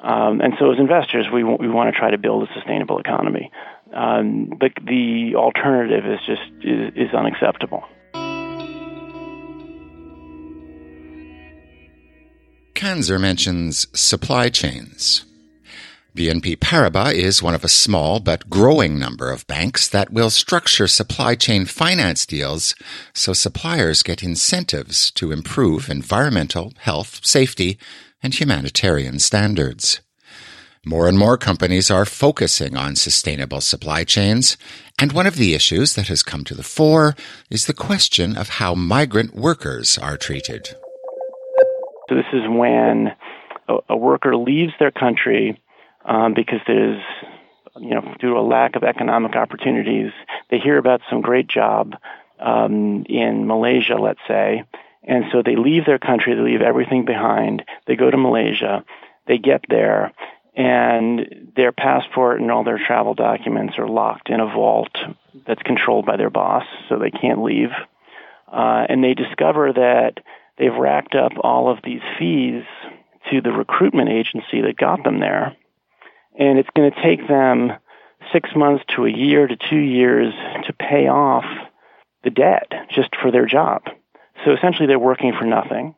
Um, 0.04 0.42
and 0.42 0.54
so 0.60 0.72
as 0.72 0.80
investors, 0.80 1.26
we, 1.34 1.44
we 1.44 1.70
want 1.70 1.94
to 1.94 1.98
try 1.98 2.12
to 2.12 2.18
build 2.18 2.48
a 2.48 2.54
sustainable 2.54 3.00
economy. 3.00 3.52
Um, 3.94 4.52
but 4.60 4.74
the 4.86 5.34
alternative 5.36 6.06
is 6.06 6.20
just 6.26 6.42
is, 6.62 6.94
is 6.96 7.14
unacceptable. 7.14 7.86
Kanzer 12.86 13.20
mentions 13.20 13.88
supply 14.00 14.48
chains. 14.48 15.26
BNP 16.16 16.58
Paribas 16.58 17.16
is 17.16 17.42
one 17.42 17.56
of 17.56 17.64
a 17.64 17.68
small 17.68 18.20
but 18.20 18.48
growing 18.48 19.00
number 19.00 19.32
of 19.32 19.48
banks 19.48 19.88
that 19.88 20.14
will 20.14 20.30
structure 20.30 20.88
supply 20.88 21.34
chain 21.34 21.66
finance 21.66 22.28
deals 22.28 22.76
so 23.12 23.34
suppliers 23.34 24.04
get 24.04 24.22
incentives 24.22 25.10
to 25.14 25.32
improve 25.32 25.90
environmental, 25.90 26.74
health, 26.78 27.26
safety, 27.26 27.80
and 28.22 28.40
humanitarian 28.40 29.18
standards. 29.18 30.00
More 30.86 31.08
and 31.10 31.18
more 31.18 31.40
companies 31.40 31.90
are 31.90 32.06
focusing 32.06 32.78
on 32.78 32.96
sustainable 32.98 33.62
supply 33.62 34.04
chains, 34.04 34.58
and 35.00 35.12
one 35.12 35.26
of 35.26 35.38
the 35.38 35.56
issues 35.56 35.96
that 35.96 36.08
has 36.10 36.22
come 36.22 36.44
to 36.44 36.54
the 36.54 36.62
fore 36.62 37.16
is 37.50 37.66
the 37.66 37.74
question 37.74 38.38
of 38.38 38.60
how 38.62 38.76
migrant 38.76 39.34
workers 39.34 39.98
are 39.98 40.18
treated. 40.18 40.76
So 42.10 42.16
this 42.16 42.26
is 42.34 42.44
when 42.48 43.16
a 43.90 43.98
worker 43.98 44.36
leaves 44.36 44.74
their 44.80 44.92
country 44.92 45.60
um, 46.06 46.34
because 46.34 46.60
there's, 46.68 47.02
you 47.78 47.90
know, 47.90 48.16
due 48.20 48.30
to 48.30 48.40
a 48.40 48.42
lack 48.42 48.76
of 48.76 48.84
economic 48.84 49.36
opportunities, 49.36 50.12
they 50.50 50.60
hear 50.60 50.78
about 50.78 51.02
some 51.10 51.22
great 51.22 51.48
job 51.48 51.96
um, 52.40 53.06
in 53.10 53.48
Malaysia, 53.48 53.96
let's 53.96 54.20
say, 54.28 54.64
and 55.04 55.26
so 55.32 55.42
they 55.44 55.56
leave 55.56 55.86
their 55.86 56.00
country, 56.00 56.36
they 56.36 56.42
leave 56.42 56.62
everything 56.62 57.06
behind, 57.06 57.64
they 57.88 57.96
go 57.96 58.10
to 58.10 58.18
Malaysia, 58.18 58.84
they 59.28 59.38
get 59.38 59.64
there, 59.70 60.12
and 60.56 61.52
their 61.56 61.72
passport 61.72 62.40
and 62.40 62.52
all 62.52 62.64
their 62.64 62.80
travel 62.80 63.14
documents 63.14 63.76
are 63.78 63.88
locked 63.88 64.30
in 64.30 64.40
a 64.40 64.46
vault 64.46 64.96
that's 65.46 65.62
controlled 65.64 66.06
by 66.06 66.18
their 66.18 66.30
boss, 66.30 66.66
so 66.88 66.98
they 66.98 67.12
can't 67.12 67.44
leave. 67.44 67.70
Uh, 68.52 68.86
and 68.88 69.04
they 69.04 69.14
discover 69.14 69.74
that 69.74 70.20
they've 70.58 70.74
racked 70.74 71.16
up 71.16 71.34
all 71.42 71.70
of 71.70 71.80
these 71.84 72.02
fees 72.18 72.64
to 73.32 73.42
the 73.42 73.52
recruitment 73.52 74.10
agency 74.10 74.62
that 74.62 74.78
got 74.78 75.04
them 75.04 75.20
there 75.20 75.56
and 76.38 76.60
it's 76.60 76.70
going 76.76 76.92
to 76.92 77.02
take 77.02 77.28
them 77.28 77.74
six 78.34 78.50
months 78.56 78.84
to 78.96 79.06
a 79.06 79.10
year 79.10 79.48
to 79.48 79.56
two 79.56 79.80
years 79.80 80.34
to 80.66 80.74
pay 80.74 81.08
off 81.08 81.46
the 82.24 82.30
debt 82.30 82.72
just 82.90 83.10
for 83.22 83.32
their 83.32 83.46
job. 83.46 83.84
So 84.44 84.52
essentially, 84.52 84.88
they're 84.88 85.00
working 85.00 85.34
for 85.38 85.46
nothing. 85.46 85.96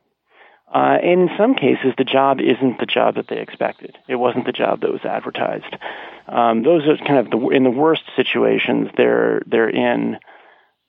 Uh, 0.73 0.97
and 1.01 1.21
in 1.21 1.29
some 1.37 1.55
cases, 1.55 1.93
the 1.97 2.03
job 2.03 2.39
isn't 2.41 2.79
the 2.79 2.85
job 2.85 3.15
that 3.15 3.27
they 3.29 3.39
expected. 3.39 3.97
It 4.07 4.15
wasn't 4.15 4.45
the 4.45 4.51
job 4.51 4.81
that 4.81 4.91
was 4.91 5.05
advertised. 5.05 5.75
Um, 6.27 6.63
those 6.63 6.85
are 6.87 6.97
kind 6.97 7.19
of 7.19 7.31
the 7.31 7.49
in 7.49 7.63
the 7.63 7.69
worst 7.69 8.03
situations. 8.15 8.89
They're 8.97 9.41
they're 9.47 9.69
in 9.69 10.17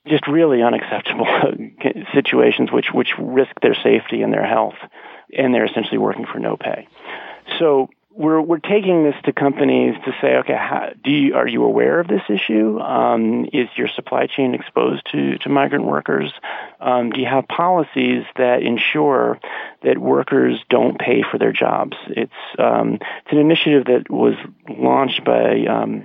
just 0.08 0.26
really 0.26 0.62
unacceptable 0.62 1.26
situations, 2.14 2.72
which 2.72 2.86
which 2.92 3.12
risk 3.18 3.52
their 3.62 3.74
safety 3.74 4.22
and 4.22 4.32
their 4.32 4.46
health, 4.46 4.76
and 5.36 5.54
they're 5.54 5.66
essentially 5.66 5.98
working 5.98 6.26
for 6.26 6.38
no 6.38 6.56
pay. 6.56 6.88
So 7.58 7.88
we're 8.18 8.40
we're 8.40 8.58
taking 8.58 9.04
this 9.04 9.14
to 9.24 9.32
companies 9.32 9.94
to 10.04 10.12
say, 10.20 10.36
okay, 10.38 10.56
how, 10.56 10.90
do 11.04 11.10
you, 11.10 11.34
are 11.36 11.46
you 11.46 11.62
aware 11.62 12.00
of 12.00 12.08
this 12.08 12.22
issue? 12.28 12.80
Um, 12.80 13.46
is 13.52 13.68
your 13.76 13.86
supply 13.86 14.26
chain 14.26 14.54
exposed 14.54 15.06
to 15.12 15.38
to 15.38 15.48
migrant 15.48 15.84
workers? 15.84 16.32
Um, 16.80 17.10
do 17.10 17.20
you 17.20 17.26
have 17.26 17.46
policies 17.46 18.24
that 18.36 18.62
ensure 18.62 19.38
that 19.84 19.98
workers 19.98 20.58
don't 20.68 20.98
pay 20.98 21.22
for 21.22 21.38
their 21.38 21.52
jobs? 21.52 21.96
It's 22.08 22.32
um, 22.58 22.94
it's 22.94 23.32
an 23.32 23.38
initiative 23.38 23.84
that 23.84 24.10
was 24.10 24.34
launched 24.68 25.24
by 25.24 25.64
um, 25.66 26.04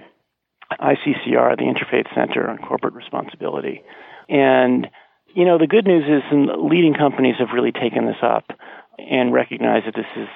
ICCR, 0.80 1.58
the 1.58 1.64
Interfaith 1.64 2.14
Center 2.14 2.50
on 2.50 2.58
Corporate 2.58 2.94
Responsibility, 2.94 3.84
and 4.30 4.88
you 5.34 5.46
know 5.46 5.58
the 5.58 5.68
good 5.68 5.86
news 5.86 6.06
is, 6.08 6.22
some 6.30 6.70
leading 6.70 6.94
companies 6.94 7.36
have 7.40 7.50
really 7.54 7.72
taken 7.72 8.06
this 8.06 8.22
up 8.22 8.52
and 9.00 9.34
recognize 9.34 9.84
that 9.86 9.96
this 9.96 10.06
is 10.16 10.28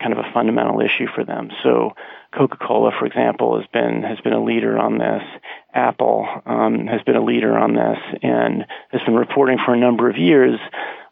kind 0.00 0.12
of 0.12 0.18
a 0.18 0.32
fundamental 0.32 0.80
issue 0.80 1.06
for 1.14 1.24
them. 1.24 1.50
So, 1.62 1.94
Coca-Cola, 2.32 2.92
for 2.98 3.06
example, 3.06 3.58
has 3.58 3.66
been 3.72 4.02
has 4.02 4.18
been 4.20 4.32
a 4.32 4.42
leader 4.42 4.78
on 4.78 4.98
this. 4.98 5.22
Apple 5.74 6.26
um, 6.46 6.86
has 6.86 7.02
been 7.02 7.16
a 7.16 7.24
leader 7.24 7.56
on 7.56 7.74
this, 7.74 7.98
and 8.22 8.64
has 8.90 9.02
been 9.02 9.14
reporting 9.14 9.58
for 9.64 9.74
a 9.74 9.78
number 9.78 10.08
of 10.08 10.16
years 10.16 10.58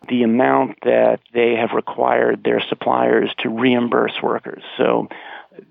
the 0.08 0.22
amount 0.22 0.78
that 0.82 1.20
they 1.34 1.54
have 1.54 1.70
required 1.72 2.44
their 2.44 2.62
suppliers 2.68 3.30
to 3.38 3.48
reimburse 3.48 4.22
workers. 4.22 4.62
So. 4.76 5.08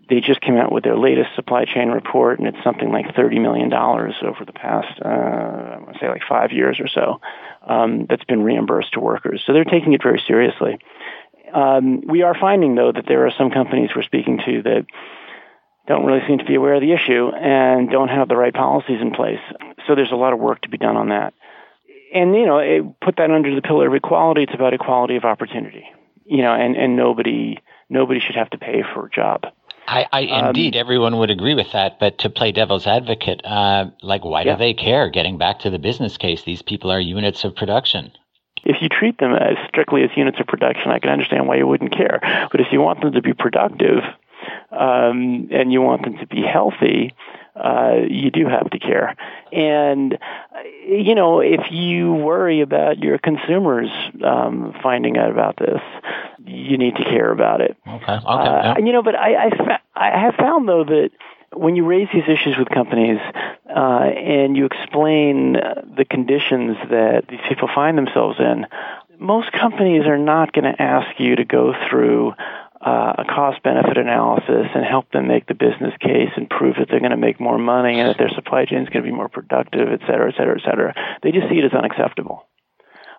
They 0.09 0.21
just 0.21 0.41
came 0.41 0.57
out 0.57 0.71
with 0.71 0.83
their 0.83 0.97
latest 0.97 1.35
supply 1.35 1.65
chain 1.65 1.89
report, 1.89 2.39
and 2.39 2.47
it's 2.47 2.63
something 2.63 2.91
like 2.91 3.07
$30 3.07 3.41
million 3.41 3.73
over 3.73 4.45
the 4.45 4.53
past, 4.53 4.99
uh, 5.03 5.07
I 5.07 5.77
want 5.79 5.93
to 5.93 5.99
say 5.99 6.09
like 6.09 6.21
five 6.27 6.51
years 6.51 6.79
or 6.79 6.87
so, 6.87 7.21
um, 7.67 8.05
that's 8.07 8.23
been 8.25 8.43
reimbursed 8.43 8.93
to 8.93 8.99
workers. 8.99 9.43
So 9.45 9.53
they're 9.53 9.63
taking 9.63 9.93
it 9.93 10.03
very 10.03 10.21
seriously. 10.27 10.79
Um, 11.53 12.01
we 12.07 12.21
are 12.21 12.35
finding, 12.39 12.75
though, 12.75 12.91
that 12.91 13.05
there 13.07 13.25
are 13.25 13.31
some 13.37 13.49
companies 13.49 13.91
we're 13.95 14.03
speaking 14.03 14.39
to 14.45 14.61
that 14.63 14.85
don't 15.87 16.05
really 16.05 16.25
seem 16.27 16.39
to 16.39 16.45
be 16.45 16.55
aware 16.55 16.75
of 16.75 16.81
the 16.81 16.93
issue 16.93 17.29
and 17.29 17.89
don't 17.89 18.09
have 18.09 18.27
the 18.27 18.35
right 18.35 18.53
policies 18.53 19.01
in 19.01 19.11
place. 19.11 19.39
So 19.87 19.95
there's 19.95 20.11
a 20.11 20.15
lot 20.15 20.33
of 20.33 20.39
work 20.39 20.61
to 20.61 20.69
be 20.69 20.77
done 20.77 20.97
on 20.97 21.09
that. 21.09 21.33
And, 22.13 22.35
you 22.35 22.45
know, 22.45 22.57
it, 22.59 22.99
put 23.01 23.17
that 23.17 23.29
under 23.29 23.53
the 23.53 23.61
pillar 23.61 23.87
of 23.87 23.93
equality. 23.93 24.43
It's 24.43 24.53
about 24.53 24.73
equality 24.73 25.15
of 25.15 25.25
opportunity, 25.25 25.85
you 26.25 26.41
know, 26.41 26.53
and, 26.53 26.75
and 26.75 26.95
nobody, 26.95 27.59
nobody 27.89 28.19
should 28.19 28.35
have 28.35 28.49
to 28.51 28.57
pay 28.57 28.83
for 28.93 29.07
a 29.07 29.09
job. 29.09 29.45
I, 29.87 30.05
I 30.11 30.27
um, 30.27 30.47
indeed, 30.47 30.75
everyone 30.75 31.17
would 31.17 31.29
agree 31.29 31.55
with 31.55 31.71
that. 31.73 31.99
But 31.99 32.19
to 32.19 32.29
play 32.29 32.51
devil's 32.51 32.87
advocate, 32.87 33.41
uh, 33.45 33.91
like, 34.01 34.25
why 34.25 34.41
yeah. 34.41 34.53
do 34.53 34.59
they 34.59 34.73
care? 34.73 35.09
Getting 35.09 35.37
back 35.37 35.59
to 35.59 35.69
the 35.69 35.79
business 35.79 36.17
case, 36.17 36.43
these 36.43 36.61
people 36.61 36.91
are 36.91 36.99
units 36.99 37.43
of 37.43 37.55
production 37.55 38.11
if 38.65 38.77
you 38.81 38.89
treat 38.89 39.19
them 39.19 39.33
as 39.33 39.55
strictly 39.67 40.03
as 40.03 40.09
units 40.17 40.39
of 40.39 40.47
production, 40.47 40.91
I 40.91 40.99
can 40.99 41.11
understand 41.11 41.47
why 41.47 41.57
you 41.57 41.67
wouldn't 41.67 41.91
care. 41.91 42.19
But 42.51 42.59
if 42.59 42.67
you 42.71 42.81
want 42.81 43.01
them 43.01 43.13
to 43.13 43.21
be 43.21 43.33
productive 43.33 44.03
um, 44.71 45.47
and 45.51 45.71
you 45.71 45.81
want 45.81 46.03
them 46.03 46.17
to 46.17 46.27
be 46.27 46.41
healthy, 46.41 47.13
uh, 47.55 47.95
you 48.09 48.31
do 48.31 48.47
have 48.47 48.69
to 48.69 48.79
care. 48.79 49.15
And, 49.51 50.17
you 50.87 51.15
know, 51.15 51.39
if 51.39 51.71
you 51.71 52.13
worry 52.13 52.61
about 52.61 52.99
your 52.99 53.17
consumers 53.17 53.89
um, 54.23 54.75
finding 54.83 55.17
out 55.17 55.31
about 55.31 55.57
this, 55.57 55.81
you 56.45 56.77
need 56.77 56.95
to 56.97 57.03
care 57.03 57.31
about 57.31 57.61
it. 57.61 57.77
Okay. 57.87 58.13
Okay. 58.13 58.25
Uh, 58.25 58.77
You 58.77 58.91
know, 58.91 59.03
but 59.03 59.15
I, 59.15 59.47
I, 59.47 59.79
I 59.95 60.19
have 60.19 60.35
found, 60.35 60.67
though, 60.67 60.83
that 60.83 61.11
when 61.53 61.75
you 61.75 61.85
raise 61.85 62.09
these 62.13 62.27
issues 62.27 62.57
with 62.57 62.69
companies 62.69 63.19
uh, 63.69 64.03
and 64.03 64.57
you 64.57 64.65
explain 64.65 65.53
the 65.53 66.05
conditions 66.09 66.75
that 66.89 67.25
these 67.29 67.39
people 67.47 67.69
find 67.73 67.97
themselves 67.97 68.37
in, 68.39 68.67
most 69.17 69.51
companies 69.53 70.05
are 70.05 70.17
not 70.17 70.51
going 70.51 70.65
to 70.65 70.81
ask 70.81 71.19
you 71.19 71.37
to 71.37 71.45
go 71.45 71.73
through 71.89 72.33
uh, 72.85 73.13
a 73.17 73.25
cost 73.25 73.63
benefit 73.63 73.97
analysis 73.97 74.67
and 74.75 74.85
help 74.85 75.11
them 75.11 75.27
make 75.27 75.47
the 75.47 75.55
business 75.55 75.93
case 75.99 76.29
and 76.35 76.47
prove 76.47 76.75
that 76.77 76.87
they're 76.87 76.99
going 76.99 77.09
to 77.11 77.17
make 77.17 77.39
more 77.39 77.57
money 77.57 77.99
and 77.99 78.09
that 78.09 78.17
their 78.19 78.29
supply 78.29 78.65
chain 78.65 78.83
is 78.83 78.89
going 78.89 79.03
to 79.03 79.09
be 79.09 79.15
more 79.15 79.27
productive, 79.27 79.89
et 79.91 80.01
cetera, 80.01 80.31
et 80.31 80.35
cetera, 80.37 80.55
et 80.59 80.63
cetera. 80.63 80.93
They 81.23 81.31
just 81.31 81.49
see 81.49 81.55
it 81.55 81.65
as 81.65 81.73
unacceptable. 81.73 82.47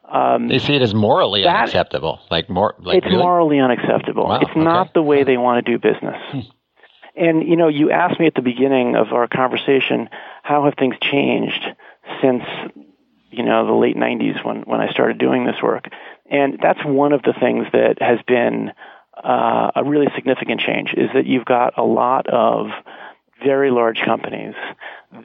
Um, 0.08 0.46
they 0.46 0.60
see 0.60 0.76
it 0.76 0.82
as 0.82 0.94
morally 0.94 1.42
that, 1.42 1.62
unacceptable. 1.62 2.20
Like 2.30 2.48
more, 2.48 2.76
like 2.78 2.98
it's 2.98 3.06
really? 3.06 3.18
morally 3.18 3.58
unacceptable. 3.58 4.28
Wow, 4.28 4.40
it's 4.40 4.50
okay. 4.52 4.60
not 4.60 4.94
the 4.94 5.02
way 5.02 5.24
they 5.24 5.36
want 5.36 5.66
to 5.66 5.72
do 5.72 5.80
business. 5.80 6.16
Hmm. 6.30 6.40
And, 7.16 7.48
you 7.48 7.56
know, 7.56 7.66
you 7.66 7.90
asked 7.90 8.20
me 8.20 8.26
at 8.26 8.34
the 8.34 8.42
beginning 8.42 8.94
of 8.94 9.12
our 9.12 9.26
conversation, 9.26 10.10
how 10.44 10.64
have 10.66 10.74
things 10.78 10.94
changed 11.00 11.66
since, 12.22 12.44
you 13.30 13.42
know, 13.42 13.66
the 13.66 13.72
late 13.72 13.96
90s 13.96 14.44
when, 14.44 14.62
when 14.62 14.80
I 14.80 14.92
started 14.92 15.18
doing 15.18 15.44
this 15.44 15.56
work? 15.60 15.88
And 16.30 16.58
that's 16.62 16.84
one 16.84 17.12
of 17.12 17.22
the 17.22 17.32
things 17.32 17.66
that 17.72 18.00
has 18.00 18.18
been 18.28 18.72
uh, 19.26 19.72
a 19.74 19.84
really 19.84 20.06
significant 20.14 20.60
change 20.60 20.94
is 20.96 21.10
that 21.14 21.26
you've 21.26 21.44
got 21.44 21.76
a 21.76 21.82
lot 21.82 22.28
of 22.28 22.68
very 23.42 23.70
large 23.70 23.98
companies 24.04 24.54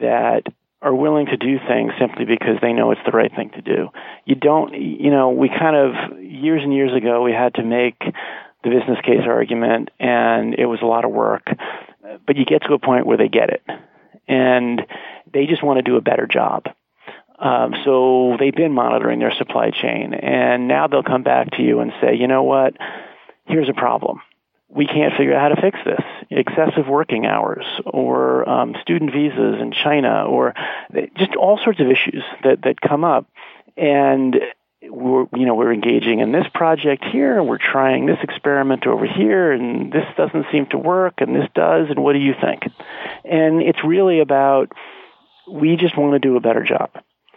that 0.00 0.42
are 0.82 0.94
willing 0.94 1.26
to 1.26 1.36
do 1.36 1.58
things 1.68 1.92
simply 2.00 2.24
because 2.24 2.56
they 2.60 2.72
know 2.72 2.90
it's 2.90 3.00
the 3.06 3.12
right 3.12 3.30
thing 3.34 3.50
to 3.50 3.62
do. 3.62 3.88
You 4.24 4.34
don't, 4.34 4.74
you 4.74 5.10
know, 5.10 5.30
we 5.30 5.48
kind 5.48 5.76
of, 5.76 6.18
years 6.20 6.62
and 6.64 6.74
years 6.74 6.92
ago, 6.92 7.22
we 7.22 7.32
had 7.32 7.54
to 7.54 7.62
make 7.62 8.00
the 8.64 8.70
business 8.70 8.98
case 9.04 9.22
argument, 9.24 9.90
and 10.00 10.54
it 10.54 10.66
was 10.66 10.80
a 10.82 10.86
lot 10.86 11.04
of 11.04 11.12
work. 11.12 11.46
But 12.26 12.36
you 12.36 12.44
get 12.44 12.62
to 12.62 12.74
a 12.74 12.80
point 12.80 13.06
where 13.06 13.16
they 13.16 13.28
get 13.28 13.50
it, 13.50 13.62
and 14.26 14.82
they 15.32 15.46
just 15.46 15.62
want 15.62 15.78
to 15.78 15.82
do 15.82 15.96
a 15.96 16.00
better 16.00 16.26
job. 16.26 16.64
Um, 17.38 17.74
so 17.84 18.36
they've 18.38 18.54
been 18.54 18.72
monitoring 18.72 19.20
their 19.20 19.34
supply 19.34 19.70
chain, 19.70 20.14
and 20.14 20.66
now 20.66 20.88
they'll 20.88 21.02
come 21.04 21.22
back 21.22 21.52
to 21.52 21.62
you 21.62 21.80
and 21.80 21.92
say, 22.00 22.16
you 22.16 22.26
know 22.26 22.42
what, 22.42 22.76
here's 23.52 23.68
a 23.68 23.74
problem. 23.74 24.20
We 24.68 24.86
can't 24.86 25.14
figure 25.16 25.34
out 25.34 25.42
how 25.42 25.54
to 25.54 25.60
fix 25.60 25.78
this. 25.84 26.00
Excessive 26.30 26.88
working 26.88 27.26
hours, 27.26 27.66
or 27.84 28.48
um, 28.48 28.74
student 28.80 29.12
visas 29.12 29.60
in 29.60 29.72
China, 29.72 30.24
or 30.24 30.54
just 31.16 31.36
all 31.36 31.58
sorts 31.62 31.78
of 31.78 31.88
issues 31.88 32.24
that 32.42 32.62
that 32.62 32.80
come 32.80 33.04
up, 33.04 33.26
and 33.76 34.40
we're 34.88 35.26
you 35.34 35.46
know 35.46 35.54
we're 35.54 35.72
engaging 35.72 36.20
in 36.20 36.32
this 36.32 36.46
project 36.54 37.04
here 37.04 37.38
and 37.38 37.48
we're 37.48 37.58
trying 37.58 38.06
this 38.06 38.18
experiment 38.22 38.86
over 38.86 39.06
here 39.06 39.52
and 39.52 39.92
this 39.92 40.06
doesn't 40.16 40.46
seem 40.50 40.66
to 40.66 40.78
work 40.78 41.14
and 41.18 41.34
this 41.34 41.48
does. 41.54 41.88
And 41.90 42.02
what 42.02 42.14
do 42.14 42.18
you 42.18 42.34
think? 42.40 42.62
And 43.24 43.62
it's 43.62 43.84
really 43.84 44.20
about 44.20 44.72
we 45.50 45.76
just 45.76 45.96
want 45.96 46.14
to 46.14 46.18
do 46.18 46.36
a 46.36 46.40
better 46.40 46.64
job. 46.64 46.90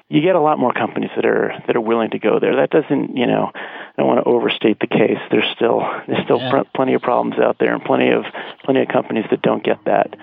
You 0.07 0.21
get 0.21 0.35
a 0.35 0.41
lot 0.41 0.59
more 0.59 0.73
companies 0.73 1.11
that 1.15 1.25
are 1.25 1.51
that 1.67 1.75
are 1.75 1.81
willing 1.81 2.11
to 2.11 2.19
go 2.19 2.39
there. 2.39 2.55
That 2.55 2.69
doesn't 2.71 3.15
you 3.15 3.27
know 3.27 3.51
I 3.97 4.01
don't 4.01 4.07
want 4.07 4.23
to 4.23 4.29
overstate 4.29 4.79
the 4.79 4.87
case 4.87 5.19
there's 5.31 5.49
still 5.55 5.79
there's 6.07 6.23
still 6.23 6.39
yeah. 6.39 6.51
pr- 6.51 6.69
plenty 6.75 6.93
of 6.93 7.01
problems 7.01 7.39
out 7.39 7.57
there 7.59 7.73
and 7.73 7.83
plenty 7.83 8.11
of 8.11 8.25
plenty 8.63 8.81
of 8.81 8.87
companies 8.89 9.25
that 9.31 9.41
don't 9.41 9.63
get 9.63 9.83
that 9.85 10.15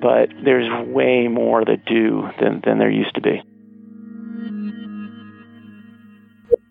but 0.00 0.28
there's 0.44 0.68
way 0.88 1.28
more 1.28 1.64
that 1.64 1.84
do 1.84 2.30
than 2.40 2.60
than 2.64 2.78
there 2.78 2.90
used 2.90 3.14
to 3.14 3.20
be 3.20 3.42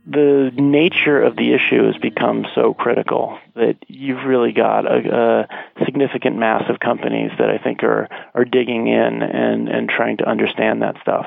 the 0.06 0.52
nature 0.56 1.22
of 1.22 1.36
the 1.36 1.54
issue 1.54 1.86
has 1.86 1.98
become 1.98 2.46
so 2.54 2.74
critical 2.74 3.40
that 3.56 3.78
you've 3.88 4.26
really 4.26 4.52
got 4.52 4.86
a, 4.86 5.48
a, 5.80 5.86
significant 5.86 6.38
mass 6.38 6.64
of 6.70 6.80
companies 6.80 7.32
that 7.40 7.50
I 7.50 7.58
think 7.58 7.84
are 7.84 8.10
are 8.34 8.46
digging 8.46 8.88
in 8.88 9.24
and 9.24 9.70
and 9.70 9.90
trying 9.90 10.18
to 10.18 10.30
understand 10.30 10.82
that 10.82 10.98
stuff. 11.02 11.26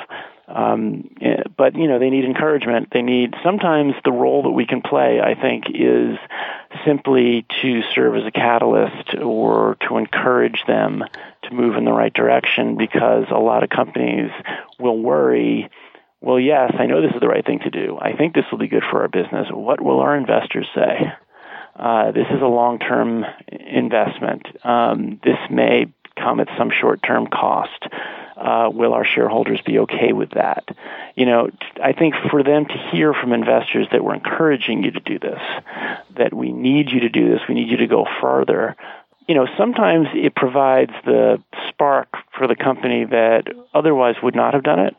Um, 0.49 1.11
eh, 1.21 1.43
but 1.57 1.75
you 1.75 1.89
know 1.89 1.99
they 1.99 2.11
need 2.11 2.25
encouragement. 2.25 2.89
They 2.93 3.03
need 3.03 3.35
sometimes 3.43 3.95
the 4.05 4.13
role 4.13 4.45
that 4.45 4.53
we 4.53 4.67
can 4.67 4.81
play. 4.81 5.21
I 5.21 5.35
think 5.35 5.65
is 5.75 6.19
simply 6.85 7.47
to 7.63 7.83
serve 7.95 8.17
as 8.17 8.25
a 8.27 8.31
catalyst 8.31 9.15
or 9.17 9.77
to 9.89 9.97
encourage 9.97 10.63
them 10.67 11.03
to 11.43 11.55
move 11.55 11.77
in 11.77 11.85
the 11.85 11.93
right 11.93 12.13
direction 12.13 12.77
because 12.77 13.25
a 13.31 13.39
lot 13.39 13.65
of 13.65 13.71
companies 13.71 14.31
will 14.79 14.99
worry 14.99 15.69
well, 16.21 16.41
yes, 16.41 16.73
I 16.79 16.87
know 16.87 17.03
this 17.03 17.15
is 17.15 17.21
the 17.21 17.29
right 17.29 17.45
thing 17.45 17.61
to 17.61 17.71
do. 17.71 17.99
I 18.01 18.17
think 18.17 18.35
this 18.35 18.47
will 18.51 18.59
be 18.59 18.69
good 18.69 18.83
for 18.91 19.03
our 19.03 19.09
business. 19.09 19.49
What 19.51 19.81
will 19.81 20.01
our 20.01 20.17
investors 20.17 20.67
say? 20.75 21.13
Uh, 21.79 22.11
this 22.11 22.27
is 22.31 22.41
a 22.41 22.47
long 22.47 22.79
term 22.79 23.25
investment. 23.49 24.47
Um, 24.65 25.21
this 25.23 25.39
may 25.51 25.87
come 26.17 26.41
at 26.41 26.49
some 26.59 26.71
short 26.71 27.03
term 27.03 27.27
cost. 27.27 27.85
Uh, 28.37 28.69
will 28.71 28.93
our 28.93 29.05
shareholders 29.05 29.61
be 29.63 29.79
okay 29.79 30.13
with 30.13 30.31
that? 30.33 30.69
You 31.15 31.25
know, 31.25 31.51
I 31.83 31.93
think 31.93 32.15
for 32.31 32.43
them 32.43 32.67
to 32.67 32.91
hear 32.93 33.15
from 33.15 33.33
investors 33.33 33.87
that 33.93 34.05
we're 34.05 34.15
encouraging 34.15 34.83
you 34.83 34.91
to 34.91 35.01
do 35.01 35.19
this, 35.19 35.41
that 36.17 36.35
we 36.35 36.53
need 36.53 36.91
you 36.91 37.01
to 37.01 37.09
do 37.09 37.31
this, 37.31 37.41
we 37.49 37.55
need 37.55 37.71
you 37.71 37.79
to 37.79 37.87
go 37.87 38.07
further. 38.21 38.77
You 39.27 39.35
know, 39.35 39.47
sometimes 39.57 40.09
it 40.13 40.35
provides 40.35 40.93
the 41.05 41.43
spark 41.69 42.09
for 42.37 42.47
the 42.47 42.57
company 42.57 43.07
that 43.07 43.45
otherwise 43.73 44.17
would 44.23 44.37
not 44.37 44.53
have 44.53 44.63
done 44.63 44.81
it 44.81 44.97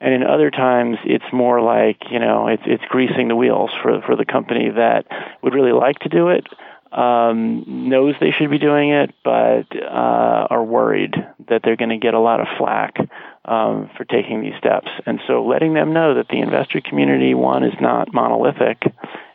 and 0.00 0.14
in 0.14 0.22
other 0.22 0.50
times 0.50 0.96
it's 1.04 1.30
more 1.32 1.60
like 1.60 2.10
you 2.10 2.18
know 2.18 2.48
it's 2.48 2.62
it's 2.66 2.84
greasing 2.88 3.28
the 3.28 3.36
wheels 3.36 3.70
for 3.82 4.00
for 4.02 4.16
the 4.16 4.24
company 4.24 4.70
that 4.70 5.06
would 5.42 5.54
really 5.54 5.72
like 5.72 5.98
to 5.98 6.08
do 6.08 6.28
it 6.28 6.46
um, 6.92 7.88
knows 7.88 8.14
they 8.20 8.32
should 8.32 8.50
be 8.50 8.58
doing 8.58 8.90
it, 8.90 9.14
but 9.24 9.66
uh, 9.76 10.46
are 10.50 10.64
worried 10.64 11.14
that 11.48 11.62
they're 11.62 11.76
going 11.76 11.90
to 11.90 11.98
get 11.98 12.14
a 12.14 12.18
lot 12.18 12.40
of 12.40 12.46
flack 12.58 12.96
um, 13.44 13.90
for 13.96 14.04
taking 14.04 14.42
these 14.42 14.54
steps. 14.58 14.88
And 15.06 15.20
so, 15.26 15.44
letting 15.44 15.74
them 15.74 15.92
know 15.92 16.14
that 16.14 16.28
the 16.28 16.40
investor 16.40 16.80
community, 16.80 17.34
one, 17.34 17.64
is 17.64 17.74
not 17.80 18.12
monolithic, 18.12 18.82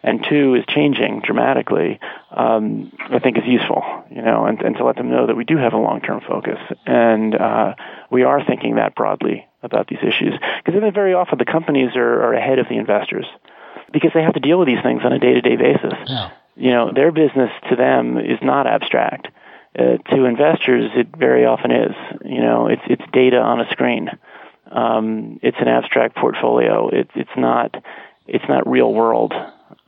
and 0.04 0.26
two, 0.28 0.56
is 0.56 0.66
changing 0.68 1.22
dramatically, 1.22 2.00
um, 2.32 2.92
I 3.00 3.20
think 3.20 3.38
is 3.38 3.46
useful. 3.46 3.84
You 4.12 4.22
know, 4.22 4.46
and, 4.46 4.62
and 4.62 4.76
to 4.76 4.84
let 4.84 4.98
them 4.98 5.10
know 5.10 5.28
that 5.28 5.36
we 5.36 5.46
do 5.46 5.58
have 5.58 5.74
a 5.74 5.78
long-term 5.78 6.22
focus, 6.28 6.60
and 6.86 7.36
uh, 7.36 7.76
we 8.12 8.24
are 8.24 8.46
thinking 8.46 8.76
that 8.76 8.96
broadly 8.96 9.48
about 9.64 9.88
these 9.88 10.00
issues. 10.00 10.34
Because 10.64 10.80
then 10.80 10.94
very 10.94 11.14
often 11.14 11.38
the 11.38 11.46
companies 11.46 11.96
are, 11.96 12.24
are 12.24 12.34
ahead 12.34 12.60
of 12.60 12.68
the 12.70 12.78
investors 12.78 13.26
because 13.92 14.12
they 14.14 14.22
have 14.22 14.34
to 14.34 14.40
deal 14.40 14.60
with 14.60 14.68
these 14.68 14.82
things 14.84 15.02
on 15.04 15.14
a 15.14 15.20
day-to-day 15.20 15.56
basis. 15.56 15.94
Yeah. 16.06 16.32
You 16.56 16.72
know, 16.72 16.92
their 16.94 17.12
business 17.12 17.52
to 17.70 17.76
them 17.76 18.18
is 18.18 18.40
not 18.42 18.68
abstract. 18.68 19.28
Uh, 19.78 19.98
to 20.10 20.24
investors, 20.24 20.90
it 20.96 21.08
very 21.18 21.46
often 21.46 21.72
is. 21.72 21.96
You 22.24 22.42
know, 22.42 22.68
it's 22.68 22.82
it's 22.88 23.04
data 23.12 23.38
on 23.38 23.60
a 23.60 23.70
screen. 23.72 24.10
Um, 24.72 25.40
it's 25.44 25.58
an 25.60 25.68
abstract 25.68 26.16
portfolio. 26.16 26.90
It, 26.90 27.10
it's 27.14 27.36
not 27.36 27.76
it's 28.26 28.46
not 28.48 28.68
real 28.70 28.94
world. 28.94 29.34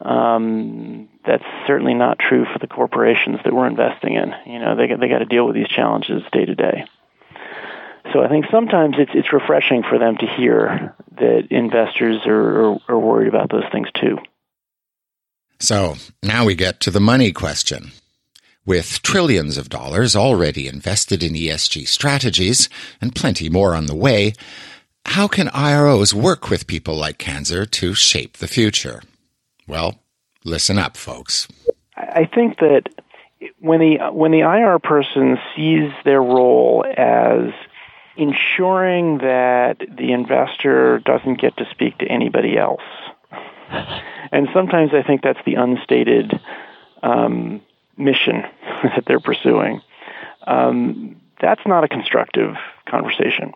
Um, 0.01 1.07
that's 1.25 1.43
certainly 1.65 1.93
not 1.93 2.19
true 2.19 2.45
for 2.51 2.59
the 2.59 2.67
corporations 2.67 3.39
that 3.43 3.53
we're 3.53 3.67
investing 3.67 4.13
in. 4.13 4.33
You 4.45 4.59
know, 4.59 4.75
they 4.75 4.87
they 4.87 5.07
got 5.07 5.19
to 5.19 5.25
deal 5.25 5.45
with 5.45 5.55
these 5.55 5.69
challenges 5.69 6.21
day 6.33 6.45
to 6.45 6.55
day. 6.55 6.85
So 8.13 8.21
I 8.21 8.29
think 8.29 8.45
sometimes 8.51 8.95
it's 8.99 9.11
it's 9.13 9.33
refreshing 9.33 9.83
for 9.83 9.99
them 9.99 10.17
to 10.17 10.25
hear 10.25 10.95
that 11.17 11.47
investors 11.49 12.21
are, 12.25 12.71
are, 12.71 12.77
are 12.89 12.99
worried 12.99 13.27
about 13.27 13.49
those 13.49 13.65
things 13.71 13.87
too. 13.99 14.17
So 15.59 15.95
now 16.21 16.45
we 16.45 16.55
get 16.55 16.79
to 16.81 16.91
the 16.91 16.99
money 16.99 17.31
question. 17.31 17.91
With 18.65 19.01
trillions 19.01 19.57
of 19.57 19.69
dollars 19.69 20.15
already 20.15 20.67
invested 20.67 21.23
in 21.23 21.33
ESG 21.33 21.87
strategies 21.87 22.69
and 22.99 23.15
plenty 23.15 23.49
more 23.49 23.73
on 23.73 23.85
the 23.85 23.95
way, 23.95 24.33
how 25.05 25.27
can 25.27 25.47
IROs 25.47 26.13
work 26.13 26.49
with 26.49 26.67
people 26.67 26.95
like 26.95 27.17
Kanzer 27.17 27.69
to 27.71 27.93
shape 27.93 28.37
the 28.37 28.47
future? 28.47 29.01
Well, 29.67 29.99
listen 30.43 30.77
up, 30.77 30.97
folks. 30.97 31.47
I 31.95 32.25
think 32.25 32.59
that 32.59 32.89
when 33.59 33.79
the 33.79 33.97
when 34.11 34.31
the 34.31 34.41
IR 34.41 34.79
person 34.79 35.37
sees 35.55 35.91
their 36.03 36.21
role 36.21 36.85
as 36.97 37.53
ensuring 38.17 39.19
that 39.19 39.77
the 39.95 40.11
investor 40.11 40.99
doesn't 40.99 41.39
get 41.39 41.55
to 41.57 41.65
speak 41.71 41.97
to 41.99 42.05
anybody 42.05 42.57
else. 42.57 42.81
And 44.31 44.47
sometimes 44.53 44.91
I 44.93 45.03
think 45.03 45.21
that's 45.21 45.39
the 45.45 45.55
unstated 45.55 46.39
um, 47.01 47.61
mission 47.97 48.43
that 48.83 49.03
they're 49.07 49.19
pursuing. 49.19 49.81
Um, 50.45 51.21
that's 51.41 51.61
not 51.65 51.83
a 51.83 51.87
constructive 51.87 52.55
conversation. 52.87 53.53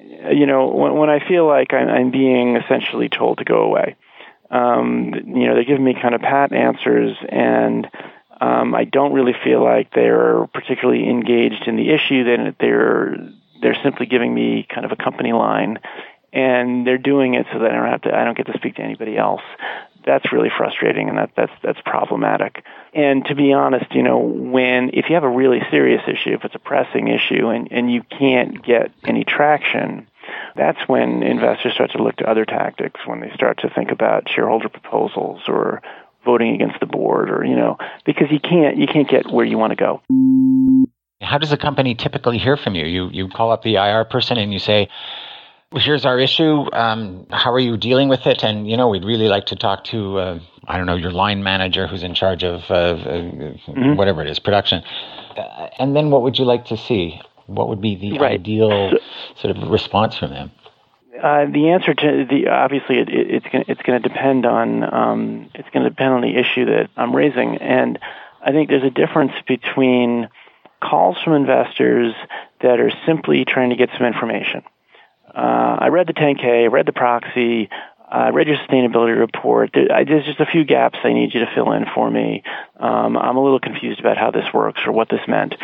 You 0.00 0.46
know, 0.46 0.68
when, 0.68 0.94
when 0.96 1.10
I 1.10 1.26
feel 1.26 1.46
like 1.46 1.72
I'm, 1.72 1.88
I'm, 1.88 2.10
being 2.10 2.56
essentially 2.56 3.08
told 3.08 3.38
to 3.38 3.44
go 3.44 3.62
away, 3.62 3.96
um, 4.50 5.12
you 5.14 5.46
know, 5.46 5.54
they're 5.54 5.64
giving 5.64 5.84
me 5.84 5.94
kind 6.00 6.14
of 6.14 6.20
pat 6.20 6.52
answers, 6.52 7.16
and 7.28 7.86
um, 8.40 8.74
I 8.74 8.84
don't 8.84 9.12
really 9.12 9.34
feel 9.44 9.62
like 9.62 9.92
they're 9.92 10.46
particularly 10.54 11.08
engaged 11.08 11.66
in 11.66 11.76
the 11.76 11.90
issue. 11.90 12.24
That 12.24 12.56
they're 12.58 13.16
they're 13.60 13.76
simply 13.82 14.06
giving 14.06 14.34
me 14.34 14.66
kind 14.72 14.86
of 14.86 14.92
a 14.92 14.96
company 14.96 15.32
line 15.32 15.78
and 16.32 16.86
they're 16.86 16.98
doing 16.98 17.34
it 17.34 17.46
so 17.52 17.58
that 17.60 17.70
I 17.70 17.74
don't 17.74 17.90
have 17.90 18.02
to 18.02 18.14
I 18.14 18.24
don't 18.24 18.36
get 18.36 18.46
to 18.46 18.58
speak 18.58 18.76
to 18.76 18.82
anybody 18.82 19.16
else. 19.16 19.42
That's 20.04 20.32
really 20.32 20.50
frustrating 20.56 21.08
and 21.08 21.18
that 21.18 21.30
that's 21.36 21.52
that's 21.62 21.80
problematic. 21.84 22.64
And 22.94 23.24
to 23.26 23.34
be 23.34 23.52
honest, 23.52 23.92
you 23.94 24.02
know, 24.02 24.18
when 24.18 24.90
if 24.94 25.06
you 25.08 25.14
have 25.14 25.24
a 25.24 25.28
really 25.28 25.60
serious 25.70 26.02
issue, 26.06 26.34
if 26.34 26.44
it's 26.44 26.54
a 26.54 26.58
pressing 26.60 27.08
issue 27.08 27.48
and, 27.48 27.68
and 27.70 27.92
you 27.92 28.02
can't 28.02 28.64
get 28.64 28.92
any 29.04 29.24
traction, 29.24 30.06
that's 30.56 30.78
when 30.88 31.22
investors 31.22 31.74
start 31.74 31.90
to 31.92 32.02
look 32.02 32.16
to 32.16 32.28
other 32.28 32.44
tactics, 32.44 33.00
when 33.06 33.20
they 33.20 33.30
start 33.34 33.58
to 33.60 33.70
think 33.70 33.90
about 33.90 34.28
shareholder 34.28 34.68
proposals 34.68 35.42
or 35.46 35.82
voting 36.24 36.54
against 36.54 36.80
the 36.80 36.86
board 36.86 37.30
or, 37.30 37.44
you 37.44 37.56
know, 37.56 37.76
because 38.04 38.30
you 38.30 38.40
can't 38.40 38.76
you 38.76 38.86
can't 38.86 39.08
get 39.08 39.30
where 39.30 39.44
you 39.44 39.58
want 39.58 39.70
to 39.70 39.76
go. 39.76 40.02
How 41.20 41.38
does 41.38 41.52
a 41.52 41.56
company 41.56 41.94
typically 41.94 42.38
hear 42.38 42.56
from 42.56 42.74
you? 42.74 42.86
You 42.86 43.08
you 43.10 43.28
call 43.28 43.50
up 43.50 43.62
the 43.62 43.76
IR 43.76 44.04
person 44.04 44.38
and 44.38 44.52
you 44.52 44.58
say, 44.58 44.88
"Here's 45.74 46.04
our 46.04 46.18
issue. 46.18 46.66
Um, 46.72 47.26
how 47.30 47.52
are 47.52 47.60
you 47.60 47.76
dealing 47.76 48.08
with 48.08 48.26
it?" 48.26 48.42
And 48.42 48.68
you 48.68 48.76
know, 48.76 48.88
we'd 48.88 49.04
really 49.04 49.28
like 49.28 49.46
to 49.46 49.56
talk 49.56 49.84
to 49.84 50.18
uh, 50.18 50.38
I 50.66 50.76
don't 50.76 50.86
know 50.86 50.96
your 50.96 51.12
line 51.12 51.42
manager 51.42 51.86
who's 51.86 52.02
in 52.02 52.14
charge 52.14 52.44
of 52.44 52.70
uh, 52.70 52.74
uh, 52.74 52.96
mm-hmm. 52.96 53.96
whatever 53.96 54.22
it 54.22 54.28
is 54.28 54.38
production. 54.38 54.82
Uh, 55.36 55.68
and 55.78 55.96
then, 55.96 56.10
what 56.10 56.22
would 56.22 56.38
you 56.38 56.44
like 56.44 56.66
to 56.66 56.76
see? 56.76 57.20
What 57.46 57.68
would 57.70 57.80
be 57.80 57.96
the 57.96 58.18
right. 58.18 58.32
ideal 58.32 58.90
so, 58.90 58.98
sort 59.36 59.56
of 59.56 59.70
response 59.70 60.18
from 60.18 60.30
them? 60.30 60.50
Uh, 61.22 61.46
the 61.46 61.70
answer 61.70 61.94
to 61.94 62.26
the 62.28 62.48
obviously 62.48 62.98
it, 62.98 63.08
it, 63.08 63.30
it's 63.30 63.46
going 63.50 63.64
it's 63.66 63.82
going 63.82 64.00
to 64.00 64.08
depend 64.08 64.44
on 64.44 64.84
um, 64.94 65.50
it's 65.54 65.68
going 65.70 65.82
to 65.84 65.90
depend 65.90 66.12
on 66.12 66.20
the 66.20 66.36
issue 66.36 66.66
that 66.66 66.90
I'm 66.96 67.16
raising, 67.16 67.56
and 67.56 67.98
I 68.42 68.52
think 68.52 68.68
there's 68.68 68.84
a 68.84 68.90
difference 68.90 69.32
between 69.46 70.28
calls 70.80 71.16
from 71.24 71.32
investors 71.32 72.14
that 72.60 72.78
are 72.78 72.92
simply 73.06 73.44
trying 73.44 73.70
to 73.70 73.76
get 73.76 73.88
some 73.96 74.06
information. 74.06 74.62
Uh, 75.34 75.76
I 75.80 75.88
read 75.88 76.06
the 76.06 76.14
10K, 76.14 76.64
I 76.64 76.66
read 76.66 76.86
the 76.86 76.92
proxy, 76.92 77.68
I 78.10 78.30
read 78.30 78.46
your 78.46 78.56
sustainability 78.56 79.18
report. 79.18 79.70
There's 79.74 80.24
just 80.24 80.40
a 80.40 80.46
few 80.46 80.64
gaps 80.64 80.98
I 81.04 81.12
need 81.12 81.34
you 81.34 81.40
to 81.40 81.50
fill 81.54 81.72
in 81.72 81.84
for 81.94 82.10
me. 82.10 82.42
Um, 82.80 83.16
I'm 83.16 83.36
a 83.36 83.42
little 83.42 83.60
confused 83.60 84.00
about 84.00 84.16
how 84.16 84.30
this 84.30 84.46
works 84.54 84.80
or 84.86 84.92
what 84.92 85.08
this 85.10 85.20
meant. 85.28 85.54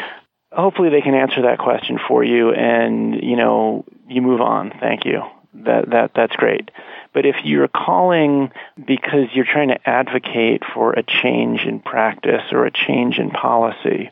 Hopefully, 0.53 0.91
they 0.91 1.01
can 1.01 1.15
answer 1.15 1.43
that 1.43 1.59
question 1.59 1.99
for 2.07 2.23
you, 2.23 2.53
and 2.53 3.21
you 3.23 3.37
know 3.37 3.85
you 4.09 4.23
move 4.23 4.41
on. 4.41 4.73
Thank 4.79 5.05
you. 5.05 5.23
That 5.65 5.91
that 5.91 6.11
that's 6.15 6.37
great. 6.37 6.71
But 7.13 7.27
if 7.27 7.37
you're 7.45 7.69
calling 7.69 8.53
because 8.77 9.29
you're 9.33 9.47
trying 9.47 9.69
to 9.69 9.89
advocate 9.89 10.63
for 10.75 10.93
a 10.93 11.03
change 11.03 11.63
in 11.63 11.81
practice 11.81 12.43
or 12.53 12.67
a 12.67 12.71
change 12.71 13.19
in 13.19 13.31
policy, 13.31 14.11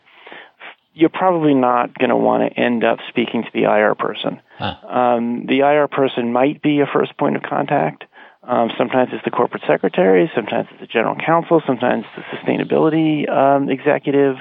you're 0.95 1.09
probably 1.09 1.55
not 1.55 1.97
going 1.99 2.11
to 2.11 2.16
want 2.16 2.43
to 2.43 2.61
end 2.61 2.84
up 2.84 2.99
speaking 3.09 3.43
to 3.43 3.49
the 3.53 3.64
IR 3.64 3.95
person. 3.95 4.40
Huh. 4.59 4.76
Um, 4.86 5.47
the 5.47 5.61
IR 5.61 5.88
person 5.88 6.32
might 6.32 6.62
be 6.62 6.80
a 6.80 6.86
first 6.86 7.16
point 7.16 7.36
of 7.36 7.43
contact. 7.43 8.05
Um, 8.43 8.70
sometimes 8.76 9.11
it's 9.12 9.24
the 9.24 9.30
corporate 9.30 9.62
secretary, 9.66 10.30
sometimes 10.34 10.68
it's 10.72 10.80
the 10.80 10.86
general 10.86 11.14
counsel, 11.14 11.62
sometimes 11.64 12.05
it's 12.16 12.26
the 12.30 12.36
sustainability 12.36 13.30
um, 13.30 13.70
executive. 13.70 14.36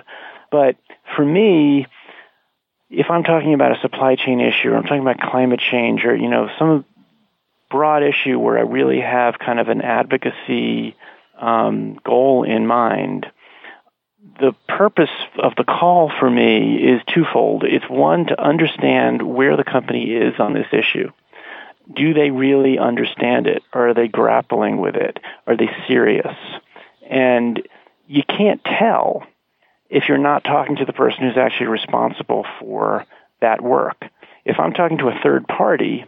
But 0.52 0.78
for 1.16 1.24
me, 1.24 1.86
if 2.90 3.08
I'm 3.10 3.24
talking 3.24 3.54
about 3.54 3.78
a 3.78 3.80
supply 3.82 4.16
chain 4.16 4.42
issue, 4.42 4.70
or 4.70 4.78
I'm 4.78 4.84
talking 4.84 5.02
about 5.02 5.20
climate 5.20 5.60
change, 5.60 6.04
or 6.04 6.16
you 6.16 6.30
know 6.30 6.50
some 6.58 6.84
broad 7.70 8.04
issue 8.04 8.38
where 8.38 8.58
I 8.58 8.62
really 8.62 9.00
have 9.00 9.36
kind 9.40 9.60
of 9.60 9.70
an 9.70 9.82
advocacy 9.82 10.96
um, 11.40 11.98
goal 12.04 12.44
in 12.44 12.68
mind, 12.68 13.28
the 14.42 14.54
purpose 14.68 15.10
of 15.38 15.54
the 15.56 15.64
call 15.64 16.12
for 16.20 16.30
me 16.30 16.76
is 16.78 17.02
twofold. 17.14 17.64
It's 17.64 17.88
one 17.88 18.26
to 18.26 18.42
understand 18.42 19.22
where 19.22 19.56
the 19.56 19.64
company 19.64 20.12
is 20.12 20.40
on 20.40 20.54
this 20.54 20.68
issue. 20.74 21.12
Do 21.94 22.14
they 22.14 22.32
really 22.32 22.80
understand 22.80 23.48
it? 23.48 23.64
Or 23.74 23.90
are 23.90 23.94
they 23.94 24.08
grappling 24.08 24.82
with 24.82 24.96
it? 24.96 25.20
Are 25.46 25.56
they 25.56 25.70
serious? 25.88 26.36
And 27.08 27.62
you 28.08 28.24
can't 28.24 28.64
tell 28.64 29.24
if 29.90 30.06
you're 30.08 30.18
not 30.18 30.44
talking 30.44 30.78
to 30.78 30.86
the 30.86 30.94
person 30.94 31.24
who's 31.24 31.38
actually 31.38 31.68
responsible 31.68 32.46
for 32.60 33.06
that 33.42 33.62
work. 33.62 34.04
If 34.44 34.60
I'm 34.60 34.74
talking 34.74 34.98
to 35.00 35.10
a 35.10 35.20
third 35.22 35.48
party, 35.48 36.06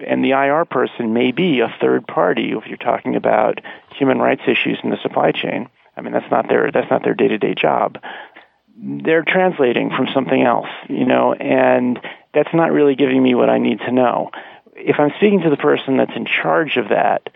and 0.00 0.24
the 0.24 0.30
IR 0.30 0.64
person 0.64 1.12
may 1.12 1.32
be 1.32 1.60
a 1.60 1.74
third 1.80 2.06
party 2.06 2.52
if 2.52 2.66
you're 2.66 2.76
talking 2.76 3.14
about 3.14 3.60
human 3.96 4.18
rights 4.18 4.42
issues 4.46 4.78
in 4.82 4.90
the 4.90 4.96
supply 5.02 5.32
chain. 5.32 5.68
I 5.96 6.00
mean, 6.00 6.12
that's 6.12 6.30
not 6.30 6.48
their 6.48 6.70
that's 6.72 6.90
not 6.90 7.02
their 7.04 7.14
day 7.14 7.28
to 7.28 7.38
day 7.38 7.54
job. 7.54 7.98
They're 8.76 9.24
translating 9.26 9.90
from 9.90 10.08
something 10.12 10.42
else, 10.42 10.68
you 10.88 11.04
know, 11.06 11.32
and 11.32 12.00
that's 12.32 12.52
not 12.52 12.72
really 12.72 12.96
giving 12.96 13.22
me 13.22 13.34
what 13.34 13.48
I 13.48 13.58
need 13.58 13.78
to 13.80 13.92
know. 13.92 14.30
If 14.74 14.96
I'm 14.98 15.10
speaking 15.16 15.42
to 15.42 15.50
the 15.50 15.56
person 15.56 15.96
that's 15.96 16.16
in 16.16 16.26
charge 16.26 16.76
of 16.76 16.88
that, 16.88 17.28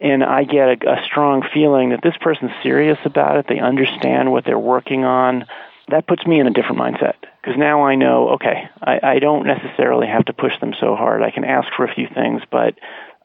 and 0.00 0.24
I 0.24 0.44
get 0.44 0.82
a, 0.82 0.92
a 0.92 1.04
strong 1.04 1.42
feeling 1.52 1.90
that 1.90 2.00
this 2.02 2.16
person's 2.20 2.52
serious 2.62 2.98
about 3.04 3.36
it, 3.36 3.46
they 3.48 3.58
understand 3.58 4.32
what 4.32 4.46
they're 4.46 4.58
working 4.58 5.04
on, 5.04 5.44
that 5.90 6.06
puts 6.06 6.26
me 6.26 6.40
in 6.40 6.46
a 6.46 6.50
different 6.50 6.78
mindset 6.78 7.14
because 7.42 7.58
now 7.58 7.82
I 7.84 7.96
know, 7.96 8.30
okay, 8.30 8.68
I, 8.80 9.00
I 9.02 9.18
don't 9.18 9.46
necessarily 9.46 10.06
have 10.06 10.24
to 10.26 10.32
push 10.32 10.58
them 10.60 10.72
so 10.80 10.96
hard. 10.96 11.22
I 11.22 11.30
can 11.30 11.44
ask 11.44 11.68
for 11.76 11.84
a 11.84 11.94
few 11.94 12.08
things, 12.14 12.42
but 12.50 12.74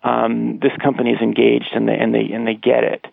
um, 0.03 0.59
this 0.59 0.71
company 0.81 1.11
is 1.11 1.21
engaged 1.21 1.69
and 1.73 1.87
they 1.87 1.97
and 1.97 2.13
they 2.13 2.31
and 2.31 2.47
they 2.47 2.53
get 2.53 2.83
it. 2.83 3.05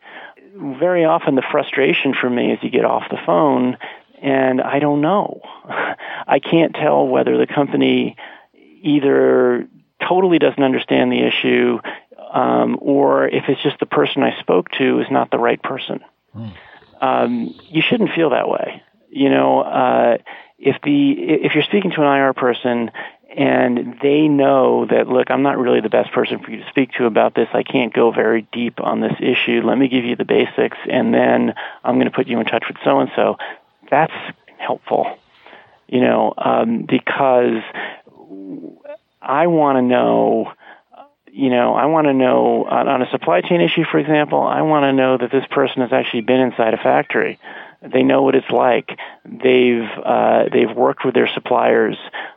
Very 0.54 1.04
often, 1.04 1.34
the 1.34 1.42
frustration 1.50 2.14
for 2.18 2.28
me 2.28 2.52
is 2.52 2.58
you 2.62 2.70
get 2.70 2.84
off 2.84 3.04
the 3.10 3.18
phone 3.24 3.78
and 4.22 4.60
I 4.60 4.78
don't 4.78 5.00
know. 5.00 5.40
I 6.26 6.38
can't 6.38 6.74
tell 6.74 7.06
whether 7.06 7.36
the 7.36 7.46
company 7.46 8.16
either 8.82 9.66
totally 10.08 10.38
doesn't 10.38 10.62
understand 10.62 11.12
the 11.12 11.26
issue 11.26 11.80
um, 12.32 12.78
or 12.80 13.28
if 13.28 13.44
it's 13.48 13.62
just 13.62 13.78
the 13.80 13.86
person 13.86 14.22
I 14.22 14.38
spoke 14.40 14.70
to 14.78 15.00
is 15.00 15.06
not 15.10 15.30
the 15.30 15.38
right 15.38 15.62
person. 15.62 16.00
Mm. 16.34 16.52
Um, 17.00 17.54
you 17.68 17.82
shouldn't 17.82 18.10
feel 18.14 18.30
that 18.30 18.48
way. 18.48 18.82
You 19.10 19.28
know, 19.28 19.60
uh, 19.60 20.18
if 20.58 20.76
the 20.82 21.12
if 21.12 21.54
you're 21.54 21.64
speaking 21.64 21.90
to 21.90 22.00
an 22.00 22.06
IR 22.06 22.32
person 22.32 22.90
and 23.36 23.98
they 24.02 24.28
know 24.28 24.86
that 24.86 25.08
look, 25.08 25.30
I'm 25.30 25.42
not 25.42 25.58
really 25.58 25.80
the 25.80 25.88
best 25.88 26.12
person 26.12 26.40
for 26.40 26.50
you 26.50 26.58
to 26.62 26.68
speak 26.68 26.92
to 26.92 27.06
about 27.06 27.34
this. 27.34 27.48
I 27.52 27.62
can't 27.62 27.92
go 27.92 28.10
very 28.10 28.46
deep 28.52 28.80
on 28.80 29.00
this 29.00 29.14
issue. 29.20 29.62
Let 29.64 29.78
me 29.78 29.88
give 29.88 30.04
you 30.04 30.16
the 30.16 30.24
basics, 30.24 30.78
and 30.90 31.12
then 31.14 31.54
I'm 31.84 31.94
going 31.96 32.06
to 32.06 32.14
put 32.14 32.26
you 32.26 32.38
in 32.40 32.46
touch 32.46 32.64
with 32.68 32.76
so 32.84 33.00
and 33.00 33.10
so. 33.16 33.38
That's 33.90 34.12
helpful, 34.58 35.18
you 35.88 36.00
know, 36.00 36.34
um, 36.36 36.86
because 36.88 37.62
I 39.20 39.46
want 39.46 39.76
to 39.76 39.82
know 39.82 40.52
you 41.34 41.48
know, 41.48 41.74
I 41.74 41.86
want 41.86 42.08
to 42.08 42.12
know 42.12 42.66
on, 42.66 42.88
on, 42.88 43.00
a 43.00 43.10
supply 43.10 43.40
chain 43.40 43.62
issue, 43.62 43.84
for 43.90 43.98
example, 43.98 44.42
I 44.42 44.60
want 44.60 44.84
to 44.84 44.92
know 44.92 45.16
that 45.16 45.30
this 45.30 45.46
person 45.50 45.80
has 45.80 45.90
actually 45.90 46.20
been 46.20 46.40
inside 46.40 46.74
a 46.74 46.76
factory. 46.76 47.38
They 47.82 48.02
know 48.02 48.22
what 48.22 48.34
it's 48.34 48.50
like. 48.50 48.98
They've 49.24 49.88
uh, 50.04 50.44
they've 50.52 50.70
worked 50.74 51.04
with 51.04 51.14
their 51.14 51.28
suppliers. 51.28 51.96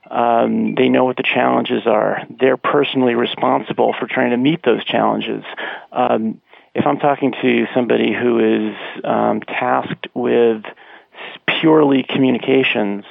Um, 0.10 0.76
they 0.76 0.90
know 0.90 1.06
what 1.06 1.18
the 1.18 1.24
challenges 1.24 1.86
are. 1.86 2.24
They're 2.30 2.58
personally 2.58 3.16
responsible 3.16 3.94
for 4.00 4.08
trying 4.08 4.32
to 4.32 4.38
meet 4.38 4.64
those 4.64 4.84
challenges. 4.84 5.44
Um, 5.92 6.42
if 6.74 6.86
I'm 6.86 6.98
talking 6.98 7.34
to 7.42 7.68
somebody 7.74 8.14
who 8.14 8.70
is 8.72 8.76
um, 9.04 9.42
tasked 9.42 10.08
with 10.14 10.64
purely 11.48 12.04
communications, 12.04 13.06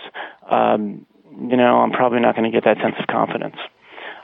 um, 0.49 1.07
you 1.31 1.57
know, 1.57 1.79
I'm 1.79 1.91
probably 1.93 2.21
not 2.21 2.37
going 2.37 2.51
to 2.51 2.55
get 2.55 2.65
that 2.65 2.79
sense 2.79 2.97
of 2.99 3.07
confidence. 3.07 3.57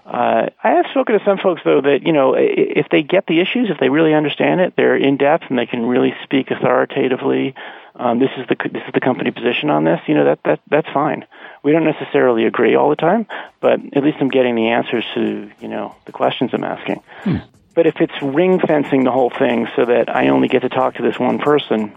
Uh, 0.05 0.51
I 0.63 0.71
have 0.71 0.87
spoken 0.91 1.19
to 1.19 1.25
some 1.25 1.39
folks 1.39 1.63
though 1.65 1.81
that 1.83 2.05
you 2.05 2.13
know 2.13 2.35
if 2.37 2.89
they 2.91 3.03
get 3.03 3.27
the 3.27 3.39
issues, 3.39 3.71
if 3.71 3.79
they 3.79 3.89
really 3.89 4.15
understand 4.15 4.61
it, 4.61 4.75
they're 4.77 4.97
in 4.97 5.17
depth 5.17 5.45
and 5.49 5.59
they 5.59 5.67
can 5.67 5.87
really 5.87 6.15
speak 6.25 6.51
authoritatively 6.51 7.55
um, 8.01 8.19
this 8.19 8.31
is 8.39 8.47
the 8.49 8.57
this 8.73 8.83
is 8.87 8.95
the 8.95 9.01
company 9.01 9.31
position 9.31 9.69
on 9.69 9.85
this. 9.85 10.01
You 10.07 10.15
know 10.15 10.25
that 10.25 10.41
that 10.45 10.61
that's 10.71 10.89
fine. 10.93 11.27
We 11.63 11.73
don't 11.73 11.85
necessarily 11.85 12.47
agree 12.47 12.75
all 12.75 12.89
the 12.89 12.97
time, 12.97 13.27
but 13.61 13.79
at 13.95 14.03
least 14.03 14.17
I'm 14.21 14.31
getting 14.31 14.55
the 14.55 14.69
answers 14.69 15.05
to 15.15 15.51
you 15.61 15.69
know 15.69 15.95
the 16.07 16.13
questions 16.13 16.51
I'm 16.55 16.65
asking. 16.65 17.03
Hmm. 17.25 17.37
But 17.75 17.87
if 17.87 18.01
it's 18.01 18.15
ring 18.23 18.59
fencing 18.59 19.05
the 19.05 19.11
whole 19.11 19.29
thing 19.29 19.69
so 19.77 19.85
that 19.85 20.09
I 20.09 20.29
only 20.29 20.49
get 20.49 20.63
to 20.63 20.71
talk 20.71 20.95
to 20.95 21.03
this 21.03 21.19
one 21.19 21.39
person, 21.39 21.93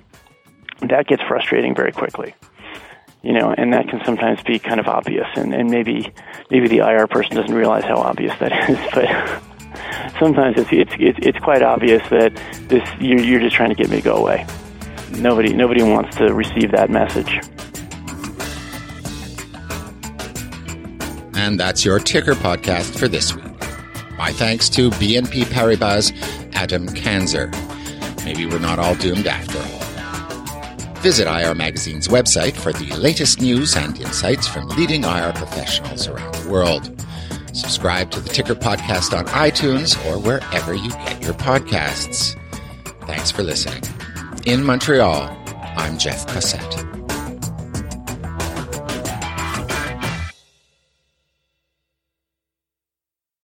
that 0.82 1.08
gets 1.08 1.24
frustrating 1.24 1.74
very 1.74 1.94
quickly. 1.94 2.36
You 3.22 3.32
know, 3.32 3.56
and 3.58 3.72
that 3.72 3.88
can 3.88 4.04
sometimes 4.04 4.44
be 4.44 4.60
kind 4.60 4.82
of 4.82 4.88
obvious, 4.88 5.28
and, 5.38 5.54
and 5.54 5.72
maybe 5.72 6.12
maybe 6.52 6.68
the 6.68 6.80
IR 6.80 7.08
person 7.08 7.38
doesn't 7.38 7.56
realize 7.56 7.86
how 7.86 7.96
obvious 7.96 8.38
that 8.40 8.52
is, 8.70 8.78
but 8.94 10.20
sometimes 10.20 10.58
it's 10.58 10.70
it's 10.74 10.94
it's, 11.00 11.20
it's 11.28 11.40
quite 11.40 11.62
obvious 11.62 12.06
that 12.10 12.36
this 12.68 12.86
you're, 13.00 13.22
you're 13.22 13.40
just 13.40 13.56
trying 13.56 13.70
to 13.70 13.76
get 13.76 13.90
me 13.90 13.96
to 13.96 14.02
go 14.02 14.16
away 14.18 14.46
nobody 15.22 15.54
nobody 15.54 15.84
wants 15.84 16.16
to 16.18 16.34
receive 16.34 16.72
that 16.72 16.90
message. 16.90 17.40
And 21.36 21.60
that's 21.60 21.84
your 21.84 22.00
ticker 22.00 22.36
podcast 22.36 22.98
for 22.98 23.08
this 23.08 23.36
week. 23.36 23.44
My 24.18 24.32
thanks 24.32 24.70
to 24.70 24.90
BNP 24.92 25.44
Paribas 25.46 26.14
Adam 26.54 26.88
Kanzer. 26.88 27.52
Maybe 28.24 28.46
we're 28.46 28.60
not 28.60 28.80
all 28.80 28.96
doomed 28.96 29.28
after 29.28 29.58
all. 29.58 30.94
Visit 31.02 31.28
IR 31.28 31.54
Magazine's 31.54 32.08
website 32.08 32.56
for 32.56 32.72
the 32.72 32.96
latest 32.96 33.42
news 33.42 33.76
and 33.76 34.00
insights 34.00 34.48
from 34.48 34.70
leading 34.70 35.04
IR 35.04 35.34
professionals 35.34 36.08
around 36.08 36.34
the 36.36 36.50
world. 36.50 37.06
Subscribe 37.54 38.10
to 38.12 38.22
the 38.22 38.30
Ticker 38.30 38.56
Podcast 38.56 39.18
on 39.18 39.26
iTunes 39.26 39.98
or 40.06 40.18
wherever 40.18 40.74
you 40.74 40.90
get 40.90 41.22
your 41.22 41.34
podcasts. 41.34 42.40
Thanks 43.06 43.32
for 43.32 43.44
listening. 43.44 43.84
In 44.46 44.62
Montreal, 44.62 45.30
I'm 45.78 45.98
Jeff 45.98 46.28
Cossette. 46.28 47.03